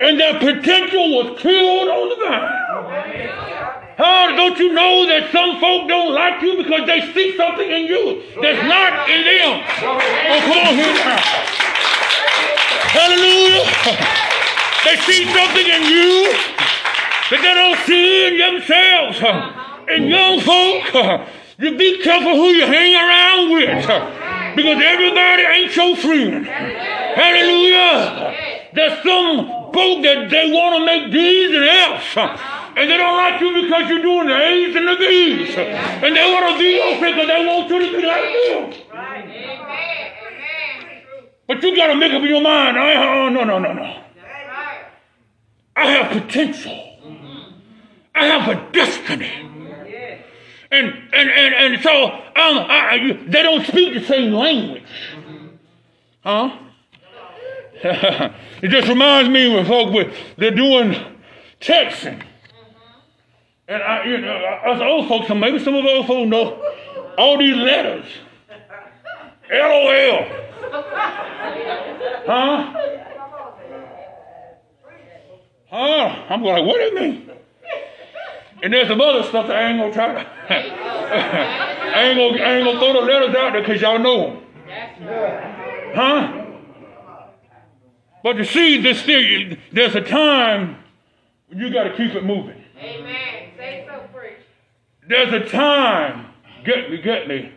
and 0.00 0.20
their 0.20 0.38
potential 0.38 1.10
was 1.10 1.40
killed 1.40 1.88
on 1.88 2.08
the 2.08 2.16
vine. 2.24 3.83
How 3.96 4.34
don't 4.34 4.58
you 4.58 4.72
know 4.72 5.06
that 5.06 5.30
some 5.30 5.60
folk 5.60 5.88
don't 5.88 6.12
like 6.12 6.42
you 6.42 6.56
because 6.56 6.86
they 6.86 7.12
see 7.12 7.36
something 7.36 7.70
in 7.70 7.86
you 7.86 8.22
that's 8.42 8.62
not 8.66 9.08
in 9.08 9.22
them? 9.22 9.62
Oh, 9.86 10.40
come 10.42 10.58
on 10.66 10.74
here 10.74 10.94
now. 10.94 11.20
Hallelujah. 12.90 14.20
They 14.84 14.96
see 14.96 15.24
something 15.24 15.66
in 15.66 15.82
you 15.88 16.28
that 17.30 17.40
they 17.40 17.54
don't 17.56 17.78
see 17.86 18.26
in 18.28 18.36
themselves. 18.36 19.16
And 19.88 20.10
young 20.10 20.40
folk, 20.40 21.26
you 21.58 21.78
be 21.78 22.02
careful 22.02 22.36
who 22.36 22.48
you 22.48 22.66
hang 22.66 22.94
around 22.94 23.50
with 23.54 23.80
because 24.56 24.82
everybody 24.84 25.42
ain't 25.42 25.74
your 25.74 25.96
friend. 25.96 26.46
Hallelujah. 26.46 28.36
There's 28.74 29.02
some 29.02 29.72
folk 29.72 30.02
that 30.02 30.28
they 30.28 30.52
want 30.52 30.76
to 30.76 30.84
make 30.84 31.10
D's 31.10 31.56
and 31.56 31.64
F's. 31.64 32.63
And 32.76 32.90
they 32.90 32.96
don't 32.96 33.16
like 33.16 33.40
you 33.40 33.62
because 33.62 33.88
you're 33.88 34.02
doing 34.02 34.26
the 34.26 34.36
A's 34.36 34.74
and 34.74 34.88
the 34.88 34.96
B's. 34.96 35.56
And 35.56 36.16
they 36.16 36.32
want 36.32 36.52
to 36.52 36.58
be 36.58 36.74
your 36.74 36.94
because 37.00 37.26
they 37.26 37.46
want 37.46 37.70
you 37.70 37.78
to 37.78 37.96
be 37.96 38.06
like 38.06 38.24
them. 38.48 38.84
But 41.46 41.62
you 41.62 41.76
got 41.76 41.88
to 41.88 41.94
make 41.94 42.12
up 42.12 42.22
your 42.22 42.40
mind. 42.40 42.78
I, 42.78 43.26
oh, 43.26 43.28
no, 43.28 43.44
no, 43.44 43.58
no, 43.58 43.72
no. 43.72 44.02
I 45.76 45.86
have 45.86 46.22
potential. 46.22 46.98
I 48.14 48.26
have 48.26 48.48
a 48.48 48.72
destiny. 48.72 49.30
And, 50.70 50.88
and, 51.12 51.30
and, 51.30 51.54
and 51.54 51.82
so 51.82 52.06
um, 52.06 52.22
I, 52.36 53.20
they 53.28 53.42
don't 53.42 53.64
speak 53.66 53.94
the 53.94 54.04
same 54.04 54.32
language. 54.32 54.82
Huh? 56.22 56.58
it 57.84 58.68
just 58.68 58.88
reminds 58.88 59.28
me 59.28 59.54
when 59.54 59.66
folk 59.66 59.92
with, 59.92 60.16
they're 60.36 60.50
doing 60.50 60.96
texting. 61.60 62.22
And 63.66 63.82
I, 63.82 64.04
you 64.04 64.18
know, 64.18 64.34
us 64.34 64.80
old 64.82 65.08
folks, 65.08 65.30
and 65.30 65.40
maybe 65.40 65.58
some 65.58 65.74
of 65.74 65.84
old 65.84 66.06
folks 66.06 66.28
know 66.28 66.62
all 67.16 67.38
these 67.38 67.56
letters. 67.56 68.04
LOL. 69.50 70.26
Huh? 72.26 72.74
Huh? 75.70 76.26
I'm 76.28 76.42
like, 76.42 76.64
what 76.64 76.76
do 76.76 76.84
you 76.84 76.94
mean? 76.94 77.30
And 78.62 78.72
there's 78.72 78.88
some 78.88 79.00
other 79.00 79.22
stuff 79.24 79.46
that 79.48 79.56
I 79.56 79.70
ain't 79.70 79.78
gonna 79.78 79.92
try 79.92 80.14
to. 80.14 80.28
I 81.94 82.02
ain't 82.04 82.16
gonna, 82.16 82.42
I 82.42 82.56
ain't 82.56 82.64
gonna 82.64 82.78
throw 82.78 82.92
the 82.94 83.00
letters 83.00 83.34
out 83.34 83.52
there 83.52 83.60
because 83.60 83.80
y'all 83.80 83.98
know 83.98 84.26
them. 84.26 84.44
Huh? 85.94 86.44
But 88.22 88.36
you 88.36 88.44
see, 88.44 88.80
this 88.80 89.02
thing, 89.02 89.58
there's 89.72 89.94
a 89.94 90.00
time 90.00 90.76
when 91.48 91.58
you 91.58 91.70
got 91.70 91.84
to 91.84 91.90
keep 91.96 92.14
it 92.14 92.24
moving. 92.24 92.64
Amen. 92.78 93.23
Say 95.08 95.14
so, 95.14 95.30
preach. 95.30 95.30
There's 95.30 95.42
a 95.42 95.48
time, 95.48 96.26
get 96.64 96.90
me, 96.90 97.00
get 97.00 97.28
me. 97.28 97.52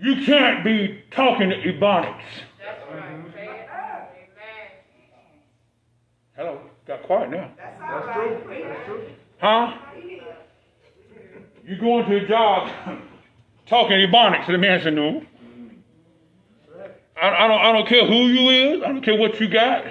You 0.00 0.24
can't 0.24 0.64
be 0.64 1.02
talking 1.10 1.50
to 1.50 1.56
Ebonics. 1.56 2.22
That's 2.58 2.80
right. 2.90 3.02
Mm-hmm. 3.02 3.30
Hello, 6.36 6.60
got 6.86 7.02
quiet 7.02 7.30
now. 7.30 7.50
That's 7.56 8.14
true. 8.14 8.40
That's 8.48 8.86
true. 8.86 9.02
Huh? 9.38 9.76
You 11.66 11.78
going 11.78 12.06
to 12.06 12.16
a 12.16 12.26
job 12.26 12.70
talking 13.66 13.96
Ebonics, 13.96 14.46
and 14.46 14.54
the 14.54 14.58
man 14.58 14.82
said, 14.82 14.94
no. 14.94 15.12
Mm-hmm. 15.12 15.68
I, 17.22 17.44
I, 17.44 17.48
don't, 17.48 17.60
I 17.60 17.72
don't 17.72 17.86
care 17.86 18.06
who 18.06 18.26
you 18.26 18.74
is. 18.74 18.82
I 18.82 18.86
don't 18.86 19.02
care 19.02 19.16
what 19.18 19.38
you 19.38 19.48
got. 19.48 19.84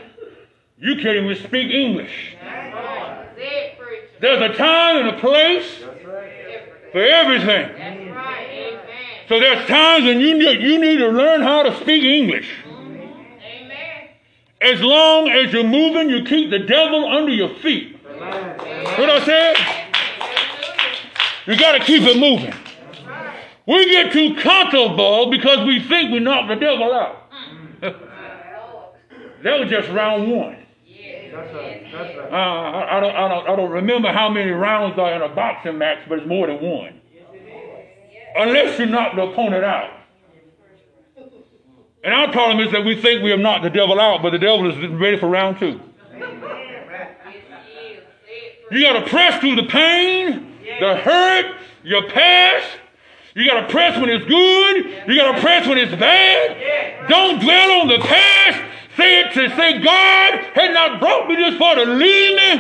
You 0.80 0.96
can't 0.96 1.18
even 1.18 1.36
speak 1.36 1.72
English. 1.72 2.36
There's 4.22 4.42
a 4.42 4.58
time 4.58 4.98
and 4.98 5.16
a 5.16 5.20
place 5.20 5.79
for 6.92 7.04
everything. 7.04 8.16
So 9.28 9.40
there's 9.40 9.68
times 9.68 10.06
when 10.06 10.20
you 10.20 10.38
need, 10.38 10.62
you 10.62 10.80
need 10.80 10.98
to 10.98 11.10
learn 11.10 11.42
how 11.42 11.62
to 11.62 11.76
speak 11.82 12.04
English. 12.04 12.50
Amen. 12.66 14.10
As 14.60 14.82
long 14.82 15.30
as 15.30 15.54
you're 15.54 15.64
moving, 15.64 16.10
you 16.10 16.24
keep 16.24 16.50
the 16.50 16.60
devil 16.60 17.08
under 17.08 17.32
your 17.32 17.50
feet. 17.56 17.98
What 18.04 19.10
I 19.10 19.24
said? 19.24 19.56
You 21.46 21.58
got 21.58 21.74
to 21.74 21.84
keep 21.84 22.04
it 22.04 22.18
moving. 22.18 22.54
We 23.68 23.86
get 23.86 24.12
too 24.12 24.36
comfortable 24.36 25.30
because 25.30 25.66
we 25.66 25.80
think 25.80 26.12
we 26.12 26.20
knocked 26.20 26.48
the 26.48 26.56
devil 26.56 26.92
out. 26.92 27.32
that 29.44 29.60
was 29.60 29.70
just 29.70 29.90
round 29.90 30.32
one. 30.32 30.58
Uh, 31.34 32.36
I, 32.36 32.98
I, 32.98 33.00
don't, 33.00 33.16
I, 33.16 33.28
don't, 33.28 33.50
I 33.50 33.56
don't 33.56 33.72
remember 33.72 34.12
how 34.12 34.30
many 34.30 34.52
rounds 34.52 34.98
are 34.98 35.14
in 35.14 35.22
a 35.22 35.34
boxing 35.34 35.78
match, 35.78 36.00
but 36.08 36.20
it's 36.20 36.28
more 36.28 36.48
than 36.48 36.62
one. 36.62 37.02
Unless 38.36 38.80
you 38.80 38.86
knock 38.86 39.16
the 39.16 39.24
opponent 39.24 39.64
out. 39.64 39.92
And 42.04 42.14
our 42.14 42.32
problem 42.32 42.66
is 42.66 42.72
that 42.72 42.86
we 42.86 43.02
think 43.02 43.24
we 43.24 43.32
have 43.32 43.40
knocked 43.40 43.64
the 43.64 43.70
devil 43.70 44.00
out, 44.00 44.22
but 44.22 44.30
the 44.32 44.40
devil 44.40 44.70
is 44.70 44.90
ready 44.92 45.20
for 45.20 45.28
round 45.28 45.60
two. 45.60 45.82
You 48.72 48.84
got 48.84 49.04
to 49.04 49.10
press 49.10 49.40
through 49.40 49.56
the 49.56 49.64
pain, 49.64 50.58
the 50.80 50.96
hurt, 50.98 51.56
your 51.84 52.08
past, 52.10 52.80
you 53.36 53.48
got 53.48 53.62
to 53.62 53.68
press 53.70 54.00
when 54.00 54.10
it's 54.10 54.26
good. 54.26 55.08
You 55.08 55.16
got 55.16 55.36
to 55.36 55.42
press 55.42 55.68
when 55.68 55.78
it's 55.78 55.96
bad. 55.96 57.08
Don't 57.08 57.40
dwell 57.40 57.82
on 57.82 57.88
the 57.88 58.00
past. 58.00 58.60
Say 59.00 59.22
it 59.22 59.32
to 59.32 59.56
say, 59.56 59.80
God 59.80 60.44
had 60.60 60.74
not 60.74 61.00
brought 61.00 61.30
me 61.30 61.38
this 61.38 61.56
far 61.56 61.76
to 61.76 61.86
leave 61.86 62.36
me. 62.36 62.52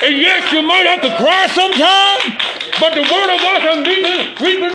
And 0.00 0.16
yes, 0.16 0.50
you 0.50 0.62
might 0.62 0.88
have 0.88 1.02
to 1.02 1.12
cry 1.20 1.46
sometime, 1.52 2.32
but 2.80 2.94
the 2.96 3.04
word 3.04 3.28
of 3.28 3.38
God 3.44 3.60
has 3.60 3.84
weeping 4.40 4.70